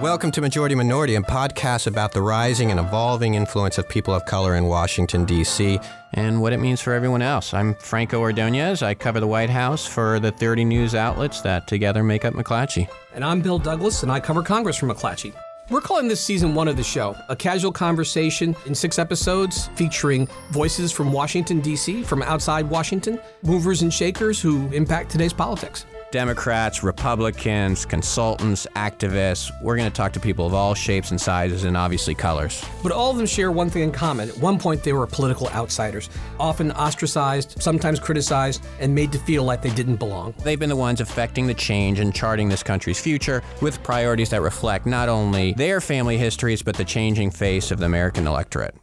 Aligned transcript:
Welcome 0.00 0.30
to 0.32 0.42
Majority 0.42 0.74
Minority, 0.74 1.14
a 1.14 1.22
podcast 1.22 1.86
about 1.86 2.12
the 2.12 2.20
rising 2.20 2.70
and 2.70 2.78
evolving 2.78 3.32
influence 3.32 3.78
of 3.78 3.88
people 3.88 4.12
of 4.12 4.26
color 4.26 4.54
in 4.54 4.66
Washington, 4.66 5.24
D.C., 5.24 5.80
and 6.12 6.42
what 6.42 6.52
it 6.52 6.58
means 6.58 6.82
for 6.82 6.92
everyone 6.92 7.22
else. 7.22 7.54
I'm 7.54 7.74
Franco 7.76 8.20
Ordonez. 8.20 8.82
I 8.82 8.92
cover 8.92 9.20
the 9.20 9.26
White 9.26 9.48
House 9.48 9.86
for 9.86 10.20
the 10.20 10.32
30 10.32 10.66
news 10.66 10.94
outlets 10.94 11.40
that 11.40 11.66
together 11.66 12.02
make 12.02 12.26
up 12.26 12.34
McClatchy. 12.34 12.90
And 13.14 13.24
I'm 13.24 13.40
Bill 13.40 13.58
Douglas, 13.58 14.02
and 14.02 14.12
I 14.12 14.20
cover 14.20 14.42
Congress 14.42 14.76
from 14.76 14.90
McClatchy. 14.90 15.32
We're 15.70 15.80
calling 15.80 16.08
this 16.08 16.20
season 16.20 16.54
one 16.54 16.68
of 16.68 16.76
the 16.76 16.84
show 16.84 17.16
a 17.30 17.34
casual 17.34 17.72
conversation 17.72 18.54
in 18.66 18.74
six 18.74 18.98
episodes 18.98 19.68
featuring 19.76 20.28
voices 20.50 20.92
from 20.92 21.10
Washington, 21.10 21.60
D.C., 21.60 22.02
from 22.02 22.20
outside 22.20 22.68
Washington, 22.68 23.18
movers 23.42 23.80
and 23.80 23.92
shakers 23.92 24.38
who 24.42 24.70
impact 24.72 25.10
today's 25.10 25.32
politics. 25.32 25.86
Democrats, 26.10 26.82
Republicans, 26.82 27.84
consultants, 27.84 28.66
activists. 28.76 29.50
We're 29.62 29.76
going 29.76 29.90
to 29.90 29.94
talk 29.94 30.12
to 30.12 30.20
people 30.20 30.46
of 30.46 30.54
all 30.54 30.74
shapes 30.74 31.10
and 31.10 31.20
sizes 31.20 31.64
and 31.64 31.76
obviously 31.76 32.14
colors. 32.14 32.64
But 32.82 32.92
all 32.92 33.10
of 33.10 33.16
them 33.16 33.26
share 33.26 33.50
one 33.50 33.70
thing 33.70 33.82
in 33.82 33.92
common. 33.92 34.28
At 34.28 34.38
one 34.38 34.58
point, 34.58 34.82
they 34.82 34.92
were 34.92 35.06
political 35.06 35.48
outsiders, 35.48 36.08
often 36.38 36.72
ostracized, 36.72 37.60
sometimes 37.60 37.98
criticized, 37.98 38.64
and 38.80 38.94
made 38.94 39.12
to 39.12 39.18
feel 39.18 39.44
like 39.44 39.62
they 39.62 39.70
didn't 39.70 39.96
belong. 39.96 40.34
They've 40.42 40.58
been 40.58 40.68
the 40.68 40.76
ones 40.76 41.00
affecting 41.00 41.46
the 41.46 41.54
change 41.54 41.98
and 41.98 42.14
charting 42.14 42.48
this 42.48 42.62
country's 42.62 43.00
future 43.00 43.42
with 43.60 43.82
priorities 43.82 44.30
that 44.30 44.42
reflect 44.42 44.86
not 44.86 45.08
only 45.08 45.52
their 45.54 45.80
family 45.80 46.18
histories, 46.18 46.62
but 46.62 46.76
the 46.76 46.84
changing 46.84 47.30
face 47.30 47.70
of 47.70 47.78
the 47.78 47.86
American 47.86 48.26
electorate. 48.26 48.74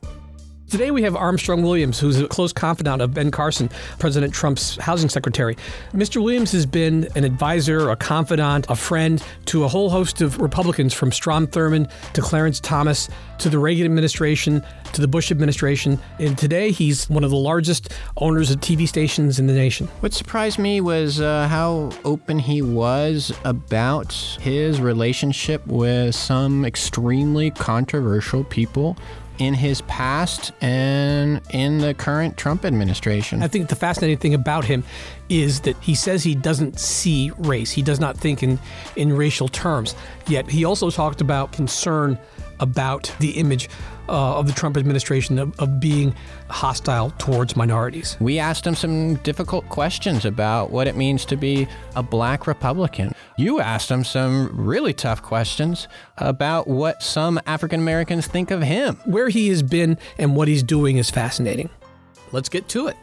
Today 0.74 0.90
we 0.90 1.04
have 1.04 1.16
Armstrong 1.16 1.62
Williams, 1.62 2.00
who's 2.00 2.20
a 2.20 2.28
close 2.28 2.52
confidant 2.52 3.00
of 3.00 3.14
Ben 3.14 3.30
Carson, 3.30 3.70
President 4.00 4.34
Trump's 4.34 4.76
housing 4.78 5.08
secretary. 5.08 5.56
Mr. 5.94 6.20
Williams 6.20 6.52
has 6.52 6.66
been 6.66 7.08
an 7.16 7.24
advisor, 7.24 7.92
a 7.92 7.96
confidant, 7.96 8.66
a 8.70 8.76
friend 8.76 9.24
to 9.46 9.66
a 9.66 9.68
whole 9.68 9.92
host 9.92 10.20
of 10.20 10.42
Republicans 10.42 10.92
from 10.92 11.12
Strom 11.12 11.46
Thurmond 11.46 11.92
to 12.14 12.22
Clarence 12.22 12.60
Thomas 12.60 13.08
to 13.38 13.50
the 13.50 13.60
Reagan 13.60 13.86
administration 13.86 14.64
to 14.94 15.02
the 15.02 15.08
Bush 15.08 15.30
administration. 15.30 16.00
And 16.18 16.36
today 16.40 16.72
he's 16.72 17.08
one 17.08 17.24
of 17.24 17.30
the 17.30 17.38
largest 17.38 17.94
owners 18.18 18.50
of 18.50 18.60
TV 18.60 18.88
stations 18.88 19.38
in 19.38 19.46
the 19.46 19.54
nation. 19.54 19.88
What 20.00 20.14
surprised 20.16 20.58
me 20.58 20.82
was 20.82 21.22
uh, 21.22 21.48
how 21.50 21.92
open 22.04 22.40
he 22.40 22.64
was 22.64 23.32
about 23.46 24.12
his 24.42 24.82
relationship 24.82 25.68
with 25.68 26.16
some 26.16 26.66
extremely 26.66 27.52
controversial 27.52 28.44
people 28.44 28.98
in 29.40 29.54
his 29.54 29.82
past 29.82 30.52
and 30.62 31.42
in 31.50 31.80
the 31.80 31.94
current 31.94 32.38
Trump 32.38 32.66
administration. 32.66 33.42
I 33.42 33.48
think 33.48 33.70
the 33.70 33.76
fascinating 33.76 34.18
thing 34.18 34.34
about 34.34 34.66
him 34.66 34.84
is 35.30 35.62
that 35.62 35.76
he 35.82 35.96
says 35.96 36.24
he 36.24 36.36
doesn't 36.36 36.80
see 36.80 37.32
race. 37.38 37.72
He 37.72 37.82
does 37.82 38.00
not 38.00 38.18
think 38.18 38.44
in, 38.44 38.60
in 38.96 39.14
racial 39.14 39.48
terms. 39.48 39.96
Yet 40.28 40.50
he 40.50 40.66
also 40.66 40.90
talked 40.90 41.22
about 41.22 41.52
concern 41.52 42.18
about 42.64 43.14
the 43.20 43.32
image 43.32 43.70
uh, 44.10 44.38
of 44.38 44.48
the 44.48 44.54
Trump 44.54 44.78
administration 44.78 45.38
of, 45.38 45.58
of, 45.60 45.80
being 45.80 46.14
hostile 46.50 47.12
towards 47.18 47.56
minorities. 47.56 48.18
We 48.20 48.40
asked 48.40 48.66
him 48.66 48.76
some 48.76 49.16
difficult 49.16 49.68
questions 49.70 50.26
about 50.26 50.72
what 50.72 50.88
it 50.88 50.96
means 50.96 51.26
to 51.26 51.38
be 51.38 51.68
a 51.96 52.04
black 52.04 52.48
Republican. 52.48 53.14
You 53.38 53.60
asked 53.60 53.90
him 53.90 54.04
some 54.04 54.50
really 54.54 54.94
tough 54.94 55.22
questions 55.22 55.88
about 56.18 56.68
what 56.68 57.02
some 57.02 57.40
African 57.46 57.80
Americans 57.80 58.28
think 58.28 58.52
of 58.52 58.62
him. 58.62 58.98
Where 59.06 59.30
he 59.30 59.48
has 59.50 59.64
been 59.64 59.98
and 60.18 60.36
what 60.36 60.48
he's 60.48 60.64
doing 60.64 60.98
is 60.98 61.10
fascinating. 61.10 61.70
Let's 62.32 62.50
get 62.50 62.68
to 62.70 62.88
it. 62.88 62.98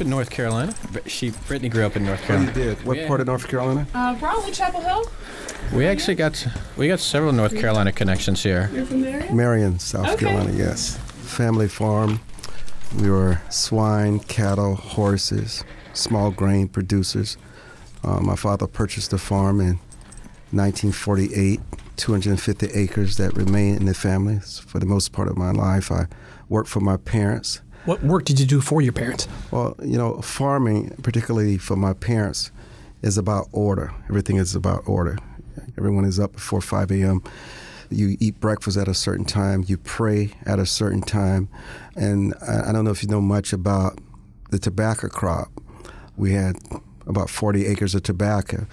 In 0.00 0.10
North 0.10 0.30
Carolina. 0.30 0.74
She 1.06 1.30
Brittany 1.48 1.68
grew 1.68 1.84
up 1.84 1.96
in 1.96 2.04
North 2.04 2.22
Carolina. 2.22 2.52
Oh, 2.54 2.58
you 2.58 2.64
did. 2.64 2.84
What 2.84 2.96
yeah. 2.96 3.08
part 3.08 3.20
of 3.20 3.26
North 3.26 3.46
Carolina? 3.48 3.86
Uh, 3.94 4.14
probably 4.16 4.50
Chapel 4.52 4.80
Hill. 4.80 5.10
We 5.74 5.86
actually 5.86 6.14
got 6.14 6.46
we 6.76 6.88
got 6.88 7.00
several 7.00 7.32
North 7.32 7.56
Carolina 7.56 7.92
connections 7.92 8.42
here. 8.42 8.70
You're 8.72 8.86
from 8.86 9.02
Marion? 9.02 9.36
Marion, 9.36 9.78
South 9.78 10.08
okay. 10.08 10.26
Carolina. 10.26 10.56
Yes. 10.56 10.96
Family 10.96 11.68
farm. 11.68 12.20
We 12.98 13.08
were 13.08 13.40
swine, 13.50 14.18
cattle, 14.18 14.74
horses, 14.74 15.64
small 15.92 16.30
grain 16.30 16.68
producers. 16.68 17.36
Uh, 18.02 18.20
my 18.20 18.34
father 18.34 18.66
purchased 18.66 19.12
the 19.12 19.18
farm 19.18 19.60
in 19.60 19.78
1948, 20.52 21.60
250 21.96 22.66
acres 22.74 23.16
that 23.18 23.36
remain 23.36 23.76
in 23.76 23.84
the 23.84 23.94
family. 23.94 24.40
For 24.40 24.80
the 24.80 24.86
most 24.86 25.12
part 25.12 25.28
of 25.28 25.36
my 25.36 25.52
life, 25.52 25.92
I 25.92 26.06
worked 26.48 26.68
for 26.68 26.80
my 26.80 26.96
parents 26.96 27.60
what 27.84 28.02
work 28.02 28.24
did 28.24 28.38
you 28.38 28.46
do 28.46 28.60
for 28.60 28.82
your 28.82 28.92
parents? 28.92 29.26
Well, 29.50 29.76
you 29.82 29.96
know, 29.96 30.20
farming, 30.20 30.90
particularly 31.02 31.58
for 31.58 31.76
my 31.76 31.92
parents, 31.94 32.50
is 33.02 33.16
about 33.16 33.48
order. 33.52 33.92
Everything 34.08 34.36
is 34.36 34.54
about 34.54 34.82
order. 34.86 35.18
Everyone 35.78 36.04
is 36.04 36.20
up 36.20 36.32
before 36.32 36.60
5 36.60 36.90
a.m. 36.90 37.22
You 37.90 38.16
eat 38.20 38.38
breakfast 38.38 38.76
at 38.76 38.86
a 38.86 38.94
certain 38.94 39.24
time. 39.24 39.64
You 39.66 39.78
pray 39.78 40.32
at 40.46 40.58
a 40.58 40.66
certain 40.66 41.00
time. 41.00 41.48
And 41.96 42.34
I, 42.46 42.70
don't 42.72 42.84
know 42.84 42.90
if 42.90 43.02
you 43.02 43.08
know 43.08 43.20
much 43.20 43.52
about 43.52 43.98
the 44.50 44.58
tobacco 44.58 45.08
crop. 45.08 45.50
We 46.16 46.32
had 46.32 46.56
about 47.06 47.30
40 47.30 47.66
acres 47.66 47.94
of 47.94 48.02
tobacco, 48.02 48.66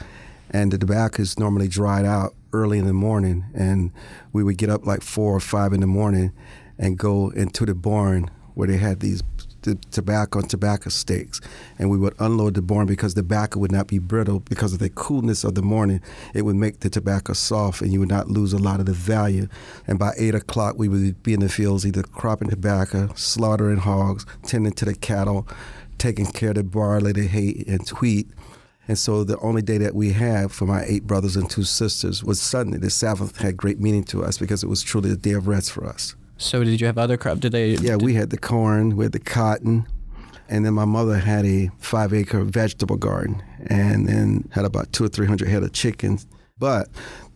and 0.51 0.71
the 0.71 0.77
tobacco 0.77 1.21
is 1.21 1.39
normally 1.39 1.67
dried 1.67 2.05
out 2.05 2.35
early 2.51 2.77
in 2.77 2.85
the 2.85 2.93
morning. 2.93 3.45
And 3.55 3.91
we 4.33 4.43
would 4.43 4.57
get 4.57 4.69
up 4.69 4.85
like 4.85 5.01
four 5.01 5.33
or 5.33 5.39
five 5.39 5.73
in 5.73 5.79
the 5.79 5.87
morning 5.87 6.33
and 6.77 6.97
go 6.97 7.29
into 7.29 7.65
the 7.65 7.73
barn 7.73 8.29
where 8.57 8.67
they 8.67 8.77
had 8.77 8.99
these 8.99 9.21
the 9.61 9.75
tobacco 9.91 10.39
and 10.39 10.49
tobacco 10.49 10.89
stakes, 10.89 11.41
and 11.77 11.89
we 11.89 11.97
would 11.97 12.15
unload 12.19 12.53
the 12.53 12.61
barn 12.61 12.87
because 12.87 13.13
the 13.13 13.21
tobacco 13.21 13.59
would 13.59 13.71
not 13.71 13.87
be 13.87 13.99
brittle 13.99 14.39
because 14.39 14.71
of 14.71 14.79
the 14.79 14.89
coolness 14.89 15.43
of 15.43 15.55
the 15.55 15.61
morning. 15.61 16.01
It 16.33 16.43
would 16.43 16.55
make 16.55 16.79
the 16.79 16.89
tobacco 16.89 17.33
soft, 17.33 17.81
and 17.81 17.91
you 17.91 17.99
would 17.99 18.09
not 18.09 18.29
lose 18.29 18.53
a 18.53 18.57
lot 18.57 18.79
of 18.79 18.85
the 18.85 18.93
value. 18.93 19.47
And 19.85 19.99
by 19.99 20.13
eight 20.17 20.35
o'clock, 20.35 20.75
we 20.77 20.87
would 20.87 21.21
be 21.21 21.33
in 21.33 21.41
the 21.41 21.49
fields 21.49 21.85
either 21.85 22.03
cropping 22.03 22.49
tobacco, 22.49 23.09
slaughtering 23.15 23.77
hogs, 23.77 24.25
tending 24.43 24.73
to 24.73 24.85
the 24.85 24.95
cattle, 24.95 25.47
taking 25.97 26.27
care 26.27 26.49
of 26.49 26.55
the 26.55 26.63
barley, 26.63 27.11
the 27.11 27.27
hay, 27.27 27.65
and 27.67 27.87
wheat. 27.89 28.27
And 28.87 28.97
so 28.97 29.25
the 29.25 29.37
only 29.39 29.61
day 29.61 29.77
that 29.79 29.95
we 29.95 30.13
had 30.13 30.51
for 30.51 30.65
my 30.65 30.83
eight 30.85 31.05
brothers 31.05 31.35
and 31.35 31.49
two 31.49 31.63
sisters 31.63 32.23
was 32.23 32.39
Sunday. 32.39 32.77
The 32.77 32.89
Sabbath 32.89 33.37
had 33.37 33.57
great 33.57 33.81
meaning 33.81 34.05
to 34.05 34.23
us 34.23 34.37
because 34.37 34.63
it 34.63 34.69
was 34.69 34.81
truly 34.81 35.11
a 35.11 35.17
day 35.17 35.33
of 35.33 35.47
rest 35.47 35.73
for 35.73 35.85
us. 35.85 36.15
So 36.37 36.63
did 36.63 36.79
you 36.79 36.87
have 36.87 36.97
other 36.97 37.17
crops? 37.17 37.39
Did 37.39 37.51
they? 37.51 37.71
Yeah, 37.71 37.97
did, 37.97 38.01
we 38.01 38.13
had 38.13 38.29
the 38.29 38.37
corn, 38.37 38.95
we 38.95 39.05
had 39.05 39.11
the 39.11 39.19
cotton, 39.19 39.87
and 40.47 40.65
then 40.65 40.73
my 40.73 40.85
mother 40.85 41.17
had 41.17 41.45
a 41.45 41.69
five 41.79 42.13
acre 42.13 42.43
vegetable 42.43 42.97
garden, 42.97 43.41
and 43.67 44.07
then 44.07 44.49
had 44.51 44.65
about 44.65 44.93
two 44.93 45.03
or 45.03 45.07
three 45.09 45.27
hundred 45.27 45.49
head 45.49 45.63
of 45.63 45.73
chickens. 45.73 46.27
But 46.59 46.89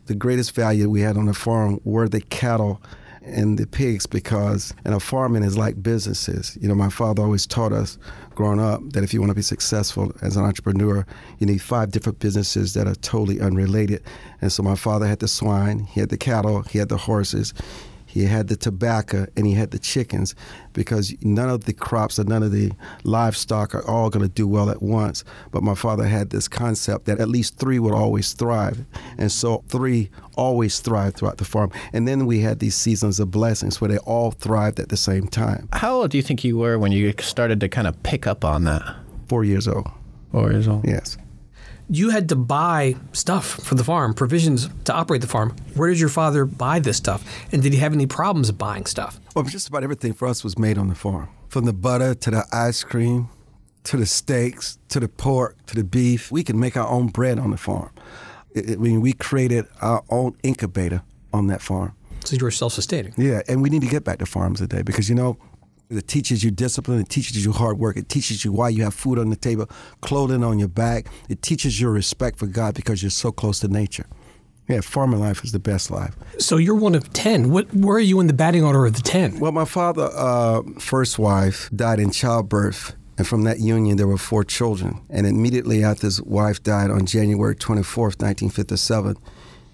the 0.05 0.15
greatest 0.15 0.53
value 0.53 0.89
we 0.89 1.01
had 1.01 1.17
on 1.17 1.25
the 1.25 1.33
farm 1.33 1.79
were 1.83 2.07
the 2.07 2.21
cattle 2.21 2.81
and 3.23 3.59
the 3.59 3.67
pigs 3.67 4.07
because 4.07 4.73
you 4.83 4.91
know 4.91 4.99
farming 4.99 5.43
is 5.43 5.57
like 5.57 5.81
businesses. 5.81 6.57
You 6.61 6.67
know, 6.67 6.75
my 6.75 6.89
father 6.89 7.23
always 7.23 7.47
taught 7.47 7.71
us 7.71 7.97
growing 8.35 8.59
up 8.59 8.81
that 8.93 9.03
if 9.03 9.13
you 9.13 9.19
want 9.19 9.29
to 9.29 9.35
be 9.35 9.41
successful 9.41 10.11
as 10.21 10.37
an 10.37 10.43
entrepreneur, 10.43 11.05
you 11.39 11.47
need 11.47 11.61
five 11.61 11.91
different 11.91 12.19
businesses 12.19 12.73
that 12.73 12.87
are 12.87 12.95
totally 12.95 13.39
unrelated. 13.39 14.03
And 14.41 14.51
so 14.51 14.63
my 14.63 14.75
father 14.75 15.07
had 15.07 15.19
the 15.19 15.27
swine, 15.27 15.79
he 15.79 15.99
had 15.99 16.09
the 16.09 16.17
cattle, 16.17 16.63
he 16.63 16.79
had 16.79 16.89
the 16.89 16.97
horses, 16.97 17.53
he 18.11 18.25
had 18.25 18.49
the 18.49 18.57
tobacco 18.57 19.25
and 19.37 19.47
he 19.47 19.53
had 19.53 19.71
the 19.71 19.79
chickens 19.79 20.35
because 20.73 21.15
none 21.21 21.49
of 21.49 21.63
the 21.63 21.71
crops 21.71 22.19
or 22.19 22.25
none 22.25 22.43
of 22.43 22.51
the 22.51 22.73
livestock 23.05 23.73
are 23.73 23.87
all 23.87 24.09
going 24.09 24.27
to 24.27 24.33
do 24.33 24.45
well 24.45 24.69
at 24.69 24.81
once. 24.81 25.23
But 25.51 25.63
my 25.63 25.75
father 25.75 26.03
had 26.03 26.29
this 26.29 26.49
concept 26.49 27.05
that 27.05 27.21
at 27.21 27.29
least 27.29 27.57
three 27.57 27.79
would 27.79 27.93
always 27.93 28.33
thrive. 28.33 28.83
And 29.17 29.31
so 29.31 29.63
three 29.69 30.09
always 30.35 30.81
thrived 30.81 31.15
throughout 31.15 31.37
the 31.37 31.45
farm. 31.45 31.71
And 31.93 32.05
then 32.05 32.25
we 32.25 32.41
had 32.41 32.59
these 32.59 32.75
seasons 32.75 33.17
of 33.17 33.31
blessings 33.31 33.79
where 33.79 33.87
they 33.87 33.99
all 33.99 34.31
thrived 34.31 34.81
at 34.81 34.89
the 34.89 34.97
same 34.97 35.27
time. 35.27 35.69
How 35.71 36.01
old 36.01 36.11
do 36.11 36.17
you 36.17 36.23
think 36.23 36.43
you 36.43 36.57
were 36.57 36.77
when 36.77 36.91
you 36.91 37.13
started 37.19 37.61
to 37.61 37.69
kind 37.69 37.87
of 37.87 38.03
pick 38.03 38.27
up 38.27 38.43
on 38.43 38.65
that? 38.65 38.83
Four 39.29 39.45
years 39.45 39.69
old. 39.69 39.89
Four 40.33 40.51
years 40.51 40.67
old? 40.67 40.85
Yes 40.85 41.17
you 41.91 42.09
had 42.09 42.29
to 42.29 42.37
buy 42.37 42.95
stuff 43.11 43.45
for 43.45 43.75
the 43.75 43.83
farm, 43.83 44.13
provisions 44.13 44.69
to 44.85 44.93
operate 44.93 45.19
the 45.19 45.27
farm. 45.27 45.53
Where 45.75 45.89
did 45.89 45.99
your 45.99 46.09
father 46.09 46.45
buy 46.45 46.79
this 46.79 46.95
stuff? 46.95 47.21
And 47.51 47.61
did 47.61 47.73
he 47.73 47.79
have 47.79 47.91
any 47.91 48.07
problems 48.07 48.49
buying 48.51 48.85
stuff? 48.85 49.19
Well, 49.35 49.43
just 49.43 49.67
about 49.67 49.83
everything 49.83 50.13
for 50.13 50.27
us 50.27 50.41
was 50.41 50.57
made 50.57 50.77
on 50.77 50.87
the 50.87 50.95
farm. 50.95 51.27
From 51.49 51.65
the 51.65 51.73
butter 51.73 52.15
to 52.15 52.31
the 52.31 52.45
ice 52.53 52.83
cream 52.83 53.27
to 53.83 53.97
the 53.97 54.05
steaks 54.05 54.77
to 54.89 54.99
the 54.99 55.09
pork 55.09 55.57
to 55.65 55.75
the 55.75 55.83
beef. 55.83 56.31
We 56.31 56.43
could 56.43 56.55
make 56.55 56.77
our 56.77 56.87
own 56.87 57.07
bread 57.07 57.39
on 57.39 57.51
the 57.51 57.57
farm. 57.57 57.91
I 58.55 58.75
mean, 58.75 59.01
we 59.01 59.13
created 59.13 59.65
our 59.81 60.03
own 60.09 60.37
incubator 60.43 61.01
on 61.33 61.47
that 61.47 61.61
farm. 61.61 61.93
So 62.23 62.35
you 62.35 62.43
were 62.43 62.51
self 62.51 62.73
sustaining. 62.73 63.13
Yeah, 63.17 63.41
and 63.47 63.61
we 63.61 63.69
need 63.69 63.81
to 63.81 63.87
get 63.87 64.03
back 64.03 64.19
to 64.19 64.25
farms 64.25 64.59
today 64.59 64.81
because, 64.81 65.09
you 65.09 65.15
know, 65.15 65.37
it 65.91 66.07
teaches 66.07 66.43
you 66.43 66.51
discipline. 66.51 66.99
It 66.99 67.09
teaches 67.09 67.43
you 67.43 67.51
hard 67.51 67.77
work. 67.77 67.97
It 67.97 68.09
teaches 68.09 68.45
you 68.45 68.51
why 68.51 68.69
you 68.69 68.83
have 68.83 68.93
food 68.93 69.19
on 69.19 69.29
the 69.29 69.35
table, 69.35 69.69
clothing 70.01 70.43
on 70.43 70.59
your 70.59 70.67
back. 70.67 71.07
It 71.29 71.41
teaches 71.41 71.79
you 71.79 71.89
respect 71.89 72.39
for 72.39 72.47
God 72.47 72.75
because 72.75 73.03
you're 73.03 73.09
so 73.09 73.31
close 73.31 73.59
to 73.59 73.67
nature. 73.67 74.07
Yeah, 74.67 74.81
farming 74.81 75.19
life 75.19 75.43
is 75.43 75.51
the 75.51 75.59
best 75.59 75.91
life. 75.91 76.15
So 76.37 76.57
you're 76.57 76.75
one 76.75 76.95
of 76.95 77.11
10. 77.11 77.49
What, 77.49 77.73
where 77.73 77.97
are 77.97 77.99
you 77.99 78.19
in 78.21 78.27
the 78.27 78.33
batting 78.33 78.63
order 78.63 78.85
of 78.85 78.93
the 78.93 79.01
10? 79.01 79.39
Well, 79.39 79.51
my 79.51 79.65
father, 79.65 80.09
uh, 80.13 80.61
first 80.79 81.19
wife, 81.19 81.69
died 81.75 81.99
in 81.99 82.11
childbirth. 82.11 82.95
And 83.17 83.27
from 83.27 83.43
that 83.43 83.59
union, 83.59 83.97
there 83.97 84.07
were 84.07 84.17
four 84.17 84.43
children. 84.43 85.01
And 85.09 85.27
immediately 85.27 85.83
after 85.83 86.07
his 86.07 86.21
wife 86.21 86.63
died 86.63 86.89
on 86.89 87.05
January 87.05 87.55
24th, 87.55 88.21
1957, 88.21 89.17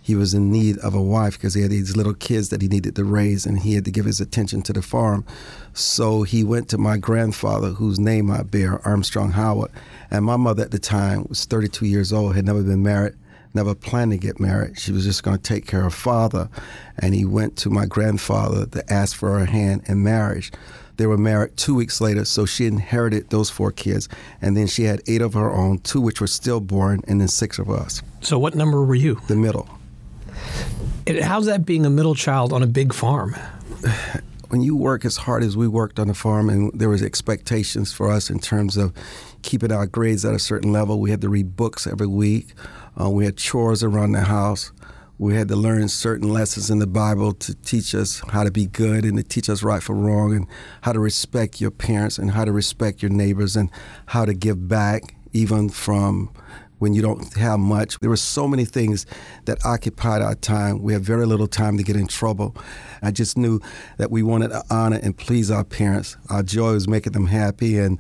he 0.08 0.16
was 0.16 0.34
in 0.34 0.50
need 0.50 0.78
of 0.78 0.96
a 0.96 1.02
wife 1.02 1.34
because 1.34 1.54
he 1.54 1.62
had 1.62 1.72
these 1.72 1.98
little 1.98 2.14
kids 2.14 2.48
that 2.48 2.62
he 2.62 2.70
needed 2.70 2.96
to 2.96 3.04
raise 3.04 3.46
and 3.46 3.60
he 3.60 3.74
had 3.74 3.84
to 3.84 3.92
give 3.92 4.06
his 4.06 4.22
attention 4.22 4.62
to 4.62 4.72
the 4.72 4.82
farm. 4.82 5.26
So 5.74 6.24
he 6.24 6.46
went 6.46 6.70
to 6.70 6.78
my 6.78 6.96
grandfather, 6.96 7.72
whose 7.72 8.00
name 8.00 8.32
I 8.32 8.44
bear, 8.44 8.80
Armstrong 8.88 9.32
Howard. 9.32 9.70
And 10.10 10.24
my 10.24 10.38
mother 10.38 10.64
at 10.64 10.72
the 10.72 10.80
time 10.80 11.26
was 11.28 11.44
32 11.44 11.88
years 11.88 12.14
old, 12.14 12.38
had 12.38 12.46
never 12.46 12.64
been 12.64 12.84
married, 12.84 13.16
never 13.54 13.76
planned 13.76 14.12
to 14.14 14.18
get 14.18 14.40
married. 14.40 14.80
She 14.80 14.94
was 14.94 15.04
just 15.04 15.24
going 15.24 15.36
to 15.36 15.44
take 15.44 15.68
care 15.68 15.86
of 15.86 15.94
father. 15.94 16.48
And 17.00 17.14
he 17.14 17.26
went 17.26 17.58
to 17.58 17.70
my 17.70 17.86
grandfather 17.86 18.66
to 18.66 18.94
ask 18.94 19.14
for 19.14 19.38
her 19.38 19.46
hand 19.46 19.82
in 19.88 20.04
marriage. 20.04 20.54
They 20.96 21.06
were 21.06 21.18
married 21.18 21.58
two 21.58 21.76
weeks 21.76 22.00
later, 22.00 22.24
so 22.24 22.46
she 22.46 22.66
inherited 22.66 23.30
those 23.30 23.50
four 23.50 23.74
kids. 23.74 24.08
And 24.42 24.56
then 24.56 24.68
she 24.68 24.84
had 24.84 25.02
eight 25.06 25.22
of 25.22 25.34
her 25.34 25.52
own, 25.52 25.80
two 25.80 26.00
which 26.00 26.22
were 26.22 26.28
stillborn, 26.28 27.02
and 27.10 27.20
then 27.20 27.28
six 27.28 27.60
of 27.60 27.70
us. 27.70 28.02
So 28.22 28.40
what 28.40 28.56
number 28.56 28.86
were 28.86 28.96
you? 28.96 29.20
The 29.28 29.36
middle. 29.36 29.68
It, 31.06 31.24
how's 31.24 31.46
that 31.46 31.66
being 31.66 31.86
a 31.86 31.90
middle 31.90 32.16
child 32.16 32.52
on 32.52 32.64
a 32.64 32.68
big 32.68 32.94
farm? 32.94 33.36
When 34.50 34.62
you 34.62 34.76
work 34.76 35.04
as 35.04 35.18
hard 35.18 35.44
as 35.44 35.58
we 35.58 35.68
worked 35.68 36.00
on 36.00 36.08
the 36.08 36.14
farm, 36.14 36.50
and 36.50 36.72
there 36.74 36.88
was 36.90 37.04
expectations 37.04 37.92
for 37.92 38.10
us 38.10 38.30
in 38.30 38.40
terms 38.40 38.78
of 38.78 38.94
keeping 39.42 39.72
our 39.72 39.86
grades 39.86 40.24
at 40.24 40.34
a 40.34 40.40
certain 40.40 40.72
level, 40.72 41.00
we 41.02 41.12
had 41.12 41.22
to 41.22 41.30
read 41.30 41.56
books 41.56 41.86
every 41.86 42.08
week. 42.08 42.54
Uh, 43.00 43.10
we 43.10 43.26
had 43.26 43.38
chores 43.38 43.84
around 43.84 44.14
the 44.14 44.22
house. 44.22 44.72
We 45.20 45.36
had 45.36 45.48
to 45.48 45.56
learn 45.56 45.88
certain 45.90 46.30
lessons 46.30 46.70
in 46.70 46.80
the 46.80 46.88
Bible 46.88 47.34
to 47.34 47.56
teach 47.56 47.96
us 47.96 48.22
how 48.30 48.44
to 48.44 48.52
be 48.52 48.68
good 48.68 49.04
and 49.04 49.18
to 49.18 49.24
teach 49.24 49.50
us 49.50 49.64
right 49.64 49.82
from 49.82 50.06
wrong 50.06 50.36
and 50.36 50.48
how 50.82 50.94
to 50.94 51.00
respect 51.00 51.60
your 51.60 51.72
parents 51.72 52.18
and 52.18 52.32
how 52.32 52.46
to 52.46 52.52
respect 52.52 53.02
your 53.02 53.10
neighbors 53.10 53.56
and 53.56 53.72
how 54.08 54.26
to 54.26 54.34
give 54.34 54.68
back 54.68 55.16
even 55.34 55.70
from 55.70 56.30
when 56.80 56.94
you 56.94 57.02
don't 57.02 57.34
have 57.36 57.60
much. 57.60 58.00
There 58.00 58.10
were 58.10 58.18
so 58.18 58.48
many 58.48 58.66
things 58.66 59.06
that 59.46 59.64
occupied 59.66 60.22
our 60.22 60.36
time. 60.36 60.82
We 60.82 60.94
had 60.94 61.02
very 61.02 61.26
little 61.26 61.48
time 61.48 61.78
to 61.78 61.84
get 61.84 61.96
in 61.96 62.08
trouble. 62.08 62.56
I 63.02 63.12
just 63.12 63.38
knew 63.38 63.60
that 63.98 64.12
we 64.12 64.24
wanted 64.24 64.50
to 64.50 64.64
honor 64.70 65.00
and 65.02 65.18
please 65.18 65.52
our 65.52 65.64
parents. 65.64 66.18
Our 66.30 66.44
joy 66.44 66.74
was 66.74 66.88
making 66.88 67.14
them 67.14 67.28
happy 67.28 67.78
and 67.78 68.00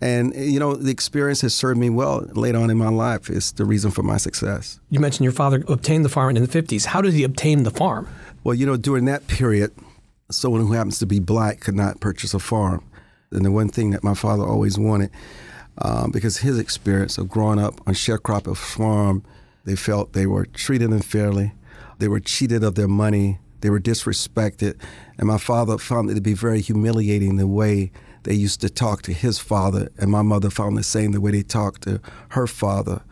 and 0.00 0.34
you 0.34 0.58
know 0.58 0.74
the 0.74 0.90
experience 0.90 1.42
has 1.42 1.54
served 1.54 1.78
me 1.78 1.88
well 1.88 2.26
later 2.32 2.58
on 2.58 2.70
in 2.70 2.76
my 2.76 2.88
life. 2.88 3.30
It's 3.30 3.52
the 3.52 3.64
reason 3.64 3.92
for 3.92 4.02
my 4.02 4.16
success. 4.16 4.80
You 4.90 4.98
mentioned 4.98 5.22
your 5.22 5.32
father 5.32 5.62
obtained 5.68 6.04
the 6.04 6.08
farm 6.08 6.36
in 6.36 6.42
the 6.42 6.48
50s. 6.48 6.86
How 6.86 7.00
did 7.00 7.14
he 7.14 7.22
obtain 7.22 7.62
the 7.62 7.70
farm? 7.70 8.08
Well, 8.42 8.54
you 8.54 8.66
know, 8.66 8.76
during 8.76 9.04
that 9.04 9.28
period, 9.28 9.72
someone 10.30 10.60
who 10.60 10.72
happens 10.72 10.98
to 10.98 11.06
be 11.06 11.20
black 11.20 11.60
could 11.60 11.76
not 11.76 12.00
purchase 12.00 12.34
a 12.34 12.40
farm. 12.40 12.84
And 13.30 13.44
the 13.44 13.52
one 13.52 13.68
thing 13.68 13.90
that 13.90 14.02
my 14.02 14.14
father 14.14 14.42
always 14.42 14.76
wanted 14.76 15.10
um, 15.78 16.10
because 16.10 16.38
his 16.38 16.58
experience 16.58 17.18
of 17.18 17.28
growing 17.28 17.58
up 17.58 17.80
on 17.86 17.94
sharecropper 17.94 18.56
farm, 18.56 19.24
they 19.64 19.76
felt 19.76 20.12
they 20.12 20.26
were 20.26 20.46
treated 20.46 20.90
unfairly, 20.90 21.52
they 21.98 22.08
were 22.08 22.20
cheated 22.20 22.62
of 22.62 22.74
their 22.74 22.88
money, 22.88 23.38
they 23.60 23.70
were 23.70 23.80
disrespected, 23.80 24.76
and 25.18 25.28
my 25.28 25.38
father 25.38 25.78
found 25.78 26.10
it 26.10 26.14
to 26.14 26.20
be 26.20 26.34
very 26.34 26.60
humiliating 26.60 27.36
the 27.36 27.46
way 27.46 27.92
they 28.24 28.34
used 28.34 28.60
to 28.60 28.70
talk 28.70 29.02
to 29.02 29.12
his 29.12 29.38
father, 29.38 29.90
and 29.98 30.10
my 30.10 30.22
mother 30.22 30.50
found 30.50 30.76
the 30.76 30.82
same 30.82 31.12
the 31.12 31.20
way 31.20 31.30
they 31.30 31.42
talked 31.42 31.82
to 31.82 32.00
her 32.30 32.46
father. 32.46 33.02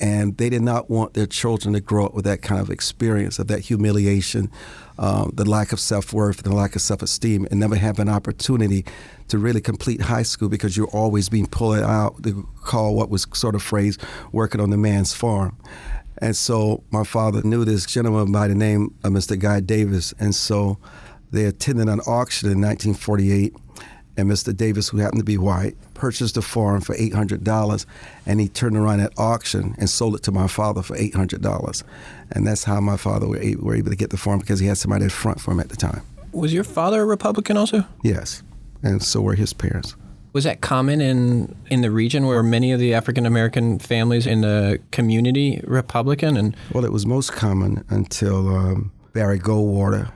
And 0.00 0.36
they 0.36 0.48
did 0.48 0.62
not 0.62 0.88
want 0.88 1.14
their 1.14 1.26
children 1.26 1.74
to 1.74 1.80
grow 1.80 2.06
up 2.06 2.14
with 2.14 2.24
that 2.24 2.40
kind 2.40 2.60
of 2.60 2.70
experience 2.70 3.40
of 3.40 3.48
that 3.48 3.60
humiliation, 3.60 4.48
um, 4.96 5.32
the 5.34 5.44
lack 5.44 5.72
of 5.72 5.80
self 5.80 6.12
worth, 6.12 6.44
the 6.44 6.54
lack 6.54 6.76
of 6.76 6.82
self 6.82 7.02
esteem, 7.02 7.48
and 7.50 7.58
never 7.58 7.74
have 7.74 7.98
an 7.98 8.08
opportunity 8.08 8.84
to 9.28 9.38
really 9.38 9.60
complete 9.60 10.00
high 10.00 10.22
school 10.22 10.48
because 10.48 10.76
you're 10.76 10.88
always 10.88 11.28
being 11.28 11.46
pulled 11.46 11.78
out 11.78 12.22
to 12.22 12.48
call 12.62 12.94
what 12.94 13.10
was 13.10 13.26
sort 13.32 13.54
of 13.54 13.62
phrased 13.62 14.02
working 14.32 14.60
on 14.60 14.70
the 14.70 14.76
man's 14.76 15.14
farm. 15.14 15.56
And 16.20 16.36
so 16.36 16.82
my 16.90 17.04
father 17.04 17.42
knew 17.42 17.64
this 17.64 17.86
gentleman 17.86 18.32
by 18.32 18.48
the 18.48 18.54
name 18.54 18.94
of 19.04 19.12
Mr. 19.12 19.38
Guy 19.38 19.60
Davis. 19.60 20.12
And 20.18 20.34
so 20.34 20.78
they 21.30 21.44
attended 21.44 21.88
an 21.88 22.00
auction 22.00 22.50
in 22.50 22.60
1948. 22.60 23.54
And 24.16 24.28
Mr. 24.28 24.56
Davis, 24.56 24.88
who 24.88 24.98
happened 24.98 25.20
to 25.20 25.24
be 25.24 25.38
white, 25.38 25.76
purchased 25.94 26.34
the 26.34 26.42
farm 26.42 26.80
for 26.80 26.96
$800. 26.96 27.86
And 28.26 28.40
he 28.40 28.48
turned 28.48 28.76
around 28.76 28.98
at 28.98 29.12
auction 29.16 29.76
and 29.78 29.88
sold 29.88 30.16
it 30.16 30.24
to 30.24 30.32
my 30.32 30.48
father 30.48 30.82
for 30.82 30.96
$800. 30.96 31.84
And 32.32 32.44
that's 32.44 32.64
how 32.64 32.80
my 32.80 32.96
father 32.96 33.28
were 33.28 33.38
able, 33.38 33.66
were 33.66 33.76
able 33.76 33.90
to 33.90 33.96
get 33.96 34.10
the 34.10 34.16
farm 34.16 34.40
because 34.40 34.58
he 34.58 34.66
had 34.66 34.76
somebody 34.76 35.04
in 35.04 35.10
front 35.10 35.40
for 35.40 35.52
him 35.52 35.60
at 35.60 35.68
the 35.68 35.76
time. 35.76 36.02
Was 36.32 36.52
your 36.52 36.64
father 36.64 37.02
a 37.02 37.04
Republican 37.04 37.56
also? 37.56 37.84
Yes 38.02 38.42
and 38.82 39.02
so 39.02 39.20
were 39.20 39.34
his 39.34 39.52
parents. 39.52 39.96
Was 40.32 40.44
that 40.44 40.60
common 40.60 41.00
in 41.00 41.56
in 41.70 41.80
the 41.80 41.90
region 41.90 42.26
where 42.26 42.42
many 42.42 42.72
of 42.72 42.80
the 42.80 42.94
African 42.94 43.26
American 43.26 43.78
families 43.78 44.26
in 44.26 44.42
the 44.42 44.78
community 44.92 45.60
Republican? 45.64 46.36
And 46.36 46.56
well, 46.72 46.84
it 46.84 46.92
was 46.92 47.06
most 47.06 47.32
common 47.32 47.84
until 47.88 48.54
um, 48.54 48.92
Barry 49.14 49.40
Goldwater, 49.40 50.12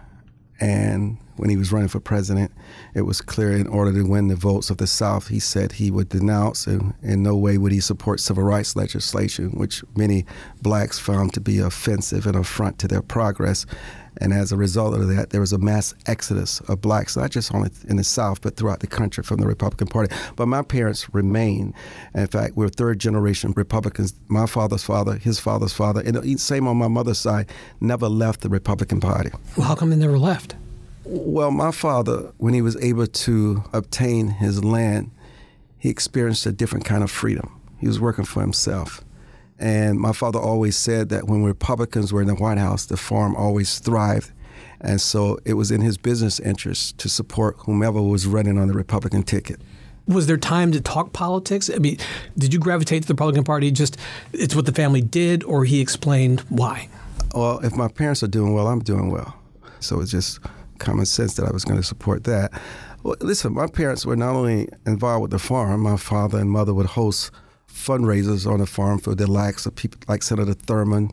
and 0.61 1.17
when 1.37 1.51
he 1.51 1.57
was 1.57 1.73
running 1.73 1.89
for 1.89 2.01
president, 2.01 2.53
it 2.95 3.03
was 3.03 3.21
clear 3.21 3.53
in 3.53 3.67
order 3.67 3.93
to 3.93 4.03
win 4.07 4.29
the 4.29 4.37
votes 4.37 4.71
of 4.71 4.79
the 4.79 4.87
South, 4.87 5.29
he 5.29 5.39
said 5.39 5.73
he 5.73 5.91
would 5.91 6.09
denounce 6.09 6.67
and 6.67 6.95
in 7.03 7.23
no 7.23 7.37
way 7.37 7.59
would 7.59 7.73
he 7.73 7.81
support 7.81 8.21
civil 8.21 8.45
rights 8.45 8.77
legislation, 8.77 9.51
which 9.53 9.83
many 9.97 10.27
blacks 10.61 10.99
found 10.99 11.33
to 11.35 11.41
be 11.41 11.59
offensive 11.59 12.27
and 12.27 12.37
affront 12.37 12.79
to 12.79 12.89
their 12.89 13.03
progress. 13.03 13.67
And 14.19 14.33
as 14.35 14.53
a 14.53 14.59
result 14.59 14.95
of 14.95 15.09
that, 15.09 15.31
there 15.31 15.41
was 15.41 15.55
a 15.55 15.59
mass 15.59 15.95
exodus 16.07 16.61
of 16.69 16.83
blacks, 16.83 17.17
not 17.17 17.31
just 17.31 17.53
only 17.55 17.71
in 17.89 17.97
the 17.97 18.05
South, 18.05 18.43
but 18.43 18.57
throughout 18.57 18.81
the 18.81 18.87
country 18.87 19.25
from 19.25 19.39
the 19.39 19.47
Republican 19.47 19.87
Party. 19.87 20.15
But 20.37 20.47
my 20.47 20.63
parents 20.63 21.13
remain. 21.15 21.73
In 22.15 22.27
fact, 22.27 22.55
we're 22.55 22.69
third 22.69 22.99
generation 22.99 23.55
Republicans. 23.57 24.15
My 24.29 24.47
father's 24.47 24.85
father, 24.85 25.17
his 25.17 25.39
father's 25.39 25.73
father, 25.73 26.03
and 26.03 26.17
the 26.17 26.37
same 26.37 26.69
on 26.69 26.77
my 26.77 26.89
mother's 26.89 27.19
side, 27.19 27.51
never 27.81 28.07
left 28.07 28.43
the 28.43 28.51
Republican 28.51 29.01
Party. 29.01 29.31
Well, 29.57 29.67
how 29.67 29.75
come 29.75 29.89
they 29.89 29.97
never 29.97 30.19
left? 30.19 30.57
Well, 31.05 31.51
my 31.51 31.73
father, 31.73 32.33
when 32.39 32.55
he 32.55 32.63
was 32.63 32.77
able 32.77 33.07
to 33.07 33.65
obtain 33.73 34.29
his 34.29 34.63
land, 34.63 35.11
he 35.79 35.89
experienced 35.89 36.47
a 36.47 36.53
different 36.53 36.85
kind 36.85 37.03
of 37.03 37.11
freedom. 37.11 37.61
He 37.79 37.89
was 37.89 37.99
working 37.99 38.25
for 38.25 38.41
himself. 38.41 39.03
And 39.59 39.99
my 39.99 40.13
father 40.13 40.39
always 40.39 40.77
said 40.77 41.09
that 41.09 41.27
when 41.27 41.43
Republicans 41.43 42.13
were 42.13 42.21
in 42.21 42.29
the 42.29 42.35
White 42.35 42.59
House, 42.59 42.87
the 42.87 42.97
farm 42.97 43.35
always 43.37 43.79
thrived. 43.79 44.33
And 44.81 45.01
so 45.01 45.39
it 45.45 45.55
was 45.55 45.71
in 45.71 45.81
his 45.81 45.97
business 45.97 46.41
interest 46.41 46.99
to 46.99 47.09
support 47.09 47.57
whomever 47.61 48.03
was 48.03 48.27
running 48.27 48.59
on 48.59 48.69
the 48.69 48.75
Republican 48.75 49.23
ticket. 49.23 49.61
Was 50.09 50.27
there 50.27 50.37
time 50.37 50.73
to 50.73 50.81
talk 50.81 51.13
politics? 51.13 51.71
I 51.73 51.79
mean, 51.79 51.99
did 52.37 52.53
you 52.53 52.59
gravitate 52.59 53.03
to 53.03 53.09
the 53.09 53.15
Republican 53.15 53.45
Party 53.45 53.71
just 53.71 53.97
it's 54.33 54.55
what 54.55 54.67
the 54.67 54.73
family 54.73 55.01
did, 55.01 55.45
or 55.45 55.65
he 55.65 55.81
explained 55.81 56.41
why? 56.49 56.89
Well, 57.35 57.61
if 57.61 57.77
my 57.77 57.89
parents 57.89 58.23
are 58.25 58.29
doing 58.29 58.53
well, 58.53 58.67
I'm 58.67 58.81
doing 58.81 59.11
well. 59.11 59.37
So 59.79 60.01
it's 60.01 60.11
just 60.11 60.41
common 60.83 61.07
sense 61.07 61.35
that 61.35 61.47
I 61.47 61.53
was 61.53 61.65
going 61.65 61.81
to 61.81 61.87
support 61.87 62.25
that. 62.25 62.53
Well, 63.03 63.17
listen, 63.21 63.55
my 63.55 63.69
parents 63.69 64.05
were 64.05 64.17
not 64.17 64.35
only 64.35 64.69
involved 64.87 65.23
with 65.23 65.31
the 65.31 65.39
farm, 65.39 65.81
my 65.81 65.97
father 65.97 66.39
and 66.39 66.51
mother 66.51 66.75
would 66.75 66.87
host 66.87 67.31
fundraisers 67.69 68.51
on 68.51 68.59
the 68.59 68.67
farm 68.67 68.99
for 68.99 69.15
the 69.15 69.31
likes 69.31 69.65
of 69.65 69.75
people 69.75 70.01
like 70.09 70.23
Senator 70.23 70.55
Thurmond, 70.55 71.13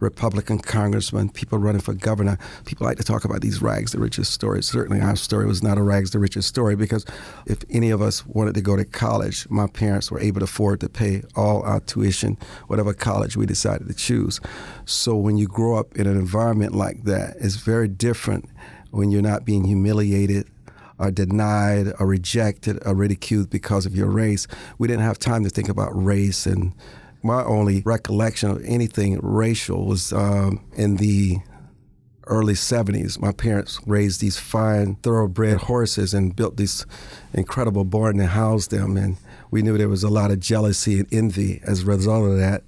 Republican 0.00 0.58
congressman, 0.58 1.28
people 1.28 1.58
running 1.58 1.80
for 1.80 1.92
governor. 1.92 2.38
People 2.64 2.86
like 2.86 2.96
to 2.96 3.04
talk 3.04 3.24
about 3.24 3.42
these 3.42 3.60
rags 3.60 3.92
to 3.92 3.98
riches 3.98 4.28
stories. 4.28 4.66
Certainly, 4.66 5.02
our 5.02 5.16
story 5.16 5.46
was 5.46 5.62
not 5.62 5.78
a 5.78 5.82
rags 5.82 6.10
to 6.10 6.18
riches 6.18 6.46
story 6.46 6.74
because 6.74 7.04
if 7.46 7.58
any 7.70 7.90
of 7.90 8.00
us 8.00 8.26
wanted 8.26 8.54
to 8.54 8.62
go 8.62 8.76
to 8.76 8.84
college, 8.84 9.48
my 9.50 9.66
parents 9.66 10.10
were 10.10 10.20
able 10.20 10.40
to 10.40 10.44
afford 10.44 10.80
to 10.80 10.88
pay 10.88 11.22
all 11.36 11.62
our 11.62 11.80
tuition, 11.80 12.38
whatever 12.66 12.94
college 12.94 13.36
we 13.36 13.46
decided 13.46 13.88
to 13.88 13.94
choose. 13.94 14.40
So 14.86 15.14
when 15.16 15.36
you 15.36 15.46
grow 15.46 15.78
up 15.78 15.94
in 15.96 16.06
an 16.06 16.16
environment 16.16 16.74
like 16.74 17.04
that, 17.04 17.36
it's 17.38 17.56
very 17.56 17.88
different 17.88 18.48
when 18.90 19.10
you're 19.10 19.22
not 19.22 19.44
being 19.44 19.64
humiliated 19.64 20.48
or 20.98 21.10
denied 21.10 21.92
or 21.98 22.06
rejected 22.06 22.78
or 22.84 22.94
ridiculed 22.94 23.50
because 23.50 23.86
of 23.86 23.96
your 23.96 24.08
race. 24.08 24.46
We 24.78 24.86
didn't 24.86 25.02
have 25.02 25.18
time 25.18 25.44
to 25.44 25.50
think 25.50 25.68
about 25.68 25.90
race. 25.92 26.46
And 26.46 26.74
my 27.22 27.42
only 27.42 27.82
recollection 27.84 28.50
of 28.50 28.62
anything 28.64 29.18
racial 29.22 29.86
was 29.86 30.12
um, 30.12 30.64
in 30.74 30.96
the 30.96 31.38
early 32.26 32.52
70s. 32.52 33.18
My 33.18 33.32
parents 33.32 33.80
raised 33.86 34.20
these 34.20 34.38
fine, 34.38 34.96
thoroughbred 34.96 35.58
horses 35.58 36.12
and 36.12 36.36
built 36.36 36.58
this 36.58 36.84
incredible 37.32 37.84
barn 37.84 38.18
to 38.18 38.26
house 38.26 38.66
them. 38.68 38.96
And 38.96 39.16
we 39.50 39.62
knew 39.62 39.78
there 39.78 39.88
was 39.88 40.04
a 40.04 40.10
lot 40.10 40.30
of 40.30 40.38
jealousy 40.38 41.00
and 41.00 41.12
envy 41.12 41.60
as 41.64 41.82
a 41.82 41.86
result 41.86 42.30
of 42.30 42.36
that. 42.38 42.62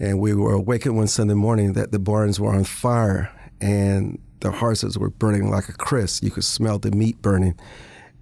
And 0.00 0.20
we 0.20 0.34
were 0.34 0.52
awakened 0.52 0.96
one 0.96 1.08
Sunday 1.08 1.34
morning 1.34 1.72
that 1.72 1.92
the 1.92 1.98
barns 1.98 2.38
were 2.38 2.54
on 2.54 2.64
fire. 2.64 3.32
And 3.60 4.20
the 4.40 4.50
horses 4.50 4.98
were 4.98 5.10
burning 5.10 5.50
like 5.50 5.68
a 5.68 5.72
crisp. 5.72 6.22
You 6.22 6.30
could 6.30 6.44
smell 6.44 6.78
the 6.78 6.90
meat 6.90 7.20
burning. 7.22 7.54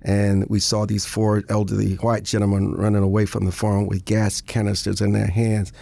And 0.03 0.47
we 0.49 0.61
saw 0.61 0.87
these 0.87 1.05
four 1.05 1.43
elderly 1.49 1.95
white 1.97 2.23
gentlemen 2.23 2.73
running 2.73 3.03
away 3.03 3.27
from 3.27 3.45
the 3.45 3.53
farm 3.53 3.87
with 3.87 4.05
gas 4.05 4.41
canisters 4.41 5.01
in 5.01 5.13
their 5.13 5.27
hands. 5.27 5.73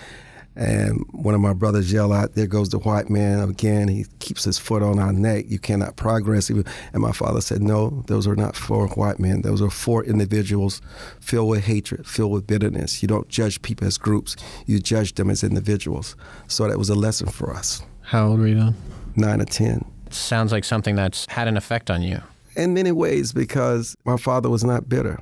And 0.56 1.04
one 1.10 1.34
of 1.34 1.40
my 1.40 1.52
brothers 1.52 1.92
yelled 1.92 2.12
out, 2.12 2.34
There 2.34 2.46
goes 2.46 2.68
the 2.68 2.78
white 2.78 3.10
man 3.10 3.40
again. 3.48 3.88
He 3.88 4.06
keeps 4.20 4.44
his 4.44 4.56
foot 4.56 4.82
on 4.82 4.98
our 5.00 5.12
neck. 5.12 5.46
You 5.48 5.58
cannot 5.58 5.96
progress. 5.96 6.48
And 6.48 6.64
my 6.94 7.12
father 7.12 7.40
said, 7.40 7.60
No, 7.60 8.04
those 8.06 8.26
are 8.26 8.36
not 8.36 8.54
four 8.54 8.86
white 8.88 9.18
men. 9.18 9.42
Those 9.42 9.60
are 9.60 9.70
four 9.70 10.04
individuals 10.04 10.80
filled 11.20 11.50
with 11.50 11.64
hatred, 11.64 12.06
filled 12.06 12.32
with 12.32 12.46
bitterness. 12.46 13.02
You 13.02 13.08
don't 13.08 13.28
judge 13.28 13.62
people 13.62 13.86
as 13.86 13.98
groups, 13.98 14.36
you 14.66 14.78
judge 14.78 15.14
them 15.14 15.28
as 15.28 15.42
individuals. 15.42 16.14
So 16.46 16.68
that 16.68 16.78
was 16.78 16.88
a 16.88 16.94
lesson 16.94 17.28
for 17.28 17.52
us. 17.52 17.82
How 18.02 18.28
old 18.28 18.38
were 18.38 18.46
you 18.46 18.54
then? 18.54 18.74
Nine 19.16 19.40
or 19.40 19.46
10 19.46 19.84
sounds 20.14 20.52
like 20.52 20.64
something 20.64 20.96
that's 20.96 21.26
had 21.26 21.48
an 21.48 21.56
effect 21.56 21.90
on 21.90 22.02
you. 22.02 22.20
In 22.56 22.74
many 22.74 22.92
ways, 22.92 23.32
because 23.32 23.96
my 24.04 24.16
father 24.16 24.48
was 24.48 24.64
not 24.64 24.88
bitter, 24.88 25.20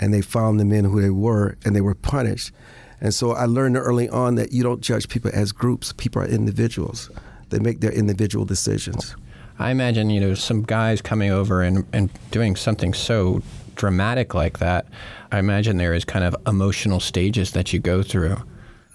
and 0.00 0.12
they 0.12 0.20
found 0.20 0.58
the 0.58 0.64
men 0.64 0.84
who 0.84 1.00
they 1.00 1.10
were, 1.10 1.56
and 1.64 1.76
they 1.76 1.80
were 1.80 1.94
punished. 1.94 2.52
And 3.00 3.12
so 3.12 3.32
I 3.32 3.46
learned 3.46 3.76
early 3.76 4.08
on 4.08 4.36
that 4.36 4.52
you 4.52 4.62
don't 4.62 4.80
judge 4.80 5.08
people 5.08 5.30
as 5.34 5.52
groups, 5.52 5.92
people 5.92 6.22
are 6.22 6.26
individuals. 6.26 7.10
They 7.50 7.58
make 7.58 7.80
their 7.80 7.92
individual 7.92 8.44
decisions. 8.44 9.16
I 9.58 9.70
imagine, 9.70 10.10
you 10.10 10.20
know, 10.20 10.34
some 10.34 10.62
guys 10.62 11.02
coming 11.02 11.30
over 11.30 11.62
and, 11.62 11.84
and 11.92 12.10
doing 12.30 12.56
something 12.56 12.94
so 12.94 13.42
dramatic 13.74 14.34
like 14.34 14.58
that. 14.58 14.86
I 15.30 15.38
imagine 15.38 15.76
there 15.76 15.94
is 15.94 16.04
kind 16.04 16.24
of 16.24 16.36
emotional 16.46 17.00
stages 17.00 17.52
that 17.52 17.72
you 17.72 17.78
go 17.78 18.02
through. 18.02 18.36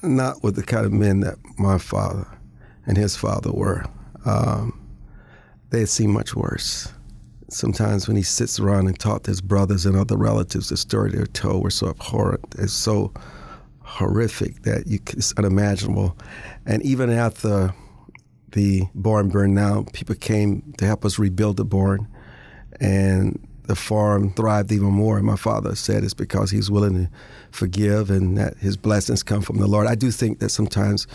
Not 0.01 0.43
with 0.43 0.55
the 0.55 0.63
kind 0.63 0.85
of 0.85 0.93
men 0.93 1.21
that 1.21 1.35
my 1.57 1.77
father 1.77 2.27
and 2.85 2.97
his 2.97 3.15
father 3.15 3.51
were. 3.51 3.85
Um, 4.25 4.79
they 5.69 5.79
had 5.79 5.89
seen 5.89 6.11
much 6.11 6.35
worse. 6.35 6.91
Sometimes 7.49 8.07
when 8.07 8.17
he 8.17 8.23
sits 8.23 8.59
around 8.59 8.87
and 8.87 8.99
talks 8.99 9.23
to 9.23 9.31
his 9.31 9.41
brothers 9.41 9.85
and 9.85 9.95
other 9.95 10.17
relatives, 10.17 10.69
the 10.69 10.77
story 10.77 11.11
they're 11.11 11.25
told 11.27 11.63
were 11.63 11.69
so 11.69 11.89
abhorrent. 11.89 12.55
It's 12.57 12.73
so 12.73 13.13
horrific 13.81 14.63
that 14.63 14.87
you, 14.87 14.99
it's 15.09 15.33
unimaginable. 15.37 16.17
And 16.65 16.83
even 16.83 17.09
after 17.09 17.73
the 18.51 18.83
barn 18.95 19.29
burned 19.29 19.55
down, 19.55 19.85
people 19.85 20.15
came 20.15 20.73
to 20.77 20.85
help 20.85 21.05
us 21.05 21.17
rebuild 21.17 21.57
the 21.57 21.65
barn, 21.65 22.07
and 22.79 23.46
the 23.67 23.75
farm 23.75 24.31
thrived 24.31 24.71
even 24.71 24.89
more. 24.89 25.17
And 25.17 25.25
my 25.25 25.35
father 25.35 25.75
said 25.75 26.03
it's 26.03 26.13
because 26.13 26.51
he's 26.51 26.71
willing 26.71 27.05
to 27.05 27.09
forgive 27.51 28.09
and 28.09 28.37
that 28.37 28.57
his 28.57 28.77
blessings 28.77 29.23
come 29.23 29.41
from 29.41 29.57
the 29.57 29.67
Lord. 29.67 29.87
I 29.87 29.95
do 29.95 30.11
think 30.11 30.39
that 30.39 30.49
sometimes 30.49 31.07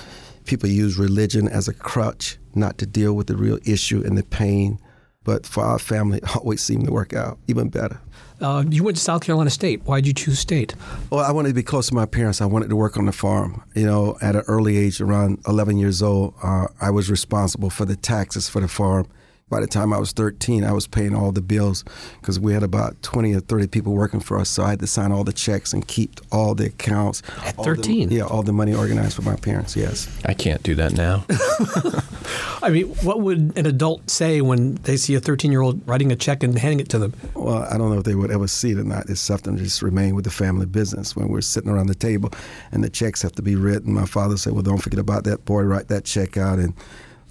people 0.44 0.68
use 0.68 0.98
religion 0.98 1.48
as 1.48 1.68
a 1.68 1.74
crutch, 1.74 2.38
not 2.54 2.78
to 2.78 2.86
deal 2.86 3.14
with 3.14 3.26
the 3.26 3.36
real 3.36 3.58
issue 3.64 4.02
and 4.04 4.16
the 4.16 4.22
pain. 4.22 4.78
But 5.24 5.46
for 5.46 5.62
our 5.64 5.78
family, 5.78 6.18
it 6.18 6.36
always 6.36 6.60
seemed 6.60 6.86
to 6.86 6.92
work 6.92 7.12
out 7.12 7.38
even 7.46 7.68
better. 7.68 8.00
Uh, 8.40 8.64
you 8.68 8.82
went 8.82 8.96
to 8.96 9.02
South 9.02 9.22
Carolina 9.22 9.50
State. 9.50 9.82
Why 9.84 10.00
did 10.00 10.08
you 10.08 10.14
choose 10.14 10.40
State? 10.40 10.74
Well, 11.10 11.24
I 11.24 11.30
wanted 11.30 11.50
to 11.50 11.54
be 11.54 11.62
close 11.62 11.88
to 11.88 11.94
my 11.94 12.06
parents. 12.06 12.40
I 12.40 12.46
wanted 12.46 12.70
to 12.70 12.76
work 12.76 12.96
on 12.96 13.06
the 13.06 13.12
farm. 13.12 13.62
You 13.76 13.86
know, 13.86 14.16
at 14.20 14.34
an 14.34 14.42
early 14.48 14.76
age, 14.78 15.00
around 15.00 15.38
11 15.46 15.76
years 15.76 16.02
old, 16.02 16.34
uh, 16.42 16.66
I 16.80 16.90
was 16.90 17.08
responsible 17.08 17.70
for 17.70 17.84
the 17.84 17.94
taxes 17.94 18.48
for 18.48 18.60
the 18.60 18.66
farm 18.66 19.06
by 19.52 19.60
the 19.60 19.66
time 19.66 19.92
I 19.92 19.98
was 19.98 20.12
13, 20.12 20.64
I 20.64 20.72
was 20.72 20.86
paying 20.86 21.14
all 21.14 21.30
the 21.30 21.42
bills 21.42 21.84
because 22.22 22.40
we 22.40 22.54
had 22.54 22.62
about 22.62 23.00
20 23.02 23.34
or 23.34 23.40
30 23.40 23.66
people 23.66 23.92
working 23.92 24.18
for 24.18 24.38
us. 24.38 24.48
So 24.48 24.62
I 24.64 24.70
had 24.70 24.80
to 24.80 24.86
sign 24.86 25.12
all 25.12 25.24
the 25.24 25.32
checks 25.34 25.74
and 25.74 25.86
keep 25.86 26.20
all 26.32 26.54
the 26.54 26.68
accounts. 26.68 27.22
At 27.44 27.56
13? 27.56 28.08
The, 28.08 28.14
yeah, 28.14 28.22
all 28.22 28.42
the 28.42 28.54
money 28.54 28.72
organized 28.72 29.14
for 29.14 29.20
my 29.20 29.36
parents, 29.36 29.76
yes. 29.76 30.08
I 30.24 30.32
can't 30.32 30.62
do 30.62 30.74
that 30.76 30.94
now. 30.94 31.26
I 32.62 32.70
mean, 32.70 32.86
what 33.02 33.20
would 33.20 33.52
an 33.58 33.66
adult 33.66 34.08
say 34.08 34.40
when 34.40 34.76
they 34.76 34.96
see 34.96 35.14
a 35.16 35.20
13 35.20 35.52
year 35.52 35.60
old 35.60 35.86
writing 35.86 36.10
a 36.10 36.16
check 36.16 36.42
and 36.42 36.58
handing 36.58 36.80
it 36.80 36.88
to 36.88 36.98
them? 36.98 37.12
Well, 37.34 37.66
I 37.70 37.76
don't 37.76 37.90
know 37.90 37.98
if 37.98 38.04
they 38.04 38.14
would 38.14 38.30
ever 38.30 38.48
see 38.48 38.70
it 38.70 38.78
or 38.78 38.84
not. 38.84 39.10
It's 39.10 39.20
something 39.20 39.56
that 39.56 39.62
just 39.62 39.82
remain 39.82 40.14
with 40.14 40.24
the 40.24 40.30
family 40.30 40.64
business. 40.64 41.14
When 41.14 41.28
we're 41.28 41.42
sitting 41.42 41.68
around 41.68 41.88
the 41.88 41.94
table 41.94 42.30
and 42.72 42.82
the 42.82 42.88
checks 42.88 43.20
have 43.20 43.32
to 43.32 43.42
be 43.42 43.56
written, 43.56 43.92
my 43.92 44.06
father 44.06 44.38
said, 44.38 44.54
Well, 44.54 44.62
don't 44.62 44.78
forget 44.78 44.98
about 44.98 45.24
that 45.24 45.44
boy, 45.44 45.64
write 45.64 45.88
that 45.88 46.06
check 46.06 46.38
out. 46.38 46.58
And 46.58 46.72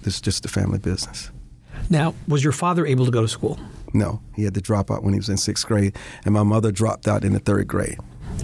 this 0.02 0.14
is 0.14 0.20
just 0.20 0.44
the 0.44 0.48
family 0.48 0.78
business. 0.78 1.32
Now, 1.90 2.14
was 2.28 2.42
your 2.42 2.52
father 2.52 2.86
able 2.86 3.04
to 3.04 3.10
go 3.10 3.22
to 3.22 3.28
school? 3.28 3.58
No, 3.94 4.20
he 4.34 4.44
had 4.44 4.54
to 4.54 4.60
drop 4.60 4.90
out 4.90 5.02
when 5.02 5.12
he 5.12 5.18
was 5.18 5.28
in 5.28 5.36
sixth 5.36 5.66
grade, 5.66 5.96
and 6.24 6.34
my 6.34 6.42
mother 6.42 6.72
dropped 6.72 7.06
out 7.06 7.24
in 7.24 7.32
the 7.32 7.38
third 7.38 7.68
grade. 7.68 7.98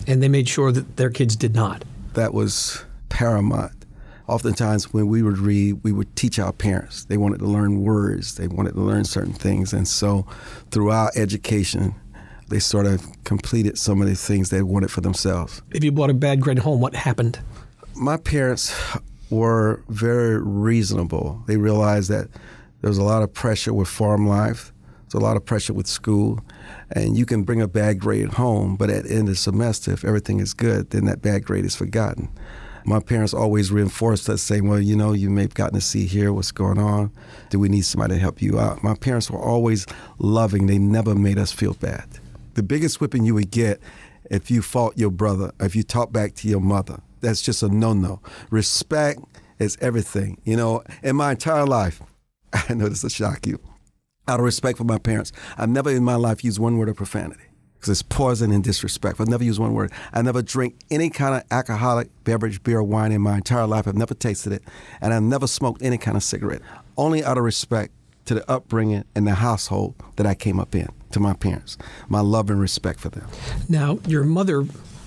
And 0.06 0.22
they 0.22 0.28
made 0.28 0.48
sure 0.48 0.72
that 0.72 0.96
their 0.96 1.10
kids 1.10 1.36
did 1.36 1.54
not. 1.54 1.84
That 2.14 2.34
was 2.34 2.84
paramount. 3.08 3.72
Oftentimes, 4.26 4.92
when 4.92 5.08
we 5.08 5.22
would 5.22 5.38
read, 5.38 5.82
we 5.82 5.92
would 5.92 6.14
teach 6.14 6.38
our 6.38 6.52
parents. 6.52 7.04
They 7.04 7.16
wanted 7.16 7.38
to 7.38 7.46
learn 7.46 7.82
words, 7.82 8.34
they 8.34 8.46
wanted 8.46 8.74
to 8.74 8.80
learn 8.80 9.04
certain 9.04 9.32
things. 9.32 9.72
And 9.72 9.88
so, 9.88 10.26
through 10.70 10.90
our 10.90 11.10
education, 11.16 11.94
they 12.48 12.58
sort 12.58 12.86
of 12.86 13.06
completed 13.24 13.78
some 13.78 14.02
of 14.02 14.08
the 14.08 14.14
things 14.14 14.50
they 14.50 14.62
wanted 14.62 14.90
for 14.90 15.00
themselves. 15.00 15.62
If 15.70 15.82
you 15.82 15.92
brought 15.92 16.10
a 16.10 16.14
bad 16.14 16.40
grade 16.40 16.58
home, 16.58 16.80
what 16.80 16.94
happened? 16.94 17.40
My 17.94 18.16
parents 18.18 18.74
were 19.30 19.82
very 19.88 20.38
reasonable. 20.40 21.42
They 21.46 21.56
realized 21.56 22.10
that 22.10 22.28
there 22.80 22.88
was 22.88 22.98
a 22.98 23.04
lot 23.04 23.22
of 23.22 23.32
pressure 23.32 23.72
with 23.72 23.88
farm 23.88 24.26
life. 24.26 24.72
There's 25.02 25.20
a 25.20 25.24
lot 25.24 25.36
of 25.36 25.44
pressure 25.44 25.72
with 25.72 25.86
school. 25.86 26.40
And 26.92 27.16
you 27.16 27.26
can 27.26 27.42
bring 27.42 27.60
a 27.60 27.68
bad 27.68 27.98
grade 27.98 28.34
home, 28.34 28.76
but 28.76 28.90
at 28.90 29.04
the 29.04 29.10
end 29.10 29.22
of 29.22 29.28
the 29.28 29.36
semester, 29.36 29.92
if 29.92 30.04
everything 30.04 30.40
is 30.40 30.54
good, 30.54 30.90
then 30.90 31.06
that 31.06 31.22
bad 31.22 31.44
grade 31.44 31.64
is 31.64 31.74
forgotten. 31.74 32.28
My 32.84 33.00
parents 33.00 33.34
always 33.34 33.70
reinforced 33.70 34.28
us, 34.30 34.40
saying, 34.42 34.66
Well, 34.66 34.80
you 34.80 34.96
know, 34.96 35.12
you 35.12 35.28
may 35.28 35.42
have 35.42 35.54
gotten 35.54 35.74
to 35.74 35.80
see 35.80 36.06
here 36.06 36.32
what's 36.32 36.52
going 36.52 36.78
on. 36.78 37.10
Do 37.50 37.58
we 37.58 37.68
need 37.68 37.84
somebody 37.84 38.14
to 38.14 38.20
help 38.20 38.40
you 38.40 38.58
out? 38.58 38.82
My 38.82 38.94
parents 38.94 39.30
were 39.30 39.38
always 39.38 39.86
loving, 40.18 40.66
they 40.66 40.78
never 40.78 41.14
made 41.14 41.38
us 41.38 41.52
feel 41.52 41.74
bad. 41.74 42.06
The 42.54 42.62
biggest 42.62 43.00
whipping 43.00 43.24
you 43.24 43.34
would 43.34 43.50
get 43.50 43.80
if 44.30 44.50
you 44.50 44.62
fought 44.62 44.96
your 44.96 45.10
brother, 45.10 45.52
if 45.60 45.76
you 45.76 45.82
talked 45.82 46.12
back 46.12 46.34
to 46.36 46.48
your 46.48 46.60
mother, 46.60 47.00
that's 47.20 47.42
just 47.42 47.62
a 47.62 47.68
no 47.68 47.92
no. 47.92 48.20
Respect 48.50 49.20
is 49.58 49.76
everything. 49.80 50.40
You 50.44 50.56
know, 50.56 50.82
in 51.02 51.16
my 51.16 51.32
entire 51.32 51.66
life, 51.66 52.00
I 52.68 52.74
know 52.74 52.88
this 52.88 53.02
will 53.02 53.10
shock 53.10 53.46
you. 53.46 53.58
Out 54.26 54.40
of 54.40 54.44
respect 54.44 54.78
for 54.78 54.84
my 54.84 54.98
parents, 54.98 55.32
I've 55.56 55.70
never 55.70 55.90
in 55.90 56.04
my 56.04 56.16
life 56.16 56.44
used 56.44 56.58
one 56.58 56.76
word 56.76 56.88
of 56.88 56.96
profanity 56.96 57.44
because 57.78 57.88
it's 57.90 58.02
poison 58.02 58.50
and 58.50 58.62
disrespect. 58.62 59.20
I've 59.20 59.28
never 59.28 59.44
used 59.44 59.60
one 59.60 59.72
word. 59.72 59.92
I 60.12 60.20
never 60.22 60.42
drink 60.42 60.76
any 60.90 61.10
kind 61.10 61.34
of 61.36 61.44
alcoholic 61.50 62.08
beverage, 62.24 62.62
beer, 62.62 62.82
wine 62.82 63.12
in 63.12 63.22
my 63.22 63.36
entire 63.36 63.66
life. 63.66 63.86
I've 63.86 63.96
never 63.96 64.14
tasted 64.14 64.52
it, 64.52 64.62
and 65.00 65.14
I've 65.14 65.22
never 65.22 65.46
smoked 65.46 65.82
any 65.82 65.96
kind 65.96 66.16
of 66.16 66.22
cigarette. 66.22 66.60
Only 66.96 67.22
out 67.22 67.38
of 67.38 67.44
respect 67.44 67.92
to 68.26 68.34
the 68.34 68.50
upbringing 68.50 69.04
and 69.14 69.26
the 69.26 69.36
household 69.36 69.94
that 70.16 70.26
I 70.26 70.34
came 70.34 70.60
up 70.60 70.74
in, 70.74 70.88
to 71.12 71.20
my 71.20 71.32
parents, 71.32 71.78
my 72.08 72.20
love 72.20 72.50
and 72.50 72.60
respect 72.60 73.00
for 73.00 73.08
them. 73.08 73.26
Now, 73.68 74.00
your 74.06 74.24
mother 74.24 74.66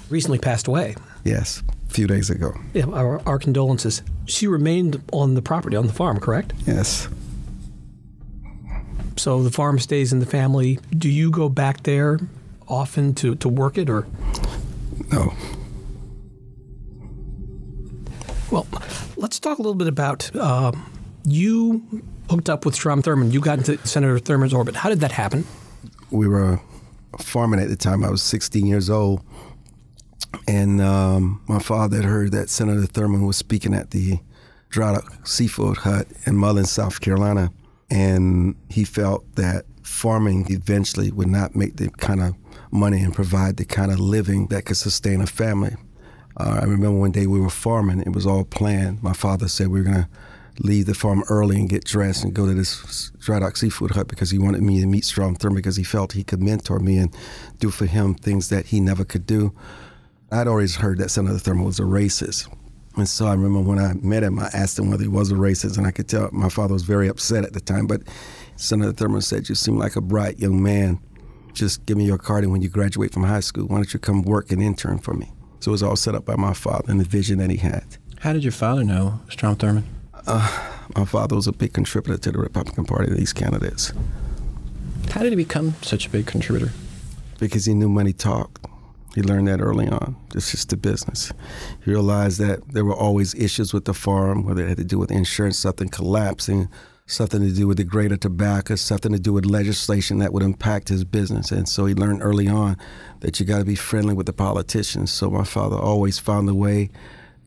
recently 0.10 0.40
passed 0.40 0.68
away. 0.68 0.96
Yes, 1.24 1.62
a 1.90 1.94
few 1.94 2.08
days 2.08 2.30
ago. 2.30 2.54
Yeah, 2.74 2.86
our, 2.88 3.22
our 3.28 3.38
condolences. 3.38 4.02
She 4.26 4.48
remained 4.48 5.04
on 5.12 5.36
the 5.36 5.42
property, 5.42 5.76
on 5.76 5.88
the 5.88 5.94
farm, 5.94 6.20
correct? 6.20 6.54
Yes. 6.66 7.08
So 9.22 9.44
the 9.44 9.52
farm 9.52 9.78
stays 9.78 10.12
in 10.12 10.18
the 10.18 10.26
family. 10.26 10.80
Do 10.98 11.08
you 11.08 11.30
go 11.30 11.48
back 11.48 11.84
there 11.84 12.20
often 12.68 13.14
to, 13.14 13.36
to 13.36 13.48
work 13.48 13.78
it 13.78 13.88
or? 13.88 14.08
No. 15.12 15.32
Well, 18.50 18.66
let's 19.18 19.40
talk 19.40 19.60
a 19.60 19.62
little 19.62 19.76
bit 19.76 19.88
about 19.88 20.36
uh, 20.36 20.72
you 21.24 22.04
hooked 22.32 22.50
up 22.50 22.66
with 22.66 22.74
Strom 22.74 23.04
Thurmond. 23.04 23.32
You 23.32 23.42
got 23.42 23.60
into 23.60 23.78
Senator 23.86 24.18
Thurmond's 24.18 24.56
orbit. 24.56 24.76
How 24.76 24.90
did 24.90 25.02
that 25.02 25.12
happen? 25.12 25.46
We 26.10 26.28
were 26.28 26.60
farming 27.20 27.60
at 27.60 27.70
the 27.70 27.76
time. 27.76 28.04
I 28.04 28.10
was 28.10 28.24
16 28.24 28.66
years 28.66 28.90
old. 28.90 29.22
And 30.48 30.82
um, 30.82 31.44
my 31.48 31.60
father 31.60 31.98
had 31.98 32.06
heard 32.06 32.32
that 32.32 32.50
Senator 32.50 32.88
Thurmond 32.88 33.28
was 33.28 33.38
speaking 33.38 33.76
at 33.76 33.92
the 33.92 34.18
Dock 34.72 35.28
Seafood 35.28 35.78
Hut 35.78 36.08
in 36.26 36.38
Mullins, 36.38 36.72
South 36.72 37.02
Carolina 37.02 37.52
and 37.92 38.56
he 38.70 38.86
felt 38.86 39.36
that 39.36 39.66
farming 39.84 40.48
eventually 40.50 41.12
would 41.12 41.28
not 41.28 41.56
make 41.56 41.76
the 41.76 41.90
kind 41.90 42.22
of 42.22 42.34
money 42.72 43.02
and 43.02 43.14
provide 43.14 43.58
the 43.58 43.66
kind 43.66 43.92
of 43.92 44.00
living 44.00 44.48
that 44.48 44.66
could 44.66 44.78
sustain 44.78 45.22
a 45.22 45.28
family. 45.28 45.76
Uh, 46.38 46.60
I 46.62 46.64
remember 46.64 46.98
one 46.98 47.12
day 47.12 47.28
we 47.28 47.42
were 47.42 47.50
farming, 47.50 48.02
it 48.02 48.14
was 48.14 48.26
all 48.26 48.46
planned. 48.46 49.04
My 49.04 49.12
father 49.12 49.50
said 49.50 49.68
we 49.68 49.82
were 49.82 49.86
going 49.86 50.04
to 50.04 50.10
leave 50.60 50.86
the 50.86 50.94
farm 50.94 51.24
early 51.30 51.58
and 51.58 51.68
get 51.68 51.84
dressed 51.84 52.24
and 52.24 52.34
go 52.34 52.46
to 52.46 52.54
this 52.54 53.12
dry 53.20 53.40
dock 53.40 53.58
seafood 53.58 53.92
hut 53.92 54.08
because 54.08 54.32
he 54.32 54.40
wanted 54.40 54.62
me 54.62 54.80
to 54.80 54.88
meet 54.88 55.04
Strom 55.04 55.36
Thurmond 55.36 55.56
because 55.56 55.76
he 55.76 55.84
felt 55.84 56.14
he 56.14 56.24
could 56.24 56.42
mentor 56.42 56.80
me 56.80 56.98
and 56.98 57.14
do 57.60 57.70
for 57.70 57.86
him 57.86 58.16
things 58.16 58.50
that 58.50 58.68
he 58.68 58.80
never 58.80 59.04
could 59.04 59.26
do. 59.26 59.54
I'd 60.32 60.48
always 60.48 60.78
heard 60.78 60.98
that 61.00 61.10
Senator 61.10 61.38
Thurmond 61.38 61.66
was 61.66 61.80
a 61.80 61.84
racist. 61.84 62.48
And 62.98 63.08
so 63.08 63.26
I 63.26 63.34
remember 63.34 63.62
when 63.62 63.80
I 63.80 63.94
met 63.94 64.24
him, 64.24 64.40
I 64.40 64.50
asked 64.54 64.78
him 64.78 64.90
whether 64.90 65.04
he 65.04 65.10
was 65.10 65.32
a 65.32 65.36
racist, 65.36 65.78
and 65.78 65.88
I 65.88 65.92
could 65.92 66.10
tell 66.10 66.30
my 66.32 66.50
father 66.50 66.74
was 66.74 66.84
very 66.84 67.08
upset 67.08 67.46
at 67.46 67.54
the 67.54 67.62
time. 67.62 67.88
But 67.88 68.02
Senator 68.58 68.92
Thurmond 68.92 69.24
said, 69.24 69.48
You 69.48 69.56
seem 69.56 69.78
like 69.78 69.96
a 69.96 70.02
bright 70.02 70.40
young 70.40 70.62
man. 70.62 71.00
Just 71.54 71.86
give 71.86 71.98
me 71.98 72.06
your 72.06 72.18
card, 72.18 72.44
and 72.44 72.52
when 72.52 72.62
you 72.62 72.70
graduate 72.70 73.14
from 73.14 73.24
high 73.24 73.40
school, 73.40 73.66
why 73.66 73.78
don't 73.78 73.94
you 73.94 74.00
come 74.00 74.24
work 74.24 74.52
and 74.52 74.62
intern 74.62 75.00
for 75.00 75.14
me? 75.14 75.32
So 75.60 75.72
it 75.72 75.74
was 75.74 75.84
all 75.84 75.96
set 75.96 76.16
up 76.16 76.26
by 76.26 76.36
my 76.36 76.54
father 76.54 76.92
and 76.92 77.00
the 77.00 77.06
vision 77.06 77.38
that 77.40 77.50
he 77.50 77.58
had. 77.58 77.98
How 78.20 78.34
did 78.34 78.44
your 78.44 78.52
father 78.52 78.84
know 78.84 79.20
Strom 79.30 79.56
Thurmond? 79.56 79.84
Uh, 80.28 80.70
my 80.96 81.06
father 81.06 81.36
was 81.36 81.48
a 81.48 81.52
big 81.52 81.74
contributor 81.74 82.18
to 82.18 82.32
the 82.32 82.40
Republican 82.40 82.86
Party, 82.86 83.14
these 83.14 83.34
candidates. 83.34 83.94
How 85.12 85.24
did 85.24 85.32
he 85.32 85.36
become 85.36 85.76
such 85.82 86.08
a 86.08 86.10
big 86.10 86.26
contributor? 86.26 86.72
Because 87.40 87.66
he 87.66 87.74
knew 87.74 87.90
money 87.90 88.14
talked. 88.14 88.66
He 89.16 89.22
learned 89.22 89.48
that 89.48 89.62
early 89.62 89.88
on. 89.88 90.16
It's 90.34 90.52
just 90.52 90.70
the 90.70 90.78
business. 90.78 91.34
He 91.84 91.92
realized 91.92 92.40
that 92.40 92.74
there 92.74 92.86
were 92.86 92.96
always 92.96 93.36
issues 93.36 93.74
with 93.74 93.86
the 93.86 93.94
farm, 93.94 94.44
whether 94.46 94.64
it 94.64 94.70
had 94.70 94.78
to 94.78 94.86
do 94.86 94.98
with 94.98 95.12
insurance, 95.12 95.58
something 95.58 95.90
collapsing, 95.90 96.70
something 97.08 97.42
to 97.42 97.52
do 97.52 97.68
with 97.68 97.78
the 97.78 97.84
greater 97.84 98.16
tobacco, 98.16 98.76
something 98.76 99.12
to 99.12 99.20
do 99.20 99.34
with 99.34 99.46
legislation 99.46 100.20
that 100.20 100.32
would 100.32 100.44
impact 100.44 100.88
his 100.88 101.04
business. 101.04 101.52
And 101.52 101.68
so 101.68 101.86
he 101.86 101.94
learned 101.94 102.22
early 102.22 102.48
on 102.48 102.78
that 103.20 103.40
you 103.40 103.46
got 103.46 103.60
to 103.60 103.66
be 103.66 103.76
friendly 103.76 104.14
with 104.14 104.28
the 104.28 104.34
politicians. 104.34 105.12
So 105.12 105.30
my 105.30 105.44
father 105.44 105.76
always 105.76 106.18
found 106.18 106.48
a 106.48 106.56
way 106.56 106.90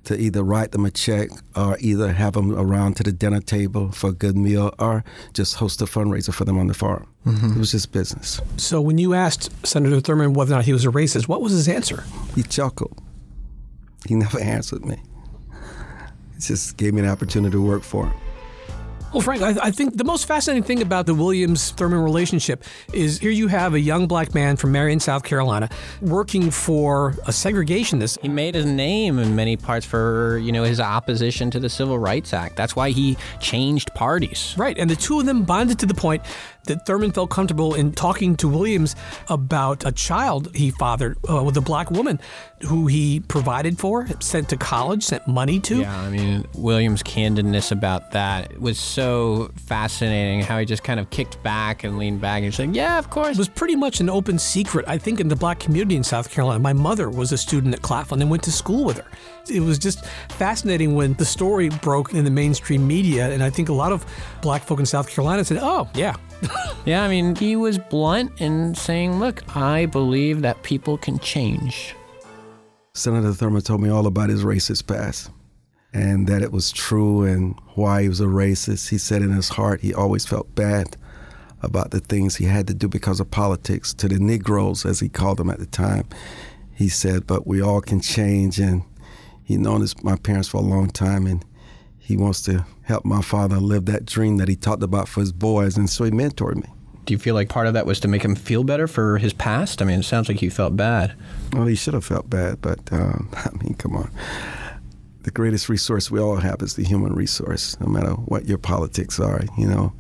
to 0.05 0.19
either 0.19 0.43
write 0.43 0.73
them 0.73 0.85
a 0.85 0.91
check 0.91 1.31
or 1.57 1.77
either 1.81 2.13
have 2.13 2.35
them 2.35 2.53
around 2.55 2.97
to 2.97 3.03
the 3.03 3.13
dinner 3.13 3.41
table 3.41 3.91
for 3.93 4.11
a 4.11 4.13
good 4.13 4.37
meal 4.37 4.75
or 4.79 5.05
just 5.33 5.57
host 5.57 5.81
a 5.83 5.85
fundraiser 5.85 6.33
for 6.33 6.45
them 6.45 6.59
on 6.59 6.67
the 6.67 6.75
farm. 6.75 7.07
Mm-hmm. 7.27 7.53
It 7.53 7.59
was 7.59 7.73
just 7.73 7.93
business. 7.93 8.41
So 8.57 8.81
when 8.81 8.99
you 8.99 9.15
asked 9.15 9.51
Senator 9.67 10.01
Thurmond 10.01 10.35
whether 10.35 10.53
or 10.53 10.57
not 10.57 10.65
he 10.65 10.73
was 10.73 10.85
a 10.85 10.91
racist, 10.91 11.29
what 11.29 11.41
was 11.41 11.53
his 11.53 11.69
answer? 11.69 12.05
He 12.35 12.43
chuckled. 12.43 13.01
He 14.07 14.15
never 14.15 14.39
answered 14.41 14.85
me. 14.85 15.03
He 16.35 16.41
just 16.41 16.77
gave 16.77 16.95
me 16.95 17.01
an 17.01 17.09
opportunity 17.09 17.53
to 17.53 17.63
work 17.63 17.83
for 17.83 18.07
him. 18.07 18.24
Well, 19.14 19.21
Frank, 19.21 19.42
I, 19.42 19.66
I, 19.66 19.71
think 19.71 19.97
the 19.97 20.02
most 20.02 20.26
fascinating 20.26 20.64
thing 20.64 20.83
about 20.83 21.06
the 21.06 21.14
Williams 21.14 21.71
Thurmond 21.71 22.02
relationship 22.02 22.64
is 22.92 23.21
here 23.21 23.30
you 23.30 23.47
have 23.47 23.75
a 23.75 23.78
young 23.78 24.09
black 24.09 24.35
man 24.35 24.56
from 24.56 24.73
Marion, 24.73 24.99
South 24.99 25.23
Carolina, 25.23 25.68
working 26.02 26.50
for 26.50 27.11
a 27.25 27.30
segregationist. 27.30 28.18
He 28.23 28.28
made 28.28 28.56
his 28.56 28.66
name 28.66 29.21
in 29.21 29.37
many 29.37 29.56
parts 29.56 29.87
for 29.87 30.38
you 30.38 30.50
know 30.50 30.64
his 30.64 30.80
opposition 30.80 31.49
to 31.52 31.61
the 31.61 31.68
Civil 31.68 31.97
Rights 31.97 32.33
Act. 32.33 32.56
That's 32.56 32.75
why 32.75 32.90
he 32.90 33.16
changed 33.40 33.94
parties. 33.94 34.52
Right, 34.59 34.76
and 34.76 34.90
the 34.90 34.97
two 34.97 35.21
of 35.21 35.26
them 35.26 35.44
bonded 35.44 35.78
to 35.78 35.87
the 35.87 35.94
point 35.94 36.21
that 36.64 36.87
Thurmond 36.87 37.14
felt 37.14 37.30
comfortable 37.30 37.75
in 37.75 37.92
talking 37.92 38.37
to 38.37 38.49
Williams 38.49 38.97
about 39.28 39.85
a 39.87 39.92
child 39.92 40.54
he 40.54 40.71
fathered 40.71 41.16
uh, 41.28 41.42
with 41.42 41.56
a 41.56 41.61
black 41.61 41.90
woman 41.90 42.21
who 42.62 42.87
he 42.87 43.21
provided 43.21 43.78
for, 43.78 44.06
sent 44.21 44.49
to 44.49 44.56
college, 44.56 45.02
sent 45.02 45.26
money 45.26 45.61
to. 45.61 45.80
Yeah, 45.80 46.00
I 46.00 46.11
mean, 46.11 46.47
Williams' 46.54 47.02
candidness 47.02 47.73
about 47.73 48.12
that 48.12 48.59
was 48.61 48.78
so 48.78 49.50
fascinating 49.56 50.40
how 50.40 50.59
he 50.59 50.64
just 50.64 50.83
kind 50.83 50.99
of 50.99 51.11
kicked 51.11 51.42
back 51.42 51.85
and 51.85 51.99
leaned 51.99 52.21
back 52.21 52.42
and 52.42 52.54
said, 52.54 52.75
Yeah, 52.75 52.99
of 52.99 53.11
course. 53.11 53.37
It 53.37 53.38
was 53.38 53.49
pretty 53.49 53.76
much 53.76 54.00
an 54.00 54.09
open 54.09 54.38
secret, 54.38 54.87
I 54.88 54.99
think, 54.99 55.21
in 55.21 55.28
the 55.28 55.37
black 55.37 55.61
community 55.61 55.97
in 55.97 56.04
South 56.04 56.30
Carolina. 56.30 56.59
My 56.61 56.73
mother 56.73 57.11
was 57.11 57.33
a 57.33 57.38
student 57.38 57.75
at 57.75 57.83
Claflin 57.83 58.21
and 58.23 58.30
went 58.30 58.42
to 58.44 58.52
school 58.52 58.85
with 58.85 58.99
her. 58.99 59.06
It 59.50 59.61
was 59.61 59.78
just 59.78 60.04
fascinating 60.30 60.94
when 60.94 61.14
the 61.14 61.25
story 61.25 61.68
broke 61.68 62.14
in 62.14 62.25
the 62.25 62.30
mainstream 62.30 62.87
media, 62.87 63.30
and 63.30 63.42
I 63.42 63.50
think 63.50 63.68
a 63.68 63.75
lot 63.75 63.92
of 63.92 64.06
black 64.40 64.62
folk 64.62 64.80
in 64.80 64.87
South 64.87 65.09
Carolina 65.11 65.44
said, 65.44 65.59
Oh, 65.61 65.88
yeah, 65.94 66.14
yeah, 66.85 67.05
I 67.05 67.09
mean, 67.09 67.35
he 67.37 67.57
was 67.57 67.79
blunt 67.79 68.33
in 68.41 68.75
saying, 68.75 69.19
look, 69.19 69.57
I 69.57 69.87
believe 69.87 70.43
that 70.43 70.63
people 70.63 70.99
can 70.99 71.19
change. 71.19 71.95
Senator 72.95 73.31
Thurmond 73.31 73.65
told 73.65 73.81
me 73.81 73.89
all 73.89 74.07
about 74.07 74.31
his 74.31 74.45
racist 74.45 74.87
past 74.87 75.31
and 75.93 76.27
that 76.27 76.43
it 76.43 76.53
was 76.53 76.73
true 76.73 77.23
and 77.23 77.59
why 77.75 78.03
he 78.03 78.09
was 78.09 78.21
a 78.21 78.27
racist. 78.27 78.89
He 78.91 78.99
said 78.99 79.23
in 79.23 79.31
his 79.31 79.49
heart 79.51 79.81
he 79.81 79.95
always 79.95 80.27
felt 80.27 80.55
bad 80.55 80.97
about 81.63 81.93
the 81.93 82.01
things 82.01 82.37
he 82.37 82.45
had 82.45 82.67
to 82.67 82.75
do 82.75 82.89
because 82.89 83.21
of 83.21 83.31
politics 83.31 83.95
to 83.95 84.09
the 84.09 84.19
Negroes, 84.19 84.85
as 84.85 85.01
he 85.01 85.09
called 85.09 85.39
them 85.39 85.51
at 85.51 85.59
the 85.59 85.67
time. 85.67 86.07
He 86.75 86.89
said, 86.89 87.27
but 87.27 87.47
we 87.47 87.63
all 87.63 87.81
can 87.81 88.01
change. 88.01 88.59
And 88.59 88.83
he'd 89.45 89.61
known 89.61 89.81
his, 89.81 90.03
my 90.03 90.17
parents 90.17 90.49
for 90.49 90.59
a 90.59 90.61
long 90.61 90.91
time 90.91 91.27
and 91.27 91.45
he 91.99 92.17
wants 92.17 92.43
to 92.43 92.67
help 92.85 93.05
my 93.05 93.23
father 93.23 93.57
live 93.57 93.87
that 93.87 94.07
dream 94.07 94.37
that 94.37 94.49
he 94.49 94.57
talked 94.57 94.83
about 94.83 95.09
for 95.09 95.21
his 95.21 95.33
boys. 95.33 95.76
And 95.76 95.88
so 95.91 96.05
he 96.05 96.11
mentored 96.11 96.57
me. 96.57 96.69
Do 97.05 97.12
you 97.12 97.19
feel 97.19 97.35
like 97.35 97.49
part 97.49 97.67
of 97.67 97.75
that 97.75 97.85
was 97.85 98.00
to 98.00 98.09
make 98.09 98.23
him 98.23 98.35
feel 98.35 98.64
better 98.64 98.87
for 98.87 99.19
his 99.19 99.33
past? 99.35 99.83
I 99.83 99.85
mean, 99.85 100.00
it 100.00 100.05
sounds 100.05 100.29
like 100.29 100.38
he 100.38 100.49
felt 100.49 100.76
bad. 100.76 101.14
Well, 101.53 101.67
he 101.67 101.75
should 101.75 101.95
have 101.95 102.05
felt 102.05 102.31
bad, 102.31 102.62
but 102.62 102.81
um, 102.93 103.29
I 103.35 103.50
mean, 103.62 103.75
come 103.75 103.97
on. 103.97 104.11
The 105.23 105.31
greatest 105.31 105.69
resource 105.69 106.11
we 106.11 106.21
all 106.21 106.37
have 106.37 106.62
is 106.62 106.76
the 106.76 106.85
human 106.85 107.14
resource, 107.14 107.79
no 107.81 107.87
matter 107.87 108.11
what 108.11 108.47
your 108.47 108.59
politics 108.59 109.19
are, 109.19 109.43
you 109.59 109.67
know. 109.67 109.93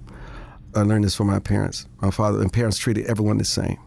I 0.74 0.82
learned 0.82 1.04
this 1.04 1.14
from 1.14 1.28
my 1.28 1.38
parents. 1.38 1.86
My 2.00 2.10
father 2.10 2.40
and 2.40 2.52
parents 2.52 2.78
treated 2.78 3.06
everyone 3.06 3.38
the 3.38 3.44
same. 3.44 3.78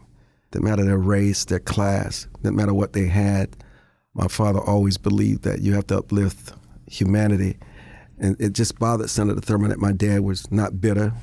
Didn't 0.51 0.65
matter 0.65 0.85
their 0.85 0.97
race, 0.97 1.45
their 1.45 1.59
class, 1.59 2.27
didn't 2.41 2.55
matter 2.55 2.73
what 2.73 2.93
they 2.93 3.07
had. 3.07 3.55
My 4.13 4.27
father 4.27 4.59
always 4.59 4.97
believed 4.97 5.43
that 5.43 5.61
you 5.61 5.73
have 5.73 5.87
to 5.87 5.97
uplift 5.97 6.53
humanity 6.87 7.57
and 8.19 8.39
it 8.39 8.53
just 8.53 8.79
bothered 8.79 9.09
Senator 9.09 9.41
Thurmond 9.41 9.69
that 9.69 9.79
my 9.79 9.91
dad 9.91 10.21
was 10.21 10.51
not 10.51 10.81
bitter, 10.81 11.13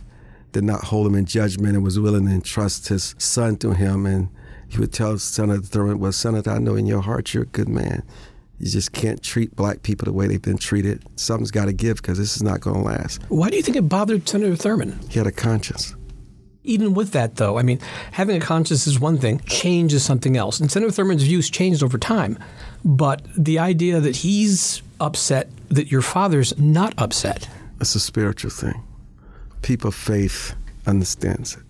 did 0.53 0.65
not 0.65 0.85
hold 0.85 1.07
him 1.07 1.15
in 1.15 1.25
judgment, 1.25 1.75
and 1.75 1.85
was 1.85 1.99
willing 1.99 2.27
to 2.27 2.33
entrust 2.33 2.89
his 2.89 3.15
son 3.19 3.57
to 3.57 3.73
him. 3.73 4.07
And 4.07 4.29
he 4.69 4.79
would 4.79 4.93
tell 4.93 5.19
Senator 5.19 5.63
Thurmond, 5.63 5.99
Well, 5.99 6.13
Senator, 6.13 6.51
I 6.51 6.59
know 6.59 6.77
in 6.77 6.87
your 6.87 7.01
heart 7.01 7.35
you're 7.35 7.45
a 7.45 7.47
good 7.47 7.69
man. 7.69 8.03
You 8.59 8.71
just 8.71 8.93
can't 8.93 9.23
treat 9.23 9.55
black 9.57 9.83
people 9.83 10.05
the 10.05 10.13
way 10.13 10.29
they've 10.29 10.41
been 10.41 10.59
treated. 10.59 11.05
Something's 11.17 11.51
got 11.51 11.65
to 11.65 11.73
give 11.73 11.97
because 11.97 12.19
this 12.19 12.37
is 12.37 12.43
not 12.43 12.61
going 12.61 12.77
to 12.77 12.83
last. 12.83 13.21
Why 13.29 13.51
do 13.51 13.57
you 13.57 13.63
think 13.63 13.77
it 13.77 13.89
bothered 13.89 14.29
Senator 14.29 14.55
Thurmond? 14.55 15.11
He 15.11 15.19
had 15.19 15.27
a 15.27 15.33
conscience. 15.33 15.95
Even 16.63 16.95
with 16.95 17.11
that, 17.11 17.37
though, 17.37 17.59
I 17.59 17.63
mean, 17.63 17.79
having 18.13 18.37
a 18.37 18.41
conscience 18.41 18.87
is 18.87 18.99
one 18.99 19.19
thing, 19.19 19.41
change 19.41 19.93
is 19.93 20.03
something 20.03 20.37
else. 20.37 20.61
And 20.61 20.71
Senator 20.71 20.93
Thurmond's 20.93 21.25
views 21.25 21.51
changed 21.51 21.83
over 21.83 21.99
time. 21.99 22.39
But 22.85 23.27
the 23.37 23.59
idea 23.59 24.01
that 24.01 24.17
he's 24.17 24.83
upset 25.01 25.49
that 25.69 25.91
your 25.91 26.03
father's 26.03 26.57
not 26.59 26.95
upset. 26.99 27.49
It's 27.81 27.95
a 27.95 28.01
spiritual 28.01 28.51
thing. 28.51 28.83
People 29.63 29.89
of 29.89 29.95
faith 29.95 30.55
understands 30.87 31.57
it. 31.57 31.63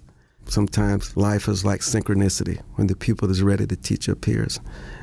Sometimes 0.47 1.17
life 1.17 1.49
is 1.49 1.65
like 1.65 1.81
synchronicity 1.81 2.61
when 2.75 2.87
the 2.87 2.97
pupil 2.97 3.31
is 3.31 3.43
ready 3.43 3.67
to 3.67 3.77
teach 3.77 4.09
appears. 4.09 4.61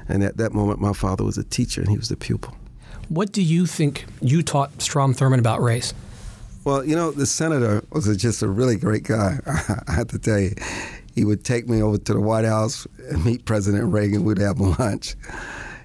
And 0.07 0.23
at 0.23 0.37
that 0.37 0.53
moment, 0.53 0.79
my 0.79 0.93
father 0.93 1.23
was 1.23 1.37
a 1.37 1.43
teacher 1.43 1.81
and 1.81 1.89
he 1.89 1.97
was 1.97 2.09
the 2.09 2.17
pupil. 2.17 2.55
What 3.09 3.31
do 3.31 3.41
you 3.41 3.65
think 3.65 4.05
you 4.21 4.43
taught 4.43 4.81
Strom 4.81 5.13
Thurmond 5.13 5.39
about 5.39 5.61
race? 5.61 5.93
Well, 6.63 6.85
you 6.85 6.95
know, 6.95 7.11
the 7.11 7.25
senator 7.25 7.83
was 7.91 8.15
just 8.17 8.43
a 8.43 8.47
really 8.47 8.77
great 8.77 9.03
guy. 9.03 9.39
I 9.87 9.93
have 9.93 10.09
to 10.09 10.19
tell 10.19 10.39
you, 10.39 10.53
he 11.15 11.25
would 11.25 11.43
take 11.43 11.67
me 11.67 11.81
over 11.81 11.97
to 11.97 12.13
the 12.13 12.21
White 12.21 12.45
House 12.45 12.87
and 13.09 13.25
meet 13.25 13.45
President 13.45 13.91
Reagan. 13.91 14.23
We'd 14.23 14.37
have 14.37 14.59
lunch 14.59 15.15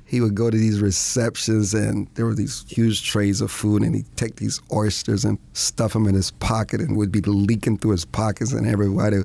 he 0.07 0.21
would 0.21 0.37
go 0.37 0.51
to 0.51 0.57
these 0.57 0.81
receptions 0.81 1.75
and 1.75 2.09
there 2.14 2.25
were 2.25 2.35
these 2.35 2.64
huge 2.69 3.05
trays 3.05 3.40
of 3.40 3.51
food 3.51 3.83
and 3.83 3.95
he'd 3.95 4.16
take 4.16 4.37
these 4.37 4.61
oysters 4.73 5.25
and 5.25 5.37
stuff 5.53 5.92
them 5.95 6.07
in 6.07 6.14
his 6.14 6.31
pocket 6.31 6.81
and 6.81 6.97
would 6.97 7.11
be 7.11 7.21
leaking 7.23 7.77
through 7.77 7.90
his 7.90 8.05
pockets 8.05 8.53
and 8.53 8.69
everybody 8.69 9.19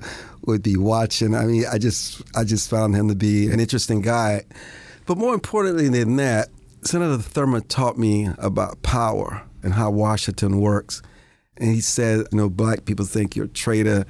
would 0.46 0.64
be 0.64 0.76
watching. 0.76 1.36
I 1.36 1.46
mean, 1.46 1.66
I 1.72 1.78
just 1.78 2.24
I 2.36 2.44
just 2.44 2.68
found 2.68 2.96
him 2.96 3.08
to 3.10 3.16
be 3.16 3.52
an 3.52 3.60
interesting 3.60 4.02
guy. 4.02 4.44
But 5.06 5.20
more 5.20 5.36
importantly 5.36 5.88
than 5.88 6.16
that, 6.16 6.50
Senator 6.82 7.18
Thurmond 7.18 7.68
taught 7.68 8.00
me 8.00 8.30
about 8.40 8.82
power 8.82 9.44
and 9.62 9.74
how 9.74 9.92
Washington 9.92 10.60
works. 10.60 11.04
And 11.58 11.70
he 11.70 11.82
said, 11.82 12.26
you 12.32 12.38
know, 12.38 12.50
black 12.50 12.86
people 12.86 13.06
think 13.06 13.36
you're 13.36 13.46
a 13.46 13.50
traitor, 13.50 14.06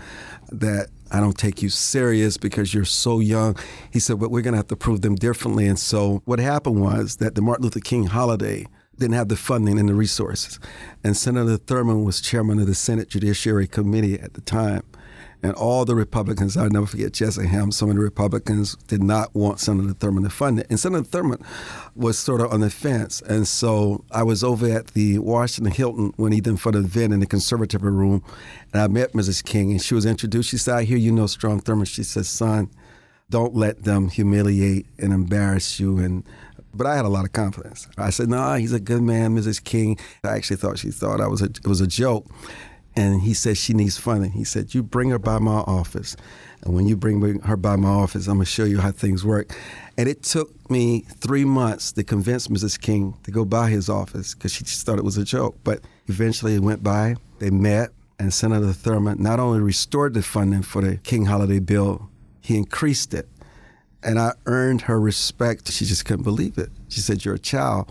that 0.51 0.87
I 1.11 1.19
don't 1.19 1.37
take 1.37 1.61
you 1.61 1.69
serious 1.69 2.37
because 2.37 2.73
you're 2.73 2.85
so 2.85 3.19
young. 3.19 3.57
He 3.91 3.99
said, 3.99 4.19
but 4.19 4.31
we're 4.31 4.41
going 4.41 4.53
to 4.53 4.57
have 4.57 4.67
to 4.67 4.75
prove 4.75 5.01
them 5.01 5.15
differently. 5.15 5.67
And 5.67 5.77
so 5.77 6.21
what 6.25 6.39
happened 6.39 6.81
was 6.81 7.17
that 7.17 7.35
the 7.35 7.41
Martin 7.41 7.63
Luther 7.63 7.81
King 7.81 8.05
holiday 8.05 8.65
didn't 8.97 9.15
have 9.15 9.27
the 9.27 9.35
funding 9.35 9.77
and 9.79 9.89
the 9.89 9.93
resources. 9.93 10.59
And 11.03 11.17
Senator 11.17 11.57
Thurmond 11.57 12.05
was 12.05 12.21
chairman 12.21 12.59
of 12.59 12.67
the 12.67 12.75
Senate 12.75 13.09
Judiciary 13.09 13.67
Committee 13.67 14.19
at 14.19 14.35
the 14.35 14.41
time. 14.41 14.83
And 15.43 15.53
all 15.53 15.85
the 15.85 15.95
Republicans, 15.95 16.55
I'll 16.55 16.69
never 16.69 16.85
forget 16.85 17.13
Jesse 17.13 17.47
Helms, 17.47 17.75
some 17.75 17.89
of 17.89 17.95
the 17.95 18.01
Republicans 18.01 18.75
did 18.87 19.01
not 19.01 19.33
want 19.33 19.59
Senator 19.59 19.93
Thurmond 19.93 20.23
to 20.23 20.29
fund 20.29 20.59
it. 20.59 20.67
And 20.69 20.79
Senator 20.79 21.03
Thurmond 21.03 21.43
was 21.95 22.19
sort 22.19 22.41
of 22.41 22.53
on 22.53 22.59
the 22.59 22.69
fence. 22.69 23.21
And 23.21 23.47
so 23.47 24.03
I 24.11 24.23
was 24.23 24.43
over 24.43 24.69
at 24.69 24.87
the 24.87 25.17
Washington 25.19 25.73
Hilton 25.73 26.13
when 26.17 26.31
he 26.31 26.41
did 26.41 26.59
for 26.59 26.71
the 26.71 26.79
event 26.79 27.13
in 27.13 27.19
the 27.19 27.25
conservatory 27.25 27.91
room. 27.91 28.23
And 28.71 28.81
I 28.81 28.87
met 28.87 29.13
Mrs. 29.13 29.43
King 29.43 29.71
and 29.71 29.81
she 29.81 29.95
was 29.95 30.05
introduced. 30.05 30.49
She 30.49 30.57
said, 30.57 30.75
I 30.75 30.83
hear 30.83 30.97
you 30.97 31.11
know 31.11 31.27
Strom 31.27 31.61
Thurmond. 31.61 31.87
She 31.87 32.03
says, 32.03 32.29
son, 32.29 32.69
don't 33.29 33.55
let 33.55 33.83
them 33.83 34.09
humiliate 34.09 34.85
and 34.99 35.11
embarrass 35.11 35.79
you. 35.79 35.97
And 35.97 36.23
but 36.73 36.87
I 36.87 36.95
had 36.95 37.05
a 37.05 37.09
lot 37.09 37.25
of 37.25 37.33
confidence. 37.33 37.87
I 37.97 38.11
said, 38.11 38.29
"No, 38.29 38.37
nah, 38.37 38.55
he's 38.55 38.73
a 38.73 38.79
good 38.79 39.01
man, 39.01 39.35
Mrs. 39.35 39.63
King." 39.63 39.97
I 40.23 40.29
actually 40.29 40.57
thought 40.57 40.79
she 40.79 40.91
thought 40.91 41.19
I 41.19 41.27
was 41.27 41.41
a, 41.41 41.45
it 41.45 41.67
was 41.67 41.81
a 41.81 41.87
joke, 41.87 42.27
and 42.95 43.21
he 43.21 43.33
said 43.33 43.57
she 43.57 43.73
needs 43.73 43.97
funding. 43.97 44.31
He 44.31 44.43
said, 44.43 44.73
You 44.73 44.83
bring 44.83 45.09
her 45.11 45.19
by 45.19 45.39
my 45.39 45.59
office. 45.59 46.17
And 46.63 46.75
when 46.75 46.87
you 46.87 46.95
bring 46.95 47.39
her 47.41 47.57
by 47.57 47.75
my 47.75 47.89
office, 47.89 48.27
I'm 48.27 48.39
to 48.39 48.45
show 48.45 48.65
you 48.65 48.79
how 48.79 48.91
things 48.91 49.25
work. 49.25 49.55
And 49.97 50.07
it 50.07 50.23
took 50.23 50.69
me 50.69 51.05
three 51.19 51.45
months 51.45 51.91
to 51.93 52.03
convince 52.03 52.47
Mrs. 52.49 52.79
King 52.79 53.15
to 53.23 53.31
go 53.31 53.45
by 53.45 53.69
his 53.69 53.89
office 53.89 54.35
because 54.35 54.53
she 54.53 54.63
just 54.63 54.85
thought 54.85 54.99
it 54.99 55.05
was 55.05 55.17
a 55.17 55.23
joke. 55.23 55.57
But 55.63 55.81
eventually 56.07 56.55
it 56.55 56.61
went 56.61 56.83
by, 56.83 57.15
they 57.39 57.49
met, 57.49 57.91
and 58.19 58.33
Senator 58.33 58.67
Thurmond 58.67 59.19
not 59.19 59.39
only 59.39 59.59
restored 59.59 60.13
the 60.13 60.21
funding 60.21 60.61
for 60.61 60.81
the 60.81 60.97
King 60.97 61.25
Holiday 61.25 61.59
Bill, 61.59 62.09
he 62.41 62.57
increased 62.57 63.13
it. 63.13 63.27
And 64.03 64.19
I 64.19 64.33
earned 64.45 64.81
her 64.81 64.99
respect. 64.99 65.71
She 65.71 65.85
just 65.85 66.05
couldn't 66.05 66.23
believe 66.23 66.57
it. 66.57 66.69
She 66.89 66.99
said, 66.99 67.23
You're 67.23 67.35
a 67.35 67.39
child. 67.39 67.89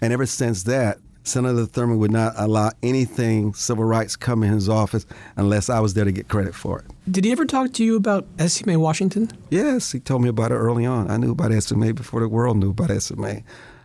And 0.00 0.12
ever 0.12 0.26
since 0.26 0.62
that, 0.64 0.98
Senator 1.28 1.66
Thurmond 1.66 1.98
would 1.98 2.10
not 2.10 2.32
allow 2.36 2.70
anything 2.82 3.52
civil 3.52 3.84
rights 3.84 4.16
come 4.16 4.42
in 4.42 4.50
his 4.52 4.68
office 4.68 5.04
unless 5.36 5.68
I 5.68 5.78
was 5.78 5.92
there 5.92 6.06
to 6.06 6.12
get 6.12 6.28
credit 6.28 6.54
for 6.54 6.78
it. 6.78 6.86
Did 7.10 7.24
he 7.26 7.32
ever 7.32 7.44
talk 7.44 7.74
to 7.74 7.84
you 7.84 7.96
about 7.96 8.26
Essie 8.38 8.64
Mae 8.66 8.76
Washington? 8.76 9.30
Yes, 9.50 9.92
he 9.92 10.00
told 10.00 10.22
me 10.22 10.30
about 10.30 10.52
it 10.52 10.56
early 10.56 10.86
on. 10.86 11.10
I 11.10 11.18
knew 11.18 11.32
about 11.32 11.52
Essie 11.52 11.76
Mae 11.76 11.92
before 11.92 12.20
the 12.20 12.28
world 12.28 12.56
knew 12.56 12.70
about 12.70 12.90
Essie 12.90 13.14
Mae. 13.16 13.44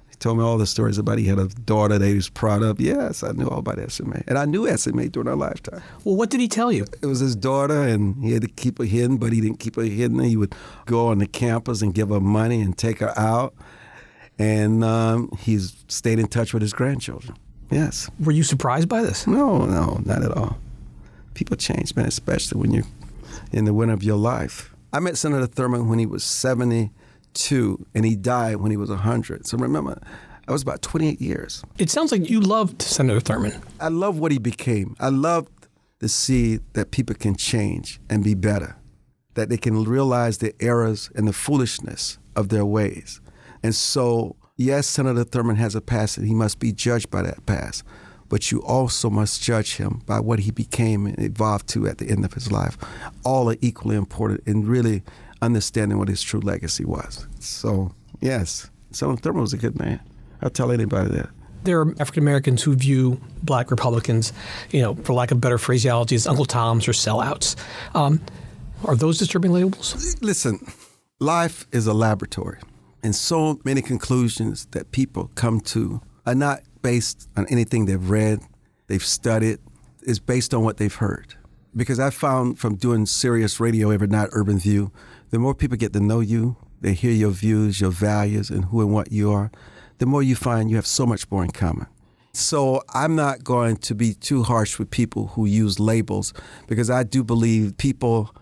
He 0.10 0.16
told 0.16 0.38
me 0.38 0.44
all 0.46 0.58
the 0.58 0.66
stories 0.66 0.98
about 0.98 1.18
he 1.18 1.26
had 1.26 1.38
a 1.38 1.48
daughter 1.50 2.00
that 2.00 2.08
he 2.08 2.16
was 2.16 2.30
proud 2.30 2.64
of. 2.64 2.80
Yes, 2.80 3.24
I 3.24 3.34
knew 3.34 3.50
all 3.50 3.60
about 3.60 3.78
Essie 3.78 4.06
Mae. 4.06 4.24
And 4.26 4.38
I 4.38 4.46
knew 4.46 4.66
Essie 4.66 4.94
Mae 4.94 5.10
during 5.10 5.28
our 5.28 5.36
lifetime. 5.36 5.82
Well, 6.06 6.16
what 6.16 6.30
did 6.30 6.40
he 6.40 6.48
tell 6.48 6.72
you? 6.72 6.86
It 7.02 7.08
was 7.08 7.20
his 7.20 7.36
daughter, 7.36 7.82
and 7.82 8.24
he 8.24 8.32
had 8.32 8.44
to 8.44 8.48
keep 8.48 8.78
her 8.78 8.86
hidden, 8.86 9.18
but 9.18 9.34
he 9.34 9.42
didn't 9.42 9.60
keep 9.60 9.76
her 9.76 9.84
hidden. 9.84 10.20
He 10.20 10.38
would 10.38 10.56
go 10.86 11.08
on 11.08 11.18
the 11.18 11.28
campus 11.28 11.82
and 11.82 11.94
give 11.94 12.08
her 12.08 12.22
money 12.22 12.62
and 12.62 12.78
take 12.78 13.00
her 13.00 13.18
out 13.20 13.54
and 14.40 14.84
um, 14.84 15.30
he's 15.40 15.84
stayed 15.88 16.20
in 16.20 16.28
touch 16.28 16.54
with 16.54 16.62
his 16.62 16.74
grandchildren. 16.74 17.38
Yes. 17.72 18.10
Were 18.20 18.32
you 18.32 18.44
surprised 18.44 18.90
by 18.90 19.02
this? 19.02 19.26
No, 19.26 19.66
no, 19.66 20.02
not 20.06 20.24
at 20.24 20.32
all. 20.32 20.58
People 21.34 21.58
change, 21.58 21.96
man, 21.96 22.06
especially 22.06 22.62
when 22.62 22.72
you're 22.72 22.86
in 23.52 23.66
the 23.66 23.74
winter 23.74 23.94
of 23.94 24.04
your 24.04 24.18
life. 24.18 24.74
I 24.92 25.00
met 25.00 25.18
Senator 25.18 25.48
Thurmond 25.48 25.88
when 25.88 25.98
he 25.98 26.06
was 26.06 26.24
72, 26.24 27.86
and 27.96 28.06
he 28.06 28.16
died 28.16 28.58
when 28.58 28.70
he 28.70 28.78
was 28.78 28.90
100. 28.90 29.48
So 29.48 29.58
remember, 29.58 30.00
I 30.48 30.52
was 30.52 30.62
about 30.62 30.82
28 30.82 31.20
years. 31.20 31.64
It 31.80 31.90
sounds 31.90 32.12
like 32.12 32.30
you 32.30 32.40
loved 32.40 32.82
Senator 32.82 33.20
Thurmond. 33.20 33.60
I 33.80 33.88
love 33.88 34.20
what 34.20 34.32
he 34.32 34.38
became. 34.38 34.96
I 35.00 35.10
loved 35.10 35.50
to 36.00 36.08
see 36.08 36.60
that 36.74 36.92
people 36.92 37.16
can 37.16 37.36
change 37.36 38.00
and 38.10 38.24
be 38.24 38.36
better, 38.36 38.76
that 39.34 39.50
they 39.50 39.58
can 39.58 39.84
realize 39.84 40.40
the 40.40 40.54
errors 40.60 41.10
and 41.16 41.28
the 41.28 41.34
foolishness 41.34 42.20
of 42.36 42.50
their 42.50 42.66
ways. 42.66 43.22
And 43.64 43.74
so, 43.74 44.36
yes, 44.58 44.88
Senator 44.88 45.24
Thurmond 45.24 45.58
has 45.58 45.76
a 45.76 45.82
past 45.82 46.18
and 46.18 46.28
he 46.28 46.34
must 46.34 46.60
be 46.60 46.72
judged 46.72 47.10
by 47.10 47.22
that 47.24 47.46
past. 47.46 47.84
But 48.30 48.52
you 48.52 48.62
also 48.64 49.10
must 49.10 49.42
judge 49.42 49.78
him 49.78 50.02
by 50.06 50.20
what 50.20 50.40
he 50.40 50.52
became 50.52 51.06
and 51.06 51.20
evolved 51.20 51.68
to 51.70 51.88
at 51.88 52.00
the 52.00 52.10
end 52.10 52.26
of 52.26 52.34
his 52.34 52.52
life. 52.52 52.78
All 53.24 53.50
are 53.50 53.58
equally 53.62 53.96
important 53.96 54.42
in 54.48 54.68
really 54.68 55.04
understanding 55.42 55.98
what 55.98 56.08
his 56.08 56.22
true 56.22 56.40
legacy 56.40 56.86
was. 56.86 57.28
So, 57.40 57.94
yes, 58.22 58.70
Senator 58.92 59.22
Thurmond 59.22 59.42
was 59.42 59.54
a 59.54 59.58
good 59.58 59.78
man. 59.80 60.00
I'll 60.42 60.50
tell 60.50 60.72
anybody 60.72 61.10
that 61.10 61.30
there 61.64 61.80
are 61.80 61.94
African 62.00 62.24
Americans 62.24 62.62
who 62.64 62.76
view 62.76 63.20
black 63.42 63.72
Republicans, 63.72 64.34
you 64.72 64.82
know, 64.82 64.96
for 64.96 65.14
lack 65.14 65.32
of 65.32 65.40
better 65.40 65.58
phraseology, 65.58 66.16
as 66.16 66.28
Uncle 66.28 66.46
Toms 66.46 66.88
or 66.88 66.92
sellouts. 66.92 67.56
Um, 67.96 68.22
are 68.86 68.96
those 68.96 69.18
disturbing 69.18 69.54
labels? 69.54 70.18
Listen, 70.22 70.60
life 71.20 71.66
is 71.72 71.88
a 71.88 71.94
laboratory. 71.94 72.60
And 73.04 73.14
so 73.14 73.60
many 73.66 73.82
conclusions 73.82 74.66
that 74.68 74.92
people 74.92 75.30
come 75.36 75.60
to 75.62 76.02
are 76.26 76.34
not 76.34 76.62
based 76.82 77.30
on 77.36 77.46
anything 77.50 77.86
they've 77.86 78.10
read, 78.10 78.40
they've 78.88 79.04
studied, 79.04 79.60
it's 80.02 80.20
based 80.20 80.54
on 80.54 80.64
what 80.64 80.78
they've 80.78 80.94
heard. 80.94 81.36
Because 81.76 82.00
I 82.00 82.12
found 82.12 82.60
from 82.60 82.76
doing 82.76 83.06
Sirius 83.06 83.60
radio 83.60 83.90
every 83.90 84.08
night, 84.08 84.30
Urban 84.32 84.58
View, 84.58 84.92
the 85.32 85.40
more 85.40 85.54
people 85.54 85.76
get 85.76 85.92
to 85.94 86.00
know 86.00 86.22
you, 86.22 86.56
they 86.80 86.94
hear 86.94 87.12
your 87.12 87.32
views, 87.32 87.82
your 87.82 87.92
values, 87.92 88.50
and 88.50 88.66
who 88.66 88.82
and 88.82 88.94
what 88.94 89.12
you 89.12 89.32
are, 89.32 89.52
the 89.98 90.06
more 90.06 90.24
you 90.24 90.36
find 90.36 90.70
you 90.70 90.76
have 90.78 90.88
so 90.88 91.06
much 91.06 91.30
more 91.30 91.44
in 91.44 91.52
common. 91.52 91.88
So 92.34 92.82
I'm 92.94 93.16
not 93.16 93.44
going 93.44 93.78
to 93.78 93.96
be 93.96 94.14
too 94.14 94.44
harsh 94.44 94.80
with 94.80 94.90
people 94.90 95.28
who 95.28 95.46
use 95.46 95.80
labels 95.80 96.34
because 96.68 96.90
I 96.90 97.04
do 97.04 97.24
believe 97.24 97.78
people 97.78 98.36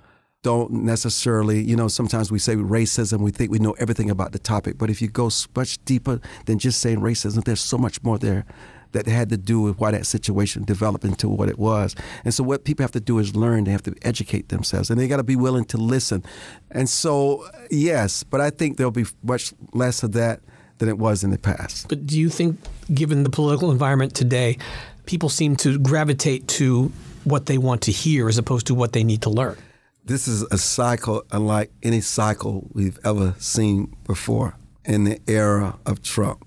don't 0.44 0.72
necessarily, 0.72 1.62
you 1.62 1.76
know, 1.76 1.88
sometimes 1.88 2.32
we 2.32 2.40
say 2.40 2.56
racism, 2.56 3.20
we 3.20 3.32
think 3.32 3.52
we 3.52 3.60
know 3.60 3.74
everything 3.74 4.10
about 4.10 4.32
the 4.32 4.40
topic. 4.40 4.78
But 4.78 4.90
if 4.90 5.02
you 5.02 5.08
go 5.08 5.30
much 5.56 5.84
deeper 5.86 6.20
than 6.46 6.58
just 6.58 6.82
saying 6.82 7.00
racism, 7.00 7.44
there's 7.44 7.62
so 7.62 7.78
much 7.78 8.02
more 8.04 8.18
there 8.18 8.46
that 8.94 9.08
had 9.08 9.30
to 9.30 9.38
do 9.38 9.62
with 9.62 9.80
why 9.80 9.92
that 9.92 10.06
situation 10.06 10.64
developed 10.64 11.06
into 11.06 11.30
what 11.30 11.48
it 11.48 11.58
was. 11.58 11.96
And 12.26 12.34
so 12.34 12.44
what 12.44 12.66
people 12.66 12.84
have 12.84 12.92
to 12.92 13.00
do 13.00 13.20
is 13.20 13.36
learn, 13.36 13.64
they 13.64 13.72
have 13.72 13.84
to 13.84 13.96
educate 14.02 14.50
themselves, 14.50 14.90
and 14.90 15.00
they 15.00 15.08
got 15.08 15.18
to 15.18 15.24
be 15.24 15.36
willing 15.36 15.64
to 15.66 15.78
listen. 15.78 16.24
And 16.72 16.90
so, 16.90 17.48
yes, 17.70 18.24
but 18.24 18.42
I 18.42 18.50
think 18.50 18.78
there'll 18.78 18.92
be 18.92 19.06
much 19.24 19.54
less 19.74 20.04
of 20.04 20.12
that 20.14 20.42
than 20.80 20.90
it 20.90 20.98
was 20.98 21.24
in 21.24 21.30
the 21.30 21.38
past. 21.38 21.88
But 21.88 22.06
do 22.06 22.20
you 22.20 22.30
think, 22.30 22.60
given 22.94 23.24
the 23.24 23.30
political 23.30 23.72
environment 23.72 24.16
today, 24.16 24.58
people 25.06 25.30
seem 25.30 25.56
to 25.58 25.78
gravitate 25.80 26.48
to 26.50 26.92
what 27.24 27.46
they 27.46 27.60
want 27.60 27.84
to 27.84 27.92
hear 27.92 28.28
as 28.28 28.38
opposed 28.38 28.68
to 28.68 28.76
what 28.76 28.92
they 28.92 29.04
need 29.04 29.22
to 29.22 29.30
learn? 29.30 29.56
This 30.04 30.28
is 30.28 30.42
a 30.50 30.58
cycle 30.58 31.24
unlike 31.32 31.72
any 31.84 32.02
cycle 32.02 32.68
we've 32.74 32.98
ever 33.04 33.36
seen 33.38 33.96
before 34.08 34.58
in 34.84 35.04
the 35.04 35.20
era 35.28 35.78
of 35.86 36.02
Trump. 36.02 36.44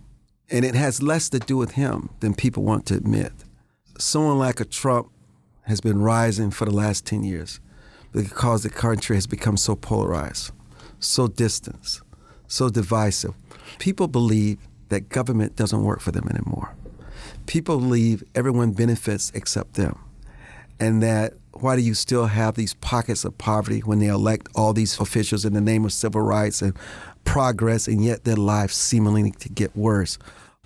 And 0.50 0.64
it 0.64 0.74
has 0.74 1.02
less 1.02 1.28
to 1.28 1.38
do 1.38 1.56
with 1.56 1.72
him 1.72 2.10
than 2.18 2.34
people 2.34 2.64
want 2.64 2.84
to 2.86 2.96
admit. 2.96 3.32
Someone 3.96 4.40
like 4.40 4.58
a 4.58 4.64
Trump 4.64 5.08
has 5.62 5.80
been 5.80 6.02
rising 6.02 6.50
for 6.50 6.64
the 6.64 6.72
last 6.72 7.06
10 7.06 7.22
years 7.22 7.60
because 8.10 8.64
the 8.64 8.70
country 8.70 9.16
has 9.16 9.28
become 9.28 9.56
so 9.56 9.76
polarized, 9.76 10.50
so 10.98 11.28
distant, 11.28 12.00
so 12.48 12.68
divisive. 12.68 13.34
People 13.78 14.08
believe 14.08 14.58
that 14.88 15.08
government 15.10 15.54
doesn't 15.54 15.84
work 15.84 16.00
for 16.00 16.10
them 16.10 16.28
anymore. 16.28 16.74
People 17.46 17.78
believe 17.78 18.24
everyone 18.34 18.72
benefits 18.72 19.30
except 19.32 19.74
them. 19.74 19.96
And 20.80 21.00
that 21.04 21.34
why 21.60 21.76
do 21.76 21.82
you 21.82 21.94
still 21.94 22.26
have 22.26 22.54
these 22.54 22.74
pockets 22.74 23.24
of 23.24 23.36
poverty 23.38 23.80
when 23.80 23.98
they 23.98 24.08
elect 24.08 24.48
all 24.54 24.72
these 24.72 24.98
officials 24.98 25.44
in 25.44 25.52
the 25.52 25.60
name 25.60 25.84
of 25.84 25.92
civil 25.92 26.20
rights 26.20 26.62
and 26.62 26.76
progress, 27.24 27.88
and 27.88 28.04
yet 28.04 28.24
their 28.24 28.36
lives 28.36 28.74
seemingly 28.74 29.30
to 29.32 29.48
get 29.48 29.76
worse? 29.76 30.18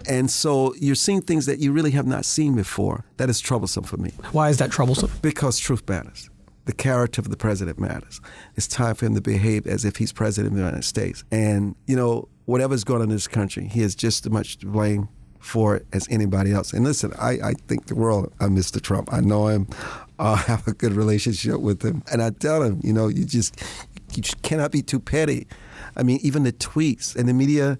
And 0.06 0.30
so 0.30 0.74
you're 0.76 0.94
seeing 0.94 1.22
things 1.22 1.46
that 1.46 1.58
you 1.58 1.72
really 1.72 1.90
have 1.92 2.06
not 2.06 2.24
seen 2.24 2.54
before. 2.54 3.04
That 3.16 3.28
is 3.28 3.40
troublesome 3.40 3.84
for 3.84 3.96
me. 3.96 4.12
Why 4.32 4.48
is 4.48 4.58
that 4.58 4.70
troublesome? 4.70 5.10
Because 5.22 5.58
truth 5.58 5.88
matters. 5.88 6.30
The 6.66 6.72
character 6.72 7.20
of 7.20 7.30
the 7.30 7.36
president 7.36 7.78
matters. 7.78 8.20
It's 8.54 8.68
time 8.68 8.94
for 8.94 9.06
him 9.06 9.14
to 9.14 9.20
behave 9.20 9.66
as 9.66 9.84
if 9.84 9.96
he's 9.96 10.12
president 10.12 10.52
of 10.52 10.58
the 10.58 10.64
United 10.64 10.84
States. 10.84 11.24
And, 11.32 11.74
you 11.86 11.96
know, 11.96 12.28
whatever's 12.44 12.84
going 12.84 13.00
on 13.00 13.08
in 13.08 13.14
this 13.14 13.26
country, 13.26 13.66
he 13.66 13.80
is 13.80 13.94
just 13.94 14.26
as 14.26 14.32
much 14.32 14.58
to 14.58 14.66
blame 14.66 15.08
for 15.40 15.76
it 15.76 15.86
as 15.92 16.06
anybody 16.10 16.52
else. 16.52 16.72
And 16.72 16.84
listen, 16.84 17.12
I, 17.18 17.30
I 17.42 17.52
think 17.66 17.86
the 17.86 17.94
world 17.94 18.32
of 18.40 18.50
Mr. 18.50 18.80
Trump. 18.80 19.12
I 19.12 19.20
know 19.20 19.48
him. 19.48 19.68
I 20.18 20.36
have 20.48 20.66
a 20.66 20.72
good 20.72 20.92
relationship 20.92 21.60
with 21.60 21.82
him. 21.82 22.02
And 22.10 22.22
I 22.22 22.30
tell 22.30 22.62
him, 22.62 22.80
you 22.82 22.92
know, 22.92 23.08
you 23.08 23.24
just 23.24 23.60
you 24.14 24.22
just 24.22 24.40
cannot 24.42 24.72
be 24.72 24.82
too 24.82 25.00
petty. 25.00 25.46
I 25.96 26.02
mean, 26.02 26.18
even 26.22 26.44
the 26.44 26.52
tweets 26.52 27.16
and 27.16 27.28
the 27.28 27.34
media 27.34 27.78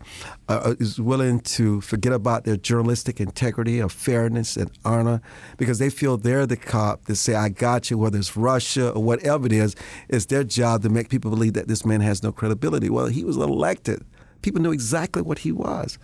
uh, 0.49 0.61
uh, 0.65 0.75
is 0.81 1.01
willing 1.01 1.41
to 1.41 1.81
forget 1.81 2.13
about 2.13 2.45
their 2.45 2.57
journalistic 2.57 3.21
integrity 3.21 3.79
of 3.79 3.93
fairness 3.93 4.57
and 4.57 4.71
honor 4.85 5.21
because 5.57 5.79
they 5.79 5.89
feel 5.89 6.17
they're 6.17 6.47
the 6.47 6.57
cop 6.57 7.07
to 7.07 7.15
say, 7.15 7.35
I 7.35 7.49
got 7.49 7.91
you, 7.91 7.99
whether 7.99 8.19
it's 8.19 8.37
Russia 8.37 8.91
or 8.91 9.03
whatever 9.03 9.47
it 9.47 9.53
is. 9.53 9.77
It's 10.09 10.27
their 10.27 10.45
job 10.45 10.83
to 10.83 10.89
make 10.89 11.09
people 11.09 11.31
believe 11.31 11.55
that 11.55 11.69
this 11.69 11.85
man 11.85 12.01
has 12.01 12.23
no 12.23 12.33
credibility. 12.33 12.91
Well, 12.91 13.07
he 13.07 13.25
was 13.25 13.37
elected. 13.37 14.05
People 14.43 14.63
knew 14.63 14.73
exactly 14.73 15.23
what 15.23 15.39
he 15.39 15.53
was 15.53 15.99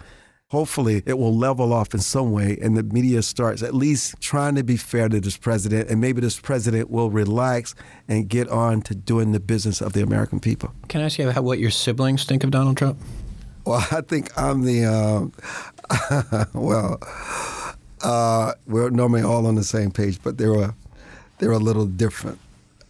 hopefully 0.55 1.03
it 1.05 1.19
will 1.19 1.37
level 1.37 1.73
off 1.73 1.93
in 1.95 1.99
some 1.99 2.31
way 2.31 2.57
and 2.62 2.77
the 2.77 2.83
media 2.85 3.21
starts 3.21 3.61
at 3.61 3.75
least 3.75 4.14
trying 4.21 4.55
to 4.55 4.62
be 4.62 4.77
fair 4.77 5.09
to 5.09 5.21
this 5.21 5.37
president 5.37 5.90
and 5.90 6.01
maybe 6.01 6.21
this 6.21 6.38
president 6.38 6.88
will 6.88 7.11
relax 7.11 7.75
and 8.07 8.29
get 8.29 8.49
on 8.49 8.81
to 8.81 8.95
doing 8.95 9.33
the 9.33 9.40
business 9.40 9.81
of 9.81 9.95
the 9.95 10.01
American 10.01 10.38
people. 10.38 10.73
Can 10.87 11.01
I 11.01 11.07
ask 11.07 11.19
you 11.19 11.29
how, 11.29 11.43
what 11.43 11.59
your 11.59 11.73
siblings 11.73 12.23
think 12.25 12.45
of 12.45 12.53
Donald 12.53 12.77
Trump? 12.77 12.97
Well, 13.67 13.85
I 13.90 14.01
think 14.03 14.31
I'm 14.38 14.62
the, 14.62 15.33
uh, 15.90 16.45
well, 16.55 16.99
uh, 18.05 18.53
we're 18.69 18.90
normally 18.90 19.23
all 19.23 19.49
on 19.49 19.57
the 19.57 19.64
same 19.64 19.90
page, 19.90 20.21
but 20.23 20.38
they 20.38 20.47
were, 20.47 20.73
they 21.38 21.49
were 21.49 21.55
a 21.55 21.59
little 21.59 21.87
different, 21.87 22.38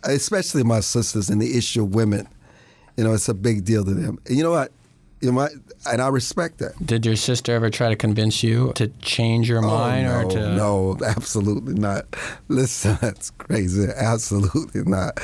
especially 0.02 0.64
my 0.64 0.80
sisters 0.80 1.30
and 1.30 1.40
the 1.40 1.56
issue 1.56 1.84
of 1.84 1.94
women. 1.94 2.28
You 2.98 3.04
know, 3.04 3.14
it's 3.14 3.30
a 3.30 3.34
big 3.34 3.64
deal 3.64 3.86
to 3.86 3.94
them. 3.94 4.18
And 4.26 4.36
you 4.36 4.42
know 4.42 4.50
what? 4.50 4.70
You 5.22 5.28
know, 5.28 5.34
my, 5.34 5.48
and 5.86 6.00
I 6.00 6.08
respect 6.08 6.58
that. 6.58 6.74
Did 6.84 7.06
your 7.06 7.16
sister 7.16 7.52
ever 7.52 7.70
try 7.70 7.88
to 7.88 7.96
convince 7.96 8.42
you 8.42 8.72
to 8.74 8.88
change 9.02 9.48
your 9.48 9.64
oh, 9.64 9.68
mind 9.68 10.06
oh, 10.06 10.10
no, 10.10 10.26
or 10.26 10.30
to? 10.30 10.56
No, 10.56 10.98
absolutely 11.04 11.74
not. 11.74 12.04
Listen, 12.48 12.98
that's 13.00 13.30
crazy. 13.30 13.88
Absolutely 13.94 14.82
not. 14.84 15.20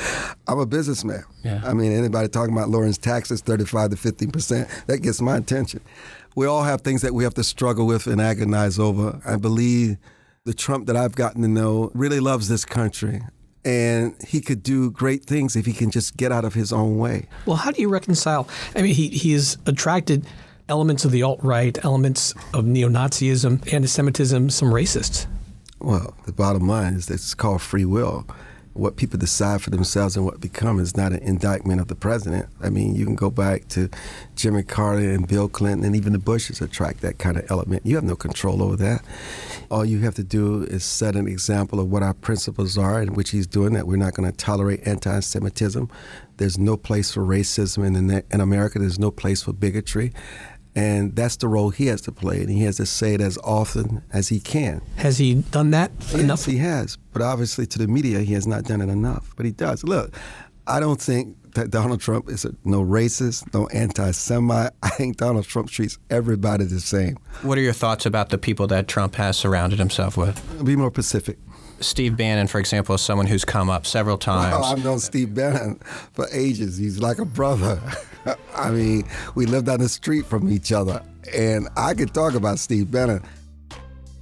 I'm 0.47 0.59
a 0.59 0.65
businessman. 0.65 1.23
Yeah. 1.43 1.61
I 1.63 1.73
mean, 1.73 1.91
anybody 1.91 2.27
talking 2.27 2.53
about 2.53 2.69
lowering 2.69 2.93
taxes 2.93 3.41
35 3.41 3.91
to 3.91 3.95
15 3.95 4.31
percent, 4.31 4.69
that 4.87 4.99
gets 4.99 5.21
my 5.21 5.37
attention. 5.37 5.81
We 6.35 6.45
all 6.45 6.63
have 6.63 6.81
things 6.81 7.01
that 7.01 7.13
we 7.13 7.23
have 7.23 7.33
to 7.35 7.43
struggle 7.43 7.85
with 7.85 8.07
and 8.07 8.21
agonize 8.21 8.79
over. 8.79 9.19
I 9.25 9.35
believe 9.35 9.97
the 10.45 10.53
Trump 10.53 10.87
that 10.87 10.95
I've 10.95 11.15
gotten 11.15 11.41
to 11.41 11.47
know 11.47 11.91
really 11.93 12.19
loves 12.19 12.47
this 12.47 12.65
country 12.65 13.21
and 13.63 14.15
he 14.27 14.41
could 14.41 14.63
do 14.63 14.91
great 14.91 15.25
things 15.25 15.55
if 15.55 15.65
he 15.65 15.73
can 15.73 15.91
just 15.91 16.17
get 16.17 16.31
out 16.31 16.45
of 16.45 16.53
his 16.53 16.73
own 16.73 16.97
way. 16.97 17.27
Well, 17.45 17.57
how 17.57 17.71
do 17.71 17.81
you 17.81 17.89
reconcile? 17.89 18.47
I 18.75 18.81
mean, 18.81 18.95
he 18.95 19.09
he 19.09 19.33
has 19.33 19.57
attracted 19.65 20.25
elements 20.71 21.03
of 21.03 21.11
the 21.11 21.21
alt 21.21 21.43
right, 21.43 21.77
elements 21.83 22.33
of 22.53 22.65
neo 22.65 22.87
Nazism, 22.87 23.61
anti 23.73 23.87
Semitism, 23.87 24.49
some 24.49 24.69
racists. 24.69 25.27
Well, 25.79 26.15
the 26.25 26.31
bottom 26.31 26.65
line 26.65 26.93
is 26.93 27.07
that 27.07 27.15
it's 27.15 27.33
called 27.33 27.61
free 27.61 27.83
will. 27.85 28.25
What 28.73 28.95
people 28.95 29.19
decide 29.19 29.61
for 29.61 29.69
themselves 29.69 30.15
and 30.15 30.25
what 30.25 30.39
become 30.39 30.79
is 30.79 30.95
not 30.95 31.11
an 31.11 31.19
indictment 31.19 31.81
of 31.81 31.89
the 31.89 31.95
president. 31.95 32.47
I 32.61 32.69
mean, 32.69 32.95
you 32.95 33.03
can 33.03 33.15
go 33.15 33.29
back 33.29 33.67
to 33.69 33.89
Jimmy 34.37 34.63
Carter 34.63 35.11
and 35.11 35.27
Bill 35.27 35.49
Clinton 35.49 35.83
and 35.83 35.93
even 35.93 36.13
the 36.13 36.19
Bushes 36.19 36.61
attract 36.61 37.01
that 37.01 37.17
kind 37.17 37.35
of 37.35 37.51
element. 37.51 37.85
You 37.85 37.95
have 37.95 38.05
no 38.05 38.15
control 38.15 38.63
over 38.63 38.77
that. 38.77 39.03
all 39.69 39.83
you 39.83 39.99
have 39.99 40.15
to 40.15 40.23
do 40.23 40.63
is 40.63 40.85
set 40.85 41.17
an 41.17 41.27
example 41.27 41.81
of 41.81 41.91
what 41.91 42.01
our 42.01 42.13
principles 42.13 42.77
are, 42.77 43.01
in 43.01 43.13
which 43.13 43.31
he's 43.31 43.45
doing 43.45 43.73
that. 43.73 43.87
We're 43.87 43.97
not 43.97 44.13
going 44.13 44.31
to 44.31 44.37
tolerate 44.37 44.87
anti 44.87 45.19
Semitism. 45.19 45.89
There's 46.37 46.57
no 46.57 46.77
place 46.77 47.11
for 47.11 47.21
racism 47.21 47.85
in, 47.85 48.23
in 48.31 48.41
America, 48.41 48.79
there's 48.79 48.97
no 48.97 49.11
place 49.11 49.43
for 49.43 49.53
bigotry. 49.53 50.11
And 50.75 51.15
that's 51.15 51.35
the 51.35 51.49
role 51.49 51.69
he 51.69 51.87
has 51.87 52.01
to 52.01 52.11
play, 52.11 52.39
and 52.39 52.49
he 52.49 52.63
has 52.63 52.77
to 52.77 52.85
say 52.85 53.13
it 53.13 53.21
as 53.21 53.37
often 53.43 54.03
as 54.13 54.29
he 54.29 54.39
can. 54.39 54.81
Has 54.95 55.17
he 55.17 55.35
done 55.35 55.71
that 55.71 55.91
yes, 55.99 56.13
enough? 56.13 56.45
he 56.45 56.57
has. 56.57 56.97
But 57.11 57.21
obviously, 57.21 57.65
to 57.67 57.79
the 57.79 57.87
media, 57.87 58.19
he 58.19 58.33
has 58.33 58.47
not 58.47 58.63
done 58.63 58.79
it 58.81 58.89
enough. 58.89 59.33
But 59.35 59.45
he 59.45 59.51
does. 59.51 59.83
Look, 59.83 60.15
I 60.67 60.79
don't 60.79 61.01
think 61.01 61.35
that 61.55 61.69
Donald 61.69 61.99
Trump 61.99 62.29
is 62.29 62.45
a, 62.45 62.55
no 62.63 62.81
racist, 62.81 63.53
no 63.53 63.67
anti-Semite. 63.67 64.71
I 64.83 64.89
think 64.89 65.17
Donald 65.17 65.45
Trump 65.45 65.69
treats 65.69 65.97
everybody 66.09 66.63
the 66.63 66.79
same. 66.79 67.17
What 67.41 67.57
are 67.57 67.61
your 67.61 67.73
thoughts 67.73 68.05
about 68.05 68.29
the 68.29 68.37
people 68.37 68.67
that 68.67 68.87
Trump 68.87 69.15
has 69.15 69.37
surrounded 69.37 69.79
himself 69.79 70.15
with? 70.15 70.63
Be 70.63 70.77
more 70.77 70.91
specific. 70.91 71.37
Steve 71.81 72.15
Bannon, 72.15 72.47
for 72.47 72.59
example, 72.59 72.95
is 72.95 73.01
someone 73.01 73.25
who's 73.25 73.43
come 73.43 73.69
up 73.69 73.85
several 73.85 74.17
times. 74.17 74.53
Well, 74.53 74.65
I've 74.65 74.83
known 74.83 74.99
Steve 74.99 75.33
Bannon 75.33 75.79
for 76.13 76.27
ages. 76.31 76.77
He's 76.77 76.99
like 76.99 77.17
a 77.17 77.25
brother. 77.25 77.81
I 78.55 78.71
mean, 78.71 79.03
we 79.35 79.45
lived 79.45 79.69
on 79.69 79.79
the 79.79 79.89
street 79.89 80.25
from 80.25 80.51
each 80.51 80.71
other, 80.71 81.01
and 81.35 81.67
I 81.75 81.93
could 81.93 82.13
talk 82.13 82.33
about 82.33 82.59
Steve 82.59 82.91
Bannon. 82.91 83.23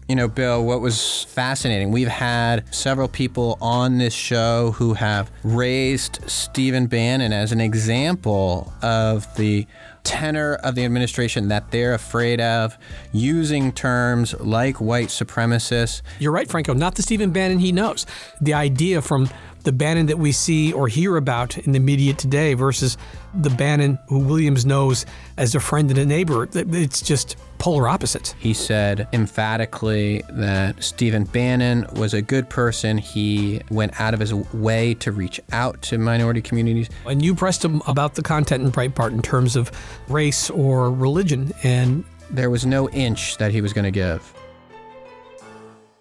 You 0.07 0.15
know, 0.15 0.27
Bill, 0.27 0.65
what 0.65 0.81
was 0.81 1.23
fascinating, 1.25 1.91
we've 1.91 2.07
had 2.07 2.73
several 2.73 3.07
people 3.07 3.59
on 3.61 3.99
this 3.99 4.13
show 4.13 4.71
who 4.71 4.95
have 4.95 5.31
raised 5.43 6.19
Stephen 6.27 6.87
Bannon 6.87 7.31
as 7.31 7.51
an 7.51 7.61
example 7.61 8.73
of 8.81 9.27
the 9.35 9.67
tenor 10.03 10.55
of 10.63 10.73
the 10.73 10.83
administration 10.83 11.49
that 11.49 11.69
they're 11.69 11.93
afraid 11.93 12.41
of, 12.41 12.75
using 13.11 13.71
terms 13.71 14.33
like 14.39 14.81
white 14.81 15.09
supremacists. 15.09 16.01
You're 16.17 16.31
right, 16.31 16.49
Franco. 16.49 16.73
Not 16.73 16.95
the 16.95 17.03
Stephen 17.03 17.29
Bannon 17.29 17.59
he 17.59 17.71
knows. 17.71 18.07
The 18.41 18.55
idea 18.55 19.03
from 19.03 19.29
the 19.69 19.73
Bannon 19.73 20.07
that 20.07 20.17
we 20.17 20.31
see 20.31 20.73
or 20.73 20.87
hear 20.87 21.15
about 21.15 21.55
in 21.59 21.73
the 21.73 21.79
media 21.79 22.11
today 22.11 22.55
versus 22.55 22.97
the 23.35 23.51
Bannon 23.51 23.99
who 24.07 24.17
Williams 24.17 24.65
knows 24.65 25.05
as 25.37 25.53
a 25.53 25.59
friend 25.59 25.91
and 25.91 25.99
a 25.99 26.05
neighbor, 26.07 26.49
it's 26.55 27.03
just 27.03 27.35
polar 27.59 27.87
opposites. 27.87 28.33
He 28.39 28.55
said 28.55 29.07
emphatically 29.13 30.23
that 30.31 30.83
Stephen 30.83 31.25
Bannon 31.25 31.85
was 31.97 32.15
a 32.15 32.21
good 32.23 32.49
person. 32.49 32.97
He 32.97 33.61
went 33.69 34.01
out 34.01 34.15
of 34.15 34.19
his 34.19 34.33
way 34.33 34.95
to 34.95 35.11
reach 35.11 35.39
out 35.51 35.79
to 35.83 35.99
minority 35.99 36.41
communities. 36.41 36.89
And 37.05 37.23
you 37.23 37.35
pressed 37.35 37.63
him 37.63 37.83
about 37.85 38.15
the 38.15 38.23
content 38.23 38.63
in 38.63 38.71
Breitbart 38.71 39.11
in 39.11 39.21
terms 39.21 39.55
of 39.55 39.71
race 40.07 40.49
or 40.49 40.91
religion, 40.91 41.53
and 41.61 42.03
there 42.31 42.49
was 42.49 42.65
no 42.65 42.89
inch 42.89 43.37
that 43.37 43.51
he 43.51 43.61
was 43.61 43.71
going 43.71 43.85
to 43.85 43.91
give. 43.91 44.33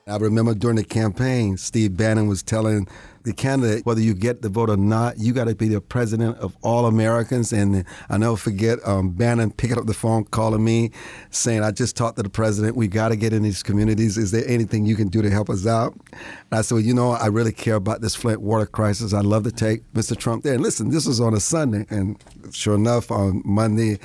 I 0.07 0.17
remember 0.17 0.55
during 0.55 0.77
the 0.77 0.85
campaign, 0.85 1.59
Steve 1.59 1.95
Bannon 1.95 2.29
was 2.29 2.43
telling 2.43 2.89
the 3.29 3.35
candidate, 3.35 3.85
whether 3.85 4.01
you 4.01 4.15
get 4.15 4.41
the 4.41 4.49
vote 4.49 4.71
or 4.71 4.77
not, 4.79 5.19
you 5.19 5.35
got 5.35 5.49
to 5.49 5.55
be 5.55 5.69
the 5.69 5.83
president 5.83 6.39
of 6.39 6.57
all 6.63 6.87
Americans. 6.87 7.53
And 7.53 7.85
I 8.09 8.17
never 8.17 8.37
forget 8.37 8.79
um, 8.87 9.11
Bannon 9.11 9.51
picking 9.51 9.79
up 9.79 9.85
the 9.85 9.93
phone, 9.93 10.25
calling 10.25 10.65
me, 10.65 10.93
saying, 11.31 11.63
I 11.63 11.71
just 11.71 11.95
talked 11.95 12.17
to 12.17 12.23
the 12.23 12.31
president. 12.31 12.75
We 12.75 12.89
got 12.89 13.11
to 13.11 13.17
get 13.17 13.35
in 13.35 13.43
these 13.43 13.63
communities. 13.63 14.17
Is 14.17 14.31
there 14.31 14.45
anything 14.47 14.87
you 14.87 14.97
can 14.97 15.09
do 15.09 15.21
to 15.21 15.29
help 15.29 15.51
us 15.51 15.67
out? 15.67 15.93
And 16.13 16.59
I 16.59 16.63
said, 16.63 16.77
well, 16.77 16.85
you 16.85 16.95
know, 16.95 17.11
I 17.11 17.27
really 17.27 17.53
care 17.53 17.75
about 17.75 18.01
this 18.01 18.15
Flint 18.15 18.41
water 18.41 18.67
crisis. 18.67 19.13
I'd 19.13 19.27
love 19.27 19.45
to 19.45 19.53
take 19.53 19.83
Mr. 19.93 20.17
Trump 20.17 20.43
there. 20.43 20.55
And 20.55 20.63
listen, 20.63 20.89
this 20.89 21.07
was 21.07 21.21
on 21.21 21.35
a 21.35 21.41
Sunday. 21.41 21.85
And 21.91 22.17
sure 22.51 22.77
enough, 22.77 23.11
on 23.11 23.43
Monday, 23.45 23.99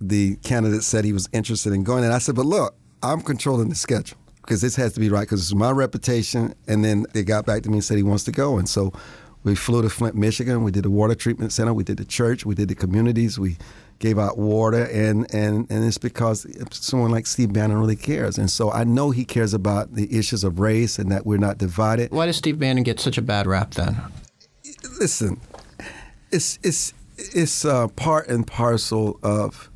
the 0.00 0.34
candidate 0.36 0.82
said 0.82 1.04
he 1.04 1.12
was 1.12 1.28
interested 1.32 1.72
in 1.72 1.84
going. 1.84 2.02
And 2.02 2.12
I 2.12 2.18
said, 2.18 2.34
but 2.34 2.46
look, 2.46 2.74
I'm 3.04 3.20
controlling 3.20 3.68
the 3.68 3.76
schedule 3.76 4.18
because 4.44 4.60
this 4.60 4.76
has 4.76 4.92
to 4.92 5.00
be 5.00 5.08
right 5.08 5.22
because 5.22 5.40
it's 5.40 5.54
my 5.54 5.70
reputation. 5.70 6.54
And 6.68 6.84
then 6.84 7.06
they 7.14 7.22
got 7.22 7.46
back 7.46 7.62
to 7.62 7.68
me 7.70 7.76
and 7.76 7.84
said 7.84 7.96
he 7.96 8.02
wants 8.02 8.24
to 8.24 8.32
go. 8.32 8.58
And 8.58 8.68
so 8.68 8.92
we 9.42 9.54
flew 9.54 9.82
to 9.82 9.90
Flint, 9.90 10.14
Michigan. 10.14 10.62
We 10.62 10.70
did 10.70 10.84
the 10.84 10.90
water 10.90 11.14
treatment 11.14 11.52
center. 11.52 11.72
We 11.72 11.84
did 11.84 11.96
the 11.96 12.04
church. 12.04 12.44
We 12.44 12.54
did 12.54 12.68
the 12.68 12.74
communities. 12.74 13.38
We 13.38 13.56
gave 13.98 14.18
out 14.18 14.36
water. 14.36 14.84
And, 14.84 15.32
and, 15.34 15.70
and 15.70 15.84
it's 15.84 15.98
because 15.98 16.46
someone 16.70 17.10
like 17.10 17.26
Steve 17.26 17.52
Bannon 17.52 17.78
really 17.78 17.96
cares. 17.96 18.38
And 18.38 18.50
so 18.50 18.70
I 18.70 18.84
know 18.84 19.10
he 19.10 19.24
cares 19.24 19.54
about 19.54 19.94
the 19.94 20.14
issues 20.16 20.44
of 20.44 20.60
race 20.60 20.98
and 20.98 21.10
that 21.10 21.24
we're 21.24 21.38
not 21.38 21.58
divided. 21.58 22.10
Why 22.10 22.26
does 22.26 22.36
Steve 22.36 22.58
Bannon 22.58 22.82
get 22.82 23.00
such 23.00 23.16
a 23.16 23.22
bad 23.22 23.46
rap 23.46 23.72
then? 23.74 23.96
Listen, 25.00 25.40
it's, 26.30 26.58
it's, 26.62 26.92
it's 27.16 27.64
uh, 27.64 27.88
part 27.88 28.28
and 28.28 28.46
parcel 28.46 29.18
of 29.22 29.70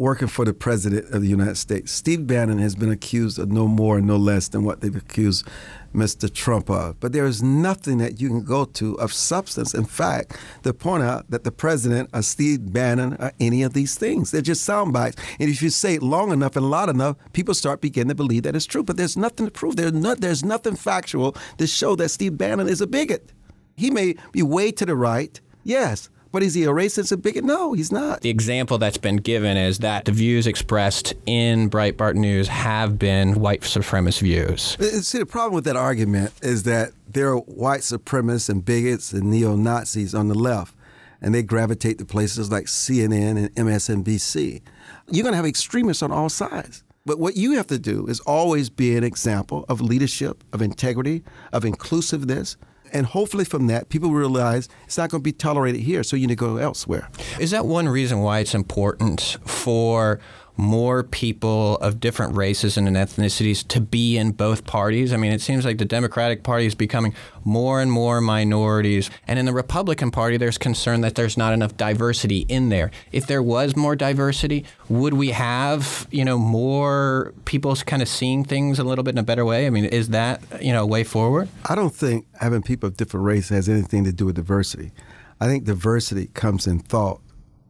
working 0.00 0.28
for 0.28 0.46
the 0.46 0.54
president 0.54 1.12
of 1.14 1.20
the 1.20 1.28
United 1.28 1.58
States. 1.58 1.92
Steve 1.92 2.26
Bannon 2.26 2.58
has 2.58 2.74
been 2.74 2.90
accused 2.90 3.38
of 3.38 3.52
no 3.52 3.68
more 3.68 3.98
and 3.98 4.06
no 4.06 4.16
less 4.16 4.48
than 4.48 4.64
what 4.64 4.80
they've 4.80 4.96
accused 4.96 5.46
Mr. 5.94 6.32
Trump 6.32 6.70
of. 6.70 6.98
But 7.00 7.12
there 7.12 7.26
is 7.26 7.42
nothing 7.42 7.98
that 7.98 8.18
you 8.18 8.28
can 8.28 8.42
go 8.42 8.64
to 8.64 8.94
of 8.94 9.12
substance. 9.12 9.74
In 9.74 9.84
fact, 9.84 10.38
to 10.62 10.72
point 10.72 11.02
out 11.02 11.30
that 11.30 11.44
the 11.44 11.52
president 11.52 12.08
or 12.14 12.22
Steve 12.22 12.72
Bannon 12.72 13.14
or 13.20 13.30
any 13.38 13.62
of 13.62 13.74
these 13.74 13.94
things. 13.98 14.30
They're 14.30 14.40
just 14.40 14.64
sound 14.64 14.94
bites. 14.94 15.20
And 15.38 15.50
if 15.50 15.60
you 15.60 15.68
say 15.68 15.96
it 15.96 16.02
long 16.02 16.32
enough 16.32 16.56
and 16.56 16.70
loud 16.70 16.88
enough, 16.88 17.18
people 17.34 17.52
start 17.52 17.82
beginning 17.82 18.08
to 18.08 18.14
believe 18.14 18.44
that 18.44 18.56
it's 18.56 18.64
true. 18.64 18.82
But 18.82 18.96
there's 18.96 19.18
nothing 19.18 19.44
to 19.44 19.52
prove. 19.52 19.76
There's, 19.76 19.92
no, 19.92 20.14
there's 20.14 20.42
nothing 20.42 20.76
factual 20.76 21.36
to 21.58 21.66
show 21.66 21.94
that 21.96 22.08
Steve 22.08 22.38
Bannon 22.38 22.70
is 22.70 22.80
a 22.80 22.86
bigot. 22.86 23.34
He 23.76 23.90
may 23.90 24.14
be 24.32 24.42
way 24.42 24.72
to 24.72 24.86
the 24.86 24.96
right, 24.96 25.38
yes, 25.62 26.08
but 26.32 26.42
is 26.42 26.54
he 26.54 26.64
a 26.64 26.68
racist 26.68 27.12
and 27.12 27.22
bigot? 27.22 27.44
No, 27.44 27.72
he's 27.72 27.90
not. 27.90 28.20
The 28.20 28.30
example 28.30 28.78
that's 28.78 28.96
been 28.96 29.16
given 29.16 29.56
is 29.56 29.78
that 29.78 30.04
the 30.04 30.12
views 30.12 30.46
expressed 30.46 31.14
in 31.26 31.68
Breitbart 31.70 32.14
News 32.14 32.48
have 32.48 32.98
been 32.98 33.40
white 33.40 33.62
supremacist 33.62 34.20
views. 34.20 34.76
Uh, 34.78 35.00
see, 35.00 35.18
the 35.18 35.26
problem 35.26 35.54
with 35.54 35.64
that 35.64 35.76
argument 35.76 36.32
is 36.42 36.62
that 36.64 36.92
there 37.08 37.28
are 37.28 37.38
white 37.38 37.80
supremacists 37.80 38.48
and 38.48 38.64
bigots 38.64 39.12
and 39.12 39.30
neo 39.30 39.56
Nazis 39.56 40.14
on 40.14 40.28
the 40.28 40.34
left, 40.34 40.74
and 41.20 41.34
they 41.34 41.42
gravitate 41.42 41.98
to 41.98 42.04
places 42.04 42.50
like 42.50 42.66
CNN 42.66 43.36
and 43.36 43.54
MSNBC. 43.54 44.62
You're 45.08 45.22
going 45.22 45.32
to 45.32 45.36
have 45.36 45.46
extremists 45.46 46.02
on 46.02 46.12
all 46.12 46.28
sides. 46.28 46.84
But 47.06 47.18
what 47.18 47.36
you 47.36 47.52
have 47.52 47.66
to 47.68 47.78
do 47.78 48.06
is 48.06 48.20
always 48.20 48.68
be 48.68 48.96
an 48.96 49.04
example 49.04 49.64
of 49.68 49.80
leadership, 49.80 50.44
of 50.52 50.60
integrity, 50.60 51.24
of 51.52 51.64
inclusiveness, 51.64 52.56
and 52.92 53.06
hopefully 53.06 53.44
from 53.44 53.66
that, 53.68 53.88
people 53.88 54.10
realize 54.12 54.68
it's 54.84 54.98
not 54.98 55.10
going 55.10 55.20
to 55.20 55.24
be 55.24 55.32
tolerated 55.32 55.80
here, 55.82 56.02
so 56.02 56.16
you 56.16 56.26
need 56.26 56.34
to 56.34 56.36
go 56.36 56.56
elsewhere. 56.56 57.08
Is 57.38 57.50
that 57.50 57.66
one 57.66 57.88
reason 57.88 58.20
why 58.20 58.40
it's 58.40 58.54
important 58.54 59.36
for 59.44 60.20
more 60.60 61.02
people 61.02 61.76
of 61.76 62.00
different 62.00 62.36
races 62.36 62.76
and 62.76 62.86
ethnicities 62.88 63.66
to 63.68 63.80
be 63.80 64.18
in 64.18 64.32
both 64.32 64.66
parties? 64.66 65.12
I 65.12 65.16
mean, 65.16 65.32
it 65.32 65.40
seems 65.40 65.64
like 65.64 65.78
the 65.78 65.86
Democratic 65.86 66.42
Party 66.42 66.66
is 66.66 66.74
becoming 66.74 67.14
more 67.44 67.80
and 67.80 67.90
more 67.90 68.20
minorities. 68.20 69.10
And 69.26 69.38
in 69.38 69.46
the 69.46 69.54
Republican 69.54 70.10
Party, 70.10 70.36
there's 70.36 70.58
concern 70.58 71.00
that 71.00 71.14
there's 71.14 71.38
not 71.38 71.54
enough 71.54 71.78
diversity 71.78 72.40
in 72.48 72.68
there. 72.68 72.90
If 73.10 73.26
there 73.26 73.42
was 73.42 73.74
more 73.74 73.96
diversity, 73.96 74.66
would 74.90 75.14
we 75.14 75.30
have, 75.30 76.06
you 76.10 76.26
know, 76.26 76.38
more 76.38 77.32
people 77.46 77.74
kind 77.76 78.02
of 78.02 78.08
seeing 78.08 78.44
things 78.44 78.78
a 78.78 78.84
little 78.84 79.02
bit 79.02 79.14
in 79.14 79.18
a 79.18 79.22
better 79.22 79.46
way? 79.46 79.66
I 79.66 79.70
mean, 79.70 79.86
is 79.86 80.08
that, 80.08 80.42
you 80.60 80.72
know, 80.72 80.82
a 80.82 80.86
way 80.86 81.04
forward? 81.04 81.48
I 81.64 81.74
don't 81.74 81.94
think 81.94 82.26
having 82.38 82.62
people 82.62 82.88
of 82.88 82.98
different 82.98 83.24
races 83.24 83.48
has 83.48 83.68
anything 83.68 84.04
to 84.04 84.12
do 84.12 84.26
with 84.26 84.36
diversity. 84.36 84.92
I 85.40 85.46
think 85.46 85.64
diversity 85.64 86.26
comes 86.34 86.66
in 86.66 86.80
thought, 86.80 87.22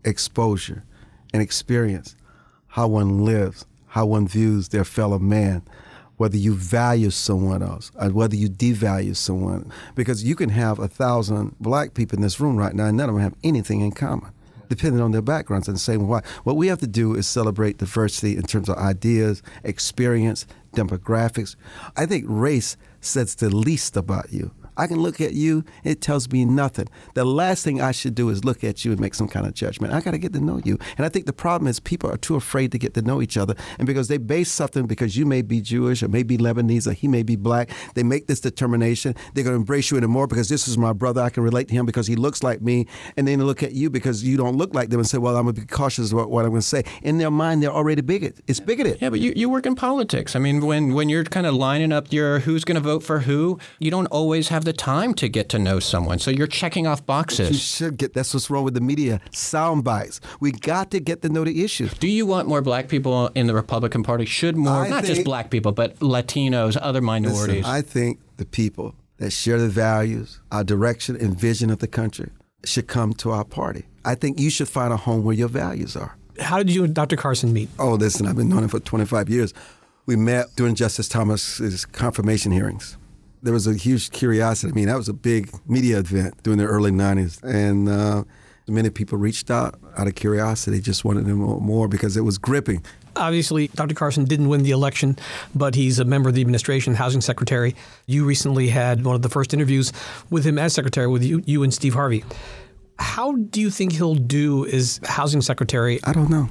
exposure, 0.04 0.84
and 1.32 1.40
experience 1.40 2.16
how 2.70 2.86
one 2.88 3.24
lives, 3.24 3.66
how 3.88 4.06
one 4.06 4.26
views 4.26 4.68
their 4.68 4.84
fellow 4.84 5.18
man, 5.18 5.62
whether 6.16 6.36
you 6.36 6.54
value 6.54 7.10
someone 7.10 7.62
else, 7.62 7.90
or 8.00 8.10
whether 8.10 8.36
you 8.36 8.48
devalue 8.48 9.16
someone. 9.16 9.70
Because 9.94 10.22
you 10.22 10.36
can 10.36 10.50
have 10.50 10.78
a 10.78 10.88
thousand 10.88 11.56
black 11.58 11.94
people 11.94 12.16
in 12.16 12.22
this 12.22 12.40
room 12.40 12.56
right 12.56 12.74
now, 12.74 12.86
and 12.86 12.96
none 12.96 13.08
of 13.08 13.14
them 13.14 13.24
have 13.24 13.34
anything 13.42 13.80
in 13.80 13.90
common, 13.90 14.30
depending 14.68 15.00
on 15.00 15.10
their 15.10 15.22
backgrounds 15.22 15.66
and 15.66 15.76
the 15.76 15.80
same 15.80 16.06
why. 16.06 16.22
What 16.44 16.56
we 16.56 16.68
have 16.68 16.78
to 16.80 16.86
do 16.86 17.14
is 17.14 17.26
celebrate 17.26 17.78
diversity 17.78 18.36
in 18.36 18.42
terms 18.42 18.68
of 18.68 18.76
ideas, 18.76 19.42
experience, 19.64 20.46
demographics. 20.72 21.56
I 21.96 22.06
think 22.06 22.24
race 22.28 22.76
says 23.00 23.34
the 23.34 23.50
least 23.50 23.96
about 23.96 24.32
you. 24.32 24.52
I 24.80 24.86
can 24.86 24.98
look 24.98 25.20
at 25.20 25.34
you, 25.34 25.62
it 25.84 26.00
tells 26.00 26.30
me 26.30 26.46
nothing. 26.46 26.88
The 27.12 27.26
last 27.26 27.62
thing 27.64 27.82
I 27.82 27.92
should 27.92 28.14
do 28.14 28.30
is 28.30 28.46
look 28.46 28.64
at 28.64 28.82
you 28.82 28.92
and 28.92 29.00
make 29.00 29.14
some 29.14 29.28
kind 29.28 29.46
of 29.46 29.52
judgment. 29.52 29.92
I 29.92 30.00
got 30.00 30.12
to 30.12 30.18
get 30.18 30.32
to 30.32 30.40
know 30.40 30.58
you. 30.64 30.78
And 30.96 31.04
I 31.04 31.10
think 31.10 31.26
the 31.26 31.34
problem 31.34 31.68
is 31.68 31.80
people 31.80 32.10
are 32.10 32.16
too 32.16 32.34
afraid 32.34 32.72
to 32.72 32.78
get 32.78 32.94
to 32.94 33.02
know 33.02 33.20
each 33.20 33.36
other. 33.36 33.54
And 33.78 33.86
because 33.86 34.08
they 34.08 34.16
base 34.16 34.50
something 34.50 34.86
because 34.86 35.18
you 35.18 35.26
may 35.26 35.42
be 35.42 35.60
Jewish 35.60 36.02
or 36.02 36.08
maybe 36.08 36.38
Lebanese 36.38 36.86
or 36.86 36.94
he 36.94 37.08
may 37.08 37.22
be 37.22 37.36
black, 37.36 37.68
they 37.94 38.02
make 38.02 38.26
this 38.26 38.40
determination. 38.40 39.14
They're 39.34 39.44
going 39.44 39.52
to 39.52 39.60
embrace 39.60 39.90
you 39.90 39.98
anymore 39.98 40.26
because 40.26 40.48
this 40.48 40.66
is 40.66 40.78
my 40.78 40.94
brother. 40.94 41.20
I 41.20 41.28
can 41.28 41.42
relate 41.42 41.68
to 41.68 41.74
him 41.74 41.84
because 41.84 42.06
he 42.06 42.16
looks 42.16 42.42
like 42.42 42.62
me. 42.62 42.86
And 43.18 43.28
then 43.28 43.38
they 43.38 43.44
look 43.44 43.62
at 43.62 43.72
you 43.72 43.90
because 43.90 44.24
you 44.24 44.38
don't 44.38 44.56
look 44.56 44.74
like 44.74 44.88
them 44.88 45.00
and 45.00 45.06
say, 45.06 45.18
well, 45.18 45.36
I'm 45.36 45.42
going 45.42 45.56
to 45.56 45.60
be 45.60 45.66
cautious 45.66 46.10
about 46.10 46.30
what 46.30 46.46
I'm 46.46 46.52
going 46.52 46.62
to 46.62 46.66
say. 46.66 46.84
In 47.02 47.18
their 47.18 47.30
mind, 47.30 47.62
they're 47.62 47.70
already 47.70 48.00
bigoted. 48.00 48.42
It's 48.46 48.60
bigoted. 48.60 48.96
Yeah, 49.02 49.10
but 49.10 49.20
you, 49.20 49.34
you 49.36 49.50
work 49.50 49.66
in 49.66 49.74
politics. 49.74 50.34
I 50.34 50.38
mean, 50.38 50.64
when, 50.64 50.94
when 50.94 51.10
you're 51.10 51.24
kind 51.24 51.46
of 51.46 51.54
lining 51.54 51.92
up 51.92 52.10
your 52.10 52.38
who's 52.40 52.64
going 52.64 52.76
to 52.76 52.80
vote 52.80 53.02
for 53.02 53.20
who, 53.20 53.58
you 53.78 53.90
don't 53.90 54.06
always 54.06 54.48
have 54.48 54.64
the 54.64 54.69
the 54.70 54.76
time 54.76 55.14
to 55.14 55.28
get 55.28 55.48
to 55.48 55.58
know 55.58 55.80
someone. 55.80 56.20
So 56.20 56.30
you're 56.30 56.46
checking 56.46 56.86
off 56.86 57.04
boxes. 57.04 57.50
You 57.50 57.56
should 57.56 57.96
get. 57.96 58.14
That's 58.14 58.32
what's 58.32 58.48
wrong 58.50 58.62
with 58.62 58.74
the 58.74 58.80
media. 58.80 59.20
Sound 59.32 59.82
bites. 59.82 60.20
We 60.38 60.52
got 60.52 60.92
to 60.92 61.00
get 61.00 61.22
to 61.22 61.28
know 61.28 61.42
the 61.42 61.64
issue. 61.64 61.88
Do 61.98 62.06
you 62.06 62.24
want 62.24 62.46
more 62.46 62.62
black 62.62 62.86
people 62.88 63.30
in 63.34 63.48
the 63.48 63.54
Republican 63.54 64.04
Party? 64.04 64.26
Should 64.26 64.56
more, 64.56 64.84
I 64.84 64.88
not 64.88 65.02
just 65.04 65.24
black 65.24 65.50
people, 65.50 65.72
but 65.72 65.98
Latinos, 65.98 66.78
other 66.80 67.00
minorities? 67.00 67.64
Listen, 67.64 67.64
I 67.64 67.82
think 67.82 68.20
the 68.36 68.44
people 68.44 68.94
that 69.16 69.32
share 69.32 69.58
the 69.58 69.68
values, 69.68 70.40
our 70.52 70.62
direction 70.62 71.16
and 71.16 71.36
vision 71.36 71.68
of 71.70 71.80
the 71.80 71.88
country 71.88 72.30
should 72.64 72.86
come 72.86 73.12
to 73.14 73.32
our 73.32 73.44
party. 73.44 73.86
I 74.04 74.14
think 74.14 74.38
you 74.38 74.50
should 74.50 74.68
find 74.68 74.92
a 74.92 74.96
home 74.96 75.24
where 75.24 75.34
your 75.34 75.48
values 75.48 75.96
are. 75.96 76.16
How 76.38 76.58
did 76.58 76.72
you 76.72 76.84
and 76.84 76.94
Dr. 76.94 77.16
Carson 77.16 77.52
meet? 77.52 77.68
Oh, 77.80 77.94
listen, 77.94 78.24
I've 78.28 78.36
been 78.36 78.48
knowing 78.48 78.62
him 78.62 78.68
for 78.68 78.78
25 78.78 79.28
years. 79.28 79.52
We 80.06 80.14
met 80.14 80.46
during 80.54 80.76
Justice 80.76 81.08
Thomas's 81.08 81.84
confirmation 81.84 82.52
hearings. 82.52 82.96
There 83.42 83.52
was 83.52 83.66
a 83.66 83.74
huge 83.74 84.10
curiosity. 84.10 84.72
I 84.72 84.74
mean, 84.74 84.86
that 84.86 84.96
was 84.96 85.08
a 85.08 85.14
big 85.14 85.50
media 85.66 85.98
event 85.98 86.42
during 86.42 86.58
the 86.58 86.66
early 86.66 86.90
90s. 86.90 87.42
And 87.42 87.88
uh, 87.88 88.24
many 88.70 88.90
people 88.90 89.18
reached 89.18 89.50
out 89.50 89.78
out 89.96 90.06
of 90.06 90.14
curiosity, 90.14 90.80
just 90.80 91.04
wanted 91.04 91.24
to 91.24 91.30
know 91.30 91.60
more 91.60 91.88
because 91.88 92.16
it 92.16 92.22
was 92.22 92.38
gripping. 92.38 92.84
Obviously, 93.16 93.68
Dr. 93.68 93.94
Carson 93.94 94.24
didn't 94.24 94.48
win 94.48 94.62
the 94.62 94.70
election, 94.70 95.16
but 95.54 95.74
he's 95.74 95.98
a 95.98 96.04
member 96.04 96.28
of 96.28 96.34
the 96.34 96.40
administration, 96.40 96.94
housing 96.94 97.20
secretary. 97.20 97.74
You 98.06 98.24
recently 98.24 98.68
had 98.68 99.04
one 99.04 99.16
of 99.16 99.22
the 99.22 99.28
first 99.28 99.52
interviews 99.52 99.92
with 100.30 100.44
him 100.44 100.58
as 100.58 100.72
secretary 100.72 101.08
with 101.08 101.24
you, 101.24 101.42
you 101.44 101.62
and 101.62 101.74
Steve 101.74 101.94
Harvey. 101.94 102.24
How 102.98 103.32
do 103.32 103.60
you 103.60 103.70
think 103.70 103.92
he'll 103.92 104.14
do 104.14 104.66
as 104.66 105.00
housing 105.04 105.42
secretary? 105.42 106.00
I 106.04 106.12
don't 106.12 106.30
know. 106.30 106.48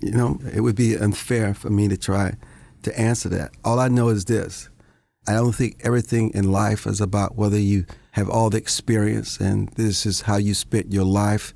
You 0.00 0.12
know, 0.12 0.38
it 0.52 0.60
would 0.60 0.76
be 0.76 0.94
unfair 0.96 1.54
for 1.54 1.70
me 1.70 1.88
to 1.88 1.96
try 1.96 2.34
to 2.82 2.98
answer 2.98 3.28
that. 3.30 3.52
All 3.64 3.78
I 3.80 3.88
know 3.88 4.08
is 4.08 4.26
this 4.26 4.68
I 5.28 5.34
don't 5.34 5.54
think 5.54 5.80
everything 5.80 6.30
in 6.34 6.52
life 6.52 6.86
is 6.86 7.00
about 7.00 7.36
whether 7.36 7.58
you 7.58 7.86
have 8.12 8.28
all 8.28 8.50
the 8.50 8.58
experience 8.58 9.38
and 9.40 9.68
this 9.70 10.06
is 10.06 10.22
how 10.22 10.36
you 10.36 10.54
spent 10.54 10.92
your 10.92 11.04
life. 11.04 11.52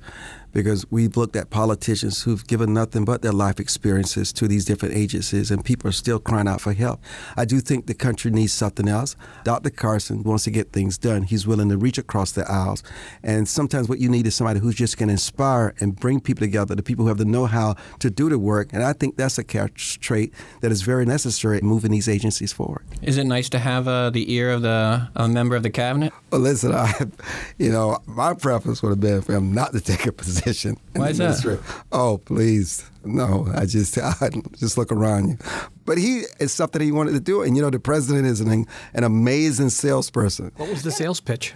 Because 0.51 0.85
we've 0.91 1.15
looked 1.15 1.35
at 1.35 1.49
politicians 1.49 2.23
who've 2.23 2.45
given 2.45 2.73
nothing 2.73 3.05
but 3.05 3.21
their 3.21 3.31
life 3.31 3.59
experiences 3.59 4.33
to 4.33 4.47
these 4.47 4.65
different 4.65 4.95
agencies, 4.95 5.51
and 5.51 5.63
people 5.63 5.89
are 5.89 5.93
still 5.93 6.19
crying 6.19 6.47
out 6.47 6.61
for 6.61 6.73
help. 6.73 7.01
I 7.37 7.45
do 7.45 7.59
think 7.59 7.87
the 7.87 7.93
country 7.93 8.31
needs 8.31 8.53
something 8.53 8.87
else. 8.87 9.15
Dr. 9.43 9.69
Carson 9.69 10.23
wants 10.23 10.43
to 10.45 10.51
get 10.51 10.71
things 10.71 10.97
done. 10.97 11.23
He's 11.23 11.47
willing 11.47 11.69
to 11.69 11.77
reach 11.77 11.97
across 11.97 12.31
the 12.31 12.49
aisles. 12.49 12.83
And 13.23 13.47
sometimes 13.47 13.87
what 13.87 13.99
you 13.99 14.09
need 14.09 14.27
is 14.27 14.35
somebody 14.35 14.59
who's 14.59 14.75
just 14.75 14.97
going 14.97 15.07
to 15.07 15.13
inspire 15.13 15.73
and 15.79 15.95
bring 15.95 16.19
people 16.19 16.45
together, 16.45 16.75
the 16.75 16.83
people 16.83 17.05
who 17.05 17.09
have 17.09 17.17
the 17.17 17.25
know 17.25 17.45
how 17.45 17.75
to 17.99 18.09
do 18.09 18.29
the 18.29 18.39
work. 18.39 18.73
And 18.73 18.83
I 18.83 18.93
think 18.93 19.17
that's 19.17 19.37
a 19.37 19.43
character 19.43 19.99
trait 19.99 20.33
that 20.61 20.71
is 20.71 20.81
very 20.81 21.05
necessary 21.05 21.59
in 21.59 21.65
moving 21.65 21.91
these 21.91 22.09
agencies 22.09 22.51
forward. 22.51 22.83
Is 23.01 23.17
it 23.17 23.25
nice 23.25 23.49
to 23.49 23.59
have 23.59 23.87
uh, 23.87 24.09
the 24.09 24.31
ear 24.33 24.51
of 24.51 24.61
the 24.61 25.09
a 25.15 25.27
member 25.27 25.55
of 25.55 25.63
the 25.63 25.69
cabinet? 25.69 26.13
Well, 26.31 26.41
listen, 26.41 26.73
I, 26.73 26.93
you 27.57 27.71
know, 27.71 27.99
my 28.05 28.33
preference 28.33 28.81
would 28.81 28.89
have 28.89 28.99
been 28.99 29.21
for 29.21 29.33
him 29.33 29.53
not 29.53 29.71
to 29.73 29.81
take 29.81 30.05
a 30.05 30.11
position. 30.11 30.40
In 30.45 30.77
Why 30.93 31.05
the 31.05 31.11
is 31.11 31.17
that? 31.17 31.23
administration. 31.25 31.63
Oh, 31.91 32.17
please, 32.17 32.89
no. 33.03 33.47
I 33.55 33.65
just, 33.65 33.97
I 33.97 34.29
just 34.57 34.77
look 34.77 34.91
around 34.91 35.29
you. 35.29 35.37
But 35.85 35.97
he, 35.97 36.23
it's 36.39 36.53
something 36.53 36.81
he 36.81 36.91
wanted 36.91 37.13
to 37.13 37.19
do, 37.19 37.41
and 37.43 37.55
you 37.55 37.61
know, 37.61 37.69
the 37.69 37.79
president 37.79 38.27
is 38.27 38.39
an 38.41 38.65
an 38.93 39.03
amazing 39.03 39.69
salesperson. 39.69 40.51
What 40.57 40.69
was 40.69 40.83
the 40.83 40.91
sales 40.91 41.19
pitch? 41.19 41.53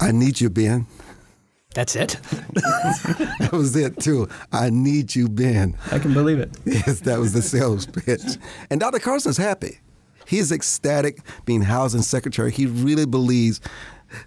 I 0.00 0.12
need 0.12 0.40
you, 0.40 0.48
Ben. 0.50 0.86
That's 1.74 1.94
it. 1.94 2.18
That 3.40 3.50
was 3.52 3.74
it 3.76 3.98
too. 4.00 4.28
I 4.52 4.70
need 4.70 5.14
you, 5.14 5.28
Ben. 5.28 5.76
I 5.92 5.98
can 5.98 6.12
believe 6.14 6.38
it. 6.38 6.50
Yes, 6.64 7.00
that 7.00 7.18
was 7.18 7.32
the 7.32 7.42
sales 7.42 7.86
pitch. 7.86 8.22
And 8.70 8.80
Dr. 8.80 8.98
Carson's 8.98 9.36
happy. 9.36 9.78
He's 10.26 10.52
ecstatic 10.52 11.20
being 11.44 11.62
housing 11.62 12.02
secretary. 12.02 12.50
He 12.52 12.66
really 12.66 13.06
believes 13.06 13.60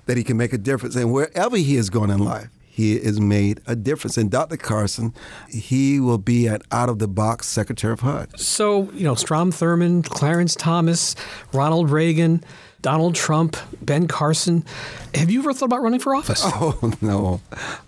that 0.06 0.18
he 0.18 0.24
can 0.24 0.38
make 0.38 0.52
a 0.54 0.58
difference. 0.58 0.96
And 0.96 1.12
wherever 1.14 1.56
he 1.58 1.76
has 1.76 1.90
gone 1.90 2.10
in 2.10 2.20
life, 2.20 2.50
he 2.74 3.00
has 3.00 3.22
made 3.22 3.62
a 3.68 3.76
difference. 3.76 4.18
And 4.18 4.32
Dr. 4.32 4.58
Carson, 4.58 5.14
he 5.48 6.00
will 6.00 6.18
be 6.18 6.48
an 6.48 6.64
out 6.72 6.90
of 6.90 6.98
the 6.98 7.08
box 7.08 7.46
secretary 7.46 7.94
of 7.94 8.00
HUD. 8.00 8.40
So, 8.40 8.90
you 8.94 9.04
know, 9.04 9.14
Strom 9.14 9.52
Thurmond, 9.52 10.10
Clarence 10.10 10.56
Thomas, 10.56 11.16
Ronald 11.54 11.92
Reagan, 11.92 12.44
Donald 12.82 13.14
Trump, 13.14 13.58
Ben 13.84 14.08
Carson. 14.08 14.66
Have 15.14 15.30
you 15.30 15.42
ever 15.42 15.54
thought 15.54 15.66
about 15.66 15.84
running 15.84 16.00
for 16.00 16.16
office? 16.16 16.42
Oh, 16.46 16.92
no. 17.00 17.42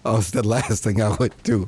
Oh, 0.06 0.18
it's 0.20 0.30
the 0.30 0.48
last 0.48 0.84
thing 0.84 1.02
I 1.02 1.16
would 1.16 1.34
do. 1.42 1.68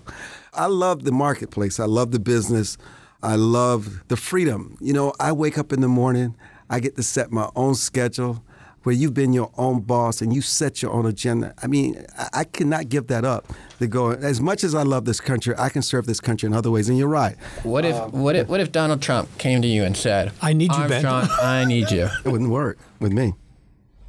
I 0.54 0.68
love 0.68 1.04
the 1.04 1.12
marketplace. 1.12 1.80
I 1.80 1.86
love 1.86 2.12
the 2.12 2.20
business. 2.20 2.78
I 3.24 3.34
love 3.34 4.08
the 4.10 4.16
freedom. 4.16 4.78
You 4.80 4.94
know, 4.94 5.12
I 5.20 5.32
wake 5.32 5.58
up 5.58 5.74
in 5.74 5.82
the 5.82 5.88
morning, 5.88 6.36
I 6.70 6.80
get 6.80 6.96
to 6.98 7.04
set 7.04 7.32
my 7.32 7.50
own 7.56 7.74
schedule 7.74 8.44
where 8.88 8.96
you've 8.96 9.14
been 9.14 9.34
your 9.34 9.52
own 9.58 9.82
boss 9.82 10.22
and 10.22 10.34
you 10.34 10.42
set 10.42 10.82
your 10.82 10.94
own 10.94 11.06
agenda. 11.06 11.54
I 11.62 11.68
mean, 11.68 12.06
I, 12.18 12.30
I 12.32 12.44
cannot 12.46 12.88
give 12.88 13.08
that 13.08 13.26
up 13.26 13.46
to 13.80 13.88
go. 13.88 14.12
As 14.12 14.40
much 14.40 14.64
as 14.64 14.74
I 14.74 14.84
love 14.84 15.04
this 15.04 15.20
country, 15.20 15.54
I 15.58 15.68
can 15.68 15.82
serve 15.82 16.06
this 16.06 16.22
country 16.22 16.48
in 16.48 16.54
other 16.54 16.72
ways. 16.72 16.88
And 16.88 16.98
you're 16.98 17.10
right. 17.10 17.36
What 17.64 17.84
if 17.84 17.98
um, 17.98 18.12
what 18.12 18.38
if 18.38 18.48
what 18.48 18.62
if 18.62 18.72
Donald 18.72 19.02
Trump 19.02 19.28
came 19.40 19.62
to 19.62 19.68
you 19.68 19.84
and 19.84 19.98
said, 19.98 20.32
I 20.42 20.54
need 20.54 20.72
you, 20.72 20.88
Ben." 20.88 21.06
Armstrong, 21.06 21.28
I 21.42 21.66
need 21.66 21.92
you." 21.92 22.08
It 22.24 22.30
wouldn't 22.30 22.50
work 22.50 22.78
with 23.02 23.12
me. 23.12 23.34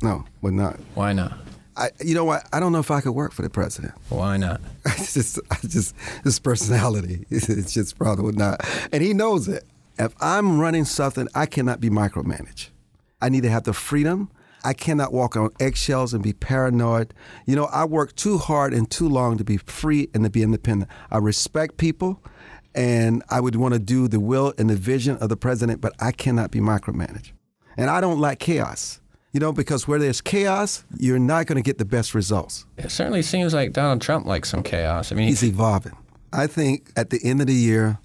No, 0.00 0.24
would 0.42 0.54
not. 0.54 0.78
Why 0.94 1.12
not? 1.12 1.32
I, 1.76 1.90
you 2.00 2.14
know 2.14 2.24
what? 2.24 2.48
I 2.52 2.60
don't 2.60 2.70
know 2.70 2.78
if 2.78 2.92
I 2.92 3.00
could 3.00 3.16
work 3.16 3.32
for 3.32 3.42
the 3.42 3.50
president. 3.50 3.94
Why 4.10 4.36
not? 4.36 4.60
It's 4.86 5.14
just, 5.14 5.40
I 5.50 5.56
just 5.66 5.92
his 6.22 6.38
personality. 6.38 7.26
It's 7.30 7.74
just 7.74 7.98
probably 7.98 8.26
would 8.26 8.38
not, 8.38 8.64
and 8.92 9.02
he 9.02 9.12
knows 9.12 9.48
it. 9.48 9.64
If 9.98 10.14
I'm 10.20 10.60
running 10.60 10.84
something, 10.84 11.26
I 11.34 11.46
cannot 11.46 11.80
be 11.80 11.90
micromanaged. 11.90 12.68
I 13.20 13.28
need 13.28 13.42
to 13.42 13.50
have 13.50 13.64
the 13.64 13.72
freedom. 13.72 14.30
I 14.68 14.74
cannot 14.74 15.14
walk 15.14 15.34
on 15.34 15.48
eggshells 15.58 16.12
and 16.12 16.22
be 16.22 16.34
paranoid. 16.34 17.14
You 17.46 17.56
know, 17.56 17.64
I 17.72 17.86
work 17.86 18.14
too 18.16 18.36
hard 18.36 18.74
and 18.74 18.90
too 18.90 19.08
long 19.08 19.38
to 19.38 19.44
be 19.44 19.56
free 19.56 20.10
and 20.12 20.24
to 20.24 20.30
be 20.30 20.42
independent. 20.42 20.90
I 21.10 21.16
respect 21.16 21.78
people, 21.78 22.22
and 22.74 23.22
I 23.30 23.40
would 23.40 23.56
want 23.56 23.72
to 23.72 23.80
do 23.80 24.08
the 24.08 24.20
will 24.20 24.52
and 24.58 24.68
the 24.68 24.76
vision 24.76 25.16
of 25.22 25.30
the 25.30 25.38
president, 25.38 25.80
but 25.80 25.94
I 26.00 26.12
cannot 26.12 26.50
be 26.50 26.60
micromanaged. 26.60 27.32
And 27.78 27.88
I 27.88 28.02
don't 28.02 28.20
like 28.20 28.40
chaos. 28.40 29.00
You 29.32 29.40
know, 29.40 29.52
because 29.52 29.88
where 29.88 29.98
there's 29.98 30.20
chaos, 30.20 30.84
you're 30.98 31.18
not 31.18 31.46
going 31.46 31.56
to 31.56 31.62
get 31.62 31.78
the 31.78 31.86
best 31.86 32.14
results. 32.14 32.66
It 32.76 32.90
certainly 32.90 33.22
seems 33.22 33.54
like 33.54 33.72
Donald 33.72 34.02
Trump 34.02 34.26
likes 34.26 34.50
some 34.50 34.62
chaos. 34.62 35.12
I 35.12 35.14
mean, 35.14 35.28
He's 35.28 35.42
evolving. 35.42 35.96
I 36.30 36.46
think 36.46 36.90
at 36.94 37.08
the 37.08 37.20
end 37.24 37.40
of 37.40 37.46
the 37.46 37.54
year, 37.54 38.00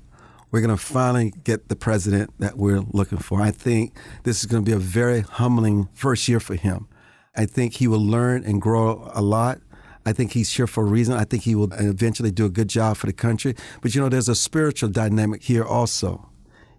we're 0.54 0.62
going 0.62 0.70
to 0.70 0.78
finally 0.78 1.34
get 1.44 1.68
the 1.68 1.76
president 1.76 2.32
that 2.38 2.58
we're 2.58 2.82
looking 2.92 3.18
for. 3.18 3.42
I 3.42 3.50
think 3.50 3.98
this 4.22 4.42
is 4.42 4.46
going 4.46 4.64
to 4.64 4.70
be 4.70 4.76
a 4.76 4.80
very 4.80 5.22
humbling 5.22 5.90
first 5.96 6.28
year 6.28 6.40
for 6.40 6.54
him. 6.54 6.88
I 7.36 7.48
think 7.48 7.74
he 7.74 7.88
will 7.88 8.06
learn 8.06 8.44
and 8.44 8.62
grow 8.62 9.10
a 9.16 9.22
lot. 9.24 9.62
I 10.06 10.14
think 10.14 10.34
he's 10.34 10.56
here 10.56 10.68
for 10.68 10.84
a 10.84 10.88
reason. 10.88 11.16
I 11.16 11.24
think 11.24 11.42
he 11.42 11.56
will 11.56 11.74
eventually 11.74 12.30
do 12.30 12.46
a 12.46 12.50
good 12.50 12.68
job 12.68 12.98
for 12.98 13.08
the 13.08 13.14
country. 13.14 13.56
But 13.82 13.96
you 13.96 14.02
know, 14.02 14.10
there's 14.10 14.30
a 14.30 14.36
spiritual 14.36 14.90
dynamic 14.90 15.42
here 15.42 15.64
also. 15.64 16.30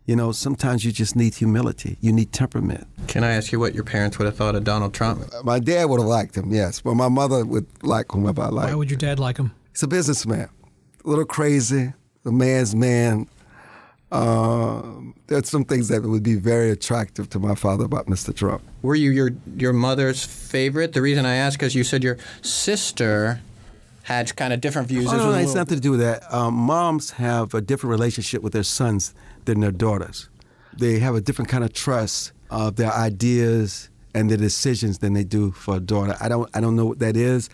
You 0.06 0.14
know, 0.14 0.30
sometimes 0.30 0.84
you 0.84 0.92
just 0.92 1.16
need 1.16 1.34
humility. 1.34 1.98
You 2.00 2.12
need 2.12 2.32
temperament. 2.32 2.86
can 3.08 3.24
I 3.24 3.32
ask 3.32 3.50
you 3.50 3.58
what 3.58 3.74
your 3.74 3.82
parents 3.82 4.18
would 4.18 4.26
have 4.26 4.36
thought 4.36 4.54
of 4.54 4.62
Donald 4.62 4.94
Trump? 4.94 5.24
My 5.42 5.58
dad 5.58 5.86
would 5.86 5.98
have 5.98 6.08
liked 6.08 6.36
him, 6.36 6.52
yes, 6.52 6.80
but 6.80 6.94
my 6.94 7.08
mother 7.08 7.44
would 7.44 7.66
like 7.82 8.12
whomever 8.12 8.42
I 8.42 8.48
like. 8.50 8.68
Why 8.68 8.74
would 8.76 8.90
your 8.90 8.98
dad 8.98 9.18
like 9.18 9.38
him? 9.38 9.52
He's 9.72 9.82
a 9.82 9.88
businessman, 9.88 10.48
a 11.04 11.08
little 11.08 11.24
crazy, 11.24 11.92
a 12.24 12.30
man's 12.30 12.76
man. 12.76 13.26
Uh, 14.14 14.80
there's 15.26 15.48
some 15.48 15.64
things 15.64 15.88
that 15.88 16.02
would 16.02 16.22
be 16.22 16.36
very 16.36 16.70
attractive 16.70 17.28
to 17.30 17.40
my 17.40 17.56
father 17.56 17.84
about 17.84 18.06
Mr. 18.06 18.34
Trump. 18.34 18.62
Were 18.80 18.94
you 18.94 19.10
your 19.10 19.30
your 19.56 19.72
mother's 19.72 20.24
favorite? 20.24 20.92
The 20.92 21.02
reason 21.02 21.26
I 21.26 21.34
ask 21.34 21.60
is 21.64 21.74
you 21.74 21.82
said 21.82 22.04
your 22.04 22.18
sister 22.40 23.40
had 24.04 24.36
kind 24.36 24.52
of 24.52 24.60
different 24.60 24.86
views. 24.86 25.08
Oh, 25.08 25.16
no, 25.16 25.32
no, 25.32 25.38
it's 25.38 25.54
nothing 25.54 25.78
to 25.78 25.82
do 25.82 25.90
with 25.90 26.00
that. 26.00 26.32
Um, 26.32 26.54
moms 26.54 27.12
have 27.12 27.54
a 27.54 27.60
different 27.60 27.90
relationship 27.90 28.40
with 28.42 28.52
their 28.52 28.62
sons 28.62 29.14
than 29.46 29.60
their 29.60 29.72
daughters. 29.72 30.28
They 30.76 31.00
have 31.00 31.16
a 31.16 31.20
different 31.20 31.48
kind 31.48 31.64
of 31.64 31.72
trust 31.72 32.32
of 32.50 32.76
their 32.76 32.92
ideas 32.92 33.88
and 34.14 34.30
their 34.30 34.36
decisions 34.36 34.98
than 34.98 35.14
they 35.14 35.24
do 35.24 35.50
for 35.50 35.76
a 35.76 35.80
daughter. 35.80 36.16
I 36.20 36.28
don't, 36.28 36.48
I 36.54 36.60
don't 36.60 36.76
know 36.76 36.86
what 36.86 37.00
that 37.00 37.16
is, 37.16 37.50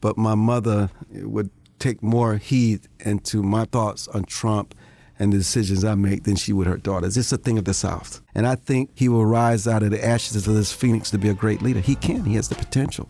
but 0.00 0.16
my 0.16 0.34
mother 0.34 0.90
would 1.10 1.50
take 1.78 2.02
more 2.02 2.36
heed 2.36 2.82
into 3.00 3.42
my 3.42 3.64
thoughts 3.64 4.06
on 4.08 4.24
Trump 4.24 4.74
and 5.18 5.32
the 5.32 5.38
decisions 5.38 5.84
I 5.84 5.94
make 5.94 6.24
than 6.24 6.36
she 6.36 6.52
would 6.52 6.66
her 6.66 6.76
daughters. 6.76 7.16
It's 7.16 7.32
a 7.32 7.36
thing 7.36 7.58
of 7.58 7.64
the 7.64 7.74
South. 7.74 8.20
And 8.34 8.46
I 8.46 8.54
think 8.56 8.90
he 8.94 9.08
will 9.08 9.26
rise 9.26 9.66
out 9.68 9.82
of 9.82 9.90
the 9.90 10.04
ashes 10.04 10.46
of 10.46 10.54
this 10.54 10.72
phoenix 10.72 11.10
to 11.10 11.18
be 11.18 11.28
a 11.28 11.34
great 11.34 11.62
leader. 11.62 11.80
He 11.80 11.94
can. 11.94 12.24
He 12.24 12.34
has 12.34 12.48
the 12.48 12.54
potential. 12.54 13.08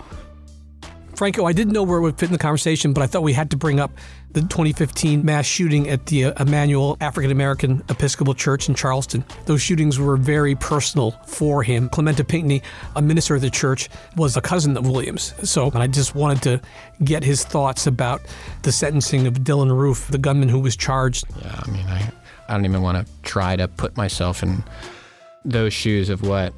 Franco, 1.16 1.44
I 1.44 1.52
didn't 1.52 1.72
know 1.72 1.84
where 1.84 1.98
it 1.98 2.02
would 2.02 2.18
fit 2.18 2.26
in 2.26 2.32
the 2.32 2.38
conversation, 2.38 2.92
but 2.92 3.02
I 3.02 3.06
thought 3.06 3.22
we 3.22 3.32
had 3.32 3.50
to 3.52 3.56
bring 3.56 3.78
up 3.78 3.92
the 4.34 4.40
2015 4.42 5.24
mass 5.24 5.46
shooting 5.46 5.88
at 5.88 6.06
the 6.06 6.26
uh, 6.26 6.42
Emanuel 6.42 6.96
African 7.00 7.30
American 7.30 7.82
Episcopal 7.88 8.34
Church 8.34 8.68
in 8.68 8.74
Charleston. 8.74 9.24
Those 9.46 9.62
shootings 9.62 9.98
were 9.98 10.16
very 10.16 10.56
personal 10.56 11.12
for 11.26 11.62
him. 11.62 11.88
Clementa 11.88 12.26
Pinckney, 12.26 12.60
a 12.96 13.02
minister 13.02 13.36
of 13.36 13.40
the 13.40 13.50
church, 13.50 13.88
was 14.16 14.36
a 14.36 14.40
cousin 14.40 14.76
of 14.76 14.86
Williams. 14.86 15.34
So 15.48 15.70
I 15.72 15.86
just 15.86 16.14
wanted 16.14 16.42
to 16.42 16.60
get 17.04 17.22
his 17.22 17.44
thoughts 17.44 17.86
about 17.86 18.20
the 18.62 18.72
sentencing 18.72 19.26
of 19.26 19.34
Dylann 19.34 19.70
Roof, 19.70 20.08
the 20.08 20.18
gunman 20.18 20.48
who 20.48 20.58
was 20.58 20.76
charged. 20.76 21.24
Yeah, 21.40 21.62
I 21.64 21.70
mean, 21.70 21.86
I, 21.86 22.12
I 22.48 22.54
don't 22.54 22.64
even 22.64 22.82
want 22.82 23.06
to 23.06 23.12
try 23.22 23.54
to 23.54 23.68
put 23.68 23.96
myself 23.96 24.42
in 24.42 24.64
those 25.44 25.72
shoes 25.72 26.08
of 26.08 26.22
what 26.22 26.52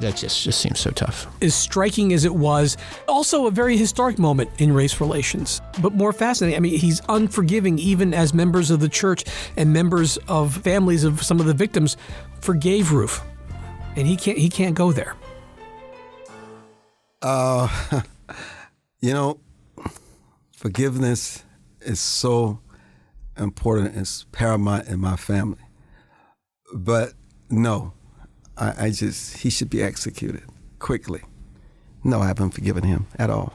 that 0.00 0.16
just 0.16 0.42
just 0.42 0.60
seems 0.60 0.78
so 0.78 0.90
tough. 0.90 1.26
As 1.42 1.54
striking 1.54 2.12
as 2.12 2.24
it 2.24 2.34
was, 2.34 2.76
also 3.06 3.46
a 3.46 3.50
very 3.50 3.76
historic 3.76 4.18
moment 4.18 4.50
in 4.58 4.72
race 4.72 5.00
relations, 5.00 5.60
but 5.80 5.92
more 5.92 6.12
fascinating. 6.12 6.56
I 6.56 6.60
mean, 6.60 6.78
he's 6.78 7.00
unforgiving 7.08 7.78
even 7.78 8.14
as 8.14 8.32
members 8.32 8.70
of 8.70 8.80
the 8.80 8.88
church 8.88 9.24
and 9.56 9.72
members 9.72 10.16
of 10.28 10.56
families 10.56 11.04
of 11.04 11.22
some 11.22 11.40
of 11.40 11.46
the 11.46 11.54
victims 11.54 11.96
forgave 12.40 12.92
Roof, 12.92 13.22
and 13.96 14.06
he 14.06 14.16
can't 14.16 14.38
he 14.38 14.48
can't 14.48 14.74
go 14.74 14.92
there. 14.92 15.14
Uh, 17.20 17.68
you 19.00 19.12
know, 19.12 19.40
forgiveness 20.52 21.42
is 21.80 21.98
so 22.00 22.60
important. 23.36 23.96
It's 23.96 24.24
paramount 24.30 24.88
in 24.88 25.00
my 25.00 25.16
family. 25.16 25.58
But 26.72 27.14
no, 27.50 27.94
I, 28.58 28.86
I 28.86 28.90
just, 28.90 29.38
he 29.38 29.50
should 29.50 29.70
be 29.70 29.82
executed 29.82 30.42
quickly. 30.78 31.22
No, 32.04 32.20
I 32.20 32.26
haven't 32.26 32.50
forgiven 32.50 32.84
him 32.84 33.06
at 33.18 33.30
all. 33.30 33.54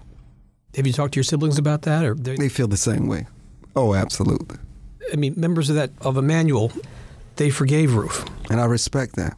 Have 0.76 0.88
you 0.88 0.94
talked 0.94 1.14
to 1.14 1.18
your 1.18 1.24
siblings 1.24 1.58
about 1.58 1.84
that, 1.84 2.04
or 2.04 2.16
They 2.16 2.50
feel 2.50 2.68
the 2.68 2.78
same 2.78 3.08
way. 3.08 3.28
Oh, 3.76 3.94
absolutely. 3.94 4.58
I 5.12 5.16
mean, 5.16 5.34
members 5.38 5.70
of 5.70 5.76
that 5.76 5.92
of 6.02 6.18
Emanuel, 6.18 6.72
they 7.36 7.50
forgave 7.50 7.96
Roof. 7.96 8.26
And 8.50 8.60
I 8.60 8.66
respect 8.66 9.16
that. 9.16 9.38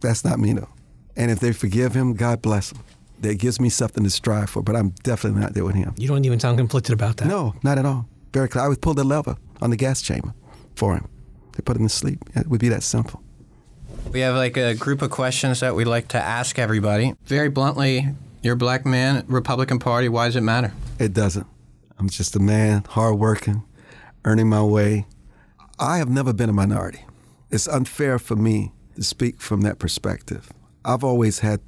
That's 0.00 0.24
not 0.24 0.38
me, 0.38 0.52
though. 0.52 0.68
And 1.16 1.30
if 1.30 1.40
they 1.40 1.52
forgive 1.52 1.94
him, 1.94 2.14
God 2.14 2.42
bless 2.42 2.70
them. 2.70 2.82
That 3.20 3.38
gives 3.38 3.58
me 3.58 3.70
something 3.70 4.04
to 4.04 4.10
strive 4.10 4.50
for, 4.50 4.62
but 4.62 4.76
I'm 4.76 4.90
definitely 5.02 5.40
not 5.40 5.54
there 5.54 5.64
with 5.64 5.74
him. 5.74 5.94
You 5.96 6.08
don't 6.08 6.24
even 6.26 6.38
sound 6.38 6.58
conflicted 6.58 6.92
about 6.92 7.16
that. 7.16 7.28
No, 7.28 7.54
not 7.62 7.78
at 7.78 7.86
all. 7.86 8.06
Very 8.34 8.48
clear. 8.48 8.64
I 8.64 8.68
would 8.68 8.82
pull 8.82 8.92
the 8.92 9.04
lever 9.04 9.36
on 9.62 9.70
the 9.70 9.76
gas 9.76 10.02
chamber 10.02 10.34
for 10.74 10.94
him 10.94 11.08
to 11.52 11.62
put 11.62 11.78
him 11.78 11.84
to 11.84 11.88
sleep. 11.88 12.18
It 12.34 12.48
would 12.48 12.60
be 12.60 12.68
that 12.68 12.82
simple. 12.82 13.22
We 14.16 14.22
have 14.22 14.34
like 14.34 14.56
a 14.56 14.74
group 14.74 15.02
of 15.02 15.10
questions 15.10 15.60
that 15.60 15.74
we 15.74 15.84
like 15.84 16.08
to 16.08 16.18
ask 16.18 16.58
everybody. 16.58 17.12
Very 17.26 17.50
bluntly, 17.50 18.14
you're 18.42 18.54
a 18.54 18.56
black 18.56 18.86
man, 18.86 19.26
Republican 19.28 19.78
Party. 19.78 20.08
Why 20.08 20.24
does 20.24 20.36
it 20.36 20.40
matter? 20.40 20.72
It 20.98 21.12
doesn't. 21.12 21.46
I'm 21.98 22.08
just 22.08 22.34
a 22.34 22.38
man, 22.38 22.84
hardworking, 22.88 23.62
earning 24.24 24.48
my 24.48 24.62
way. 24.62 25.06
I 25.78 25.98
have 25.98 26.08
never 26.08 26.32
been 26.32 26.48
a 26.48 26.54
minority. 26.54 27.04
It's 27.50 27.68
unfair 27.68 28.18
for 28.18 28.36
me 28.36 28.72
to 28.94 29.02
speak 29.02 29.38
from 29.38 29.60
that 29.60 29.78
perspective. 29.78 30.50
I've 30.82 31.04
always 31.04 31.40
had 31.40 31.60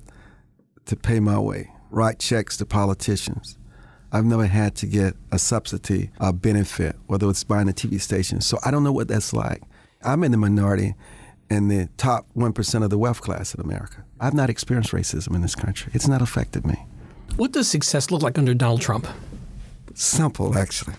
to 0.87 0.97
pay 0.97 1.21
my 1.21 1.39
way, 1.39 1.71
write 1.91 2.19
checks 2.19 2.57
to 2.57 2.65
politicians. 2.65 3.59
I've 4.11 4.25
never 4.25 4.47
had 4.47 4.75
to 4.77 4.87
get 4.87 5.17
a 5.31 5.39
subsidy, 5.39 6.13
a 6.19 6.33
benefit, 6.33 6.97
whether 7.09 7.29
it's 7.29 7.45
buying 7.45 7.69
a 7.69 7.73
TV 7.73 8.01
station. 8.01 8.41
So 8.41 8.59
I 8.65 8.71
don't 8.71 8.85
know 8.85 8.93
what 8.93 9.09
that's 9.09 9.35
like. 9.35 9.61
I'm 10.03 10.25
in 10.25 10.33
the 10.33 10.39
minority 10.39 10.95
in 11.51 11.69
the 11.69 11.89
top 11.97 12.27
1% 12.37 12.83
of 12.83 12.91
the 12.91 12.99
wealth 12.99 13.21
class 13.21 13.55
in 13.55 13.61
America. 13.61 14.05
I've 14.21 14.35
not 14.35 14.51
experienced 14.51 14.93
racism 14.93 15.35
in 15.35 15.43
this 15.43 15.55
country. 15.55 15.93
It's 15.95 16.09
not 16.09 16.23
affected 16.23 16.67
me. 16.67 16.87
What 17.37 17.53
does 17.53 17.69
success 17.69 18.11
look 18.11 18.23
like 18.23 18.39
under 18.39 18.55
Donald 18.55 18.81
Trump? 18.81 19.07
Simple, 19.95 20.57
actually. 20.57 20.95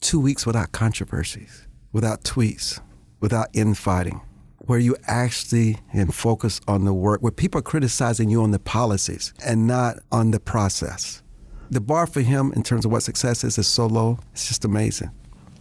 Two 0.00 0.20
weeks 0.20 0.46
without 0.46 0.72
controversies, 0.72 1.66
without 1.92 2.24
tweets, 2.24 2.80
without 3.20 3.48
infighting, 3.52 4.20
where 4.58 4.78
you 4.78 4.96
actually 5.06 5.78
can 5.92 6.10
focus 6.10 6.60
on 6.66 6.84
the 6.84 6.92
work, 6.92 7.22
where 7.22 7.32
people 7.32 7.58
are 7.58 7.62
criticizing 7.62 8.28
you 8.28 8.42
on 8.42 8.50
the 8.50 8.58
policies 8.58 9.32
and 9.44 9.66
not 9.66 9.96
on 10.10 10.30
the 10.30 10.40
process. 10.40 11.22
The 11.70 11.80
bar 11.80 12.06
for 12.06 12.20
him 12.20 12.52
in 12.54 12.62
terms 12.62 12.84
of 12.84 12.92
what 12.92 13.02
success 13.02 13.44
is 13.44 13.58
is 13.58 13.66
so 13.66 13.86
low, 13.86 14.18
it's 14.32 14.48
just 14.48 14.64
amazing. 14.64 15.10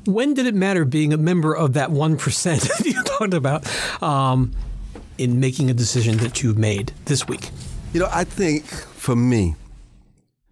When 0.05 0.33
did 0.33 0.45
it 0.45 0.55
matter 0.55 0.83
being 0.83 1.13
a 1.13 1.17
member 1.17 1.55
of 1.55 1.73
that 1.73 1.89
1% 1.89 3.03
about 3.32 3.63
um, 4.01 4.51
in 5.17 5.39
making 5.39 5.69
a 5.69 5.74
decision 5.74 6.17
that 6.17 6.41
you've 6.41 6.57
made 6.57 6.91
this 7.05 7.28
week? 7.28 7.51
You 7.93 7.99
know, 7.99 8.09
I 8.11 8.24
think 8.24 8.65
for 8.65 9.15
me, 9.15 9.55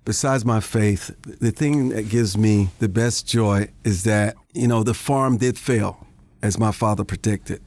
besides 0.05 0.45
my 0.45 0.59
faith, 0.59 1.11
the 1.24 1.51
thing 1.51 1.89
that 1.89 2.09
gives 2.09 2.38
me 2.38 2.69
the 2.80 2.88
best 2.88 3.28
joy 3.28 3.69
is 3.84 4.03
that, 4.03 4.36
you 4.53 4.67
know, 4.67 4.84
the 4.84 4.93
farm 4.93 5.38
did 5.38 5.57
fail, 5.57 6.05
as 6.41 6.59
my 6.59 6.72
father 6.72 7.03
predicted. 7.03 7.61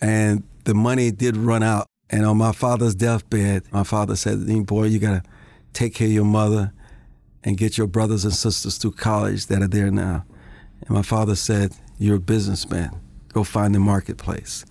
And 0.00 0.42
the 0.64 0.74
money 0.74 1.10
did 1.10 1.36
run 1.36 1.62
out. 1.62 1.86
And 2.10 2.24
on 2.24 2.36
my 2.36 2.52
father's 2.52 2.94
deathbed, 2.94 3.64
my 3.72 3.82
father 3.82 4.14
said, 4.14 4.46
Boy, 4.66 4.84
you 4.84 4.98
got 4.98 5.24
to 5.24 5.30
take 5.72 5.94
care 5.94 6.06
of 6.06 6.12
your 6.12 6.24
mother 6.24 6.72
and 7.42 7.56
get 7.56 7.78
your 7.78 7.86
brothers 7.86 8.24
and 8.24 8.32
sisters 8.32 8.76
through 8.76 8.92
college 8.92 9.46
that 9.46 9.62
are 9.62 9.68
there 9.68 9.90
now. 9.90 10.24
And 10.82 10.90
my 10.90 11.02
father 11.02 11.34
said, 11.34 11.72
You're 11.98 12.16
a 12.16 12.20
businessman. 12.20 13.00
Go 13.36 13.44
find 13.44 13.74
the 13.74 13.80
marketplace. 13.80 14.64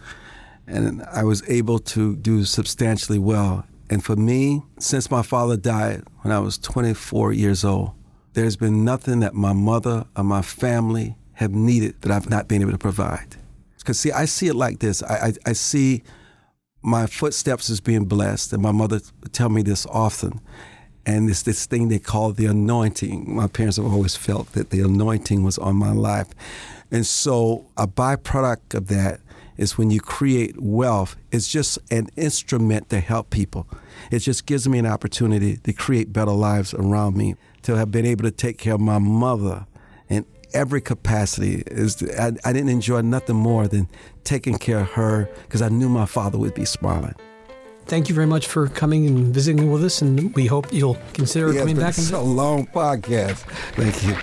And 0.66 1.04
I 1.04 1.24
was 1.24 1.48
able 1.48 1.78
to 1.78 2.16
do 2.16 2.46
substantially 2.46 3.20
well. 3.20 3.64
And 3.92 4.04
for 4.04 4.16
me, 4.16 4.64
since 4.80 5.12
my 5.12 5.22
father 5.22 5.56
died 5.56 6.02
when 6.22 6.32
I 6.32 6.40
was 6.40 6.58
24 6.58 7.32
years 7.32 7.64
old, 7.64 7.92
there's 8.34 8.56
been 8.56 8.84
nothing 8.84 9.20
that 9.20 9.36
my 9.36 9.54
mother 9.54 10.06
or 10.18 10.24
my 10.24 10.42
family 10.42 11.16
have 11.34 11.52
needed 11.52 12.02
that 12.02 12.12
I've 12.12 12.28
not 12.28 12.48
been 12.48 12.64
able 12.64 12.72
to 12.72 12.80
provide. 12.80 13.36
Because, 13.78 14.00
see, 14.00 14.12
I 14.12 14.26
see 14.26 14.48
it 14.48 14.56
like 14.56 14.80
this 14.80 15.04
I, 15.04 15.28
I, 15.28 15.34
I 15.52 15.54
see 15.54 16.02
my 16.82 17.06
footsteps 17.06 17.70
as 17.70 17.80
being 17.80 18.06
blessed, 18.06 18.52
and 18.52 18.64
my 18.64 18.72
mother 18.72 19.00
tell 19.32 19.50
me 19.50 19.62
this 19.62 19.86
often. 19.92 20.42
And 21.06 21.30
it's 21.30 21.44
this 21.44 21.66
thing 21.66 21.90
they 21.90 22.00
call 22.00 22.32
the 22.32 22.48
anointing. 22.48 23.36
My 23.36 23.48
parents 23.48 23.78
have 23.78 23.86
always 23.86 24.16
felt 24.16 24.54
that 24.54 24.72
the 24.72 24.82
anointing 24.82 25.44
was 25.44 25.58
on 25.58 25.76
my 25.76 25.92
life. 25.92 26.30
And 26.92 27.06
so, 27.06 27.66
a 27.78 27.88
byproduct 27.88 28.74
of 28.74 28.88
that 28.88 29.20
is 29.58 29.78
when 29.78 29.90
you 29.90 30.02
create 30.02 30.60
wealth, 30.60 31.16
it's 31.32 31.48
just 31.48 31.80
an 31.92 32.08
instrument 32.16 32.90
to 32.90 33.00
help 33.00 33.30
people. 33.30 33.68
It 34.12 34.20
just 34.20 34.46
gives 34.46 34.68
me 34.68 34.80
an 34.80 34.86
opportunity 34.86 35.58
to 35.58 35.74
create 35.74 36.12
better 36.12 36.32
lives 36.32 36.74
around 36.74 37.16
me, 37.16 37.36
to 37.64 37.76
have 37.76 37.92
been 37.92 38.06
able 38.06 38.24
to 38.24 38.32
take 38.32 38.58
care 38.58 38.74
of 38.76 38.82
my 38.82 39.00
mother 39.00 39.66
in 40.10 40.26
every 40.54 40.82
capacity. 40.82 41.64
Is 41.68 42.04
I, 42.20 42.34
I 42.44 42.54
didn't 42.54 42.70
enjoy 42.70 43.02
nothing 43.02 43.36
more 43.36 43.68
than 43.68 43.88
taking 44.24 44.58
care 44.58 44.80
of 44.80 44.92
her 44.92 45.30
because 45.44 45.62
I 45.62 45.70
knew 45.70 45.90
my 45.90 46.06
father 46.06 46.38
would 46.38 46.54
be 46.54 46.66
smiling. 46.66 47.16
Thank 47.88 48.10
you 48.10 48.16
very 48.16 48.28
much 48.28 48.48
for 48.48 48.68
coming 48.68 49.06
and 49.06 49.34
visiting 49.34 49.72
with 49.72 49.84
us, 49.84 50.02
and 50.02 50.34
we 50.36 50.48
hope 50.48 50.74
you'll 50.74 50.98
consider 51.14 51.54
Yeah, 51.54 51.60
coming 51.60 51.78
it's 51.78 51.80
been 51.80 51.88
back. 51.88 51.98
And 51.98 52.08
so 52.08 52.24
long 52.24 52.68
podcast. 52.68 53.38
Thank 53.76 54.04
you. 54.04 54.16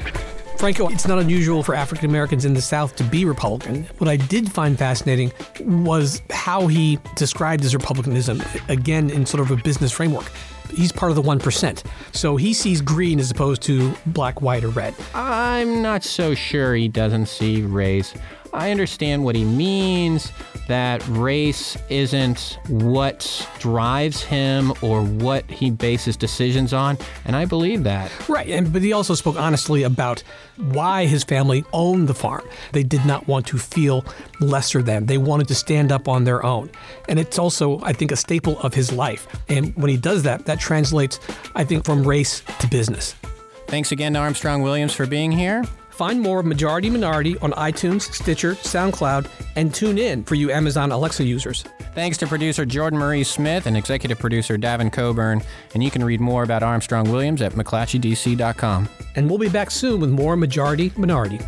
Franco, 0.58 0.88
it's 0.88 1.08
not 1.08 1.18
unusual 1.18 1.62
for 1.62 1.74
African 1.74 2.08
Americans 2.08 2.44
in 2.44 2.54
the 2.54 2.62
South 2.62 2.94
to 2.96 3.04
be 3.04 3.24
Republican. 3.24 3.84
What 3.98 4.08
I 4.08 4.16
did 4.16 4.50
find 4.50 4.78
fascinating 4.78 5.32
was 5.60 6.22
how 6.30 6.68
he 6.68 6.98
described 7.16 7.62
his 7.62 7.74
Republicanism, 7.74 8.42
again, 8.68 9.10
in 9.10 9.26
sort 9.26 9.40
of 9.40 9.50
a 9.50 9.62
business 9.62 9.90
framework. 9.90 10.30
He's 10.70 10.92
part 10.92 11.10
of 11.10 11.16
the 11.16 11.22
1%. 11.22 11.82
So 12.12 12.36
he 12.36 12.54
sees 12.54 12.80
green 12.80 13.18
as 13.18 13.30
opposed 13.30 13.62
to 13.62 13.92
black, 14.06 14.40
white, 14.40 14.64
or 14.64 14.68
red. 14.68 14.94
I'm 15.14 15.82
not 15.82 16.04
so 16.04 16.34
sure 16.34 16.74
he 16.74 16.88
doesn't 16.88 17.26
see 17.26 17.62
race. 17.62 18.14
I 18.53 18.70
understand 18.70 19.24
what 19.24 19.34
he 19.34 19.44
means 19.44 20.30
that 20.68 21.07
race 21.09 21.76
isn't 21.88 22.59
what 22.68 23.48
drives 23.59 24.22
him 24.22 24.72
or 24.82 25.03
what 25.03 25.50
he 25.50 25.70
bases 25.70 26.16
decisions 26.16 26.72
on, 26.72 26.98
and 27.24 27.34
I 27.34 27.46
believe 27.46 27.84
that. 27.84 28.11
Right, 28.28 28.48
and 28.48 28.72
but 28.72 28.82
he 28.82 28.92
also 28.92 29.14
spoke 29.14 29.36
honestly 29.36 29.82
about 29.82 30.22
why 30.57 31.07
his 31.07 31.24
family 31.24 31.64
owned 31.72 32.09
the 32.09 32.14
farm. 32.14 32.42
They 32.72 32.82
did 32.82 33.05
not 33.07 33.26
want 33.26 33.46
to 33.48 33.59
feel 33.59 34.05
lesser 34.40 34.82
than. 34.82 35.07
They 35.07 35.18
wanted 35.18 35.48
to 35.48 35.55
stand 35.55 35.90
up 35.90 36.07
on 36.07 36.24
their 36.24 36.44
own. 36.44 36.70
And 37.09 37.18
it's 37.18 37.38
also, 37.38 37.80
I 37.82 37.92
think, 37.92 38.12
a 38.12 38.16
staple 38.16 38.61
of 38.61 38.74
his 38.74 38.92
life. 38.92 39.26
And 39.48 39.74
when 39.76 39.88
he 39.88 39.96
does 39.96 40.22
that, 40.24 40.44
that 40.44 40.61
translates, 40.61 41.18
I 41.55 41.64
think, 41.64 41.84
from 41.84 42.07
race 42.07 42.42
to 42.61 42.66
business. 42.68 43.14
Thanks 43.66 43.92
again 43.92 44.12
to 44.12 44.18
Armstrong 44.18 44.62
Williams 44.62 44.92
for 44.92 45.07
being 45.07 45.32
here. 45.32 45.64
Find 45.93 46.20
more 46.20 46.40
of 46.40 46.47
Majority 46.47 46.90
Minority 46.90 47.38
on 47.38 47.53
iTunes, 47.53 48.12
Stitcher, 48.12 48.55
SoundCloud, 48.55 49.28
and 49.57 49.74
tune 49.74 49.99
in 49.99 50.24
for 50.24 50.34
you 50.34 50.51
Amazon 50.51 50.90
Alexa 50.90 51.24
users. 51.24 51.64
Thanks 51.95 52.16
to 52.18 52.26
producer 52.26 52.64
Jordan 52.64 52.99
Marie 52.99 53.24
Smith 53.24 53.66
and 53.66 53.76
executive 53.76 54.18
producer 54.18 54.57
Davin 54.57 54.93
Coburn. 54.93 55.43
And 55.74 55.82
you 55.82 55.90
can 55.90 56.03
read 56.03 56.20
more 56.20 56.43
about 56.43 56.62
Armstrong 56.62 57.11
Williams 57.11 57.43
at 57.43 57.53
McClatchydC.com. 57.53 58.88
And 59.16 59.28
we'll 59.28 59.38
be 59.38 59.49
back 59.49 59.70
soon 59.70 60.01
with 60.01 60.11
more 60.11 60.36
Majority 60.36 60.93
Minority. 60.97 61.38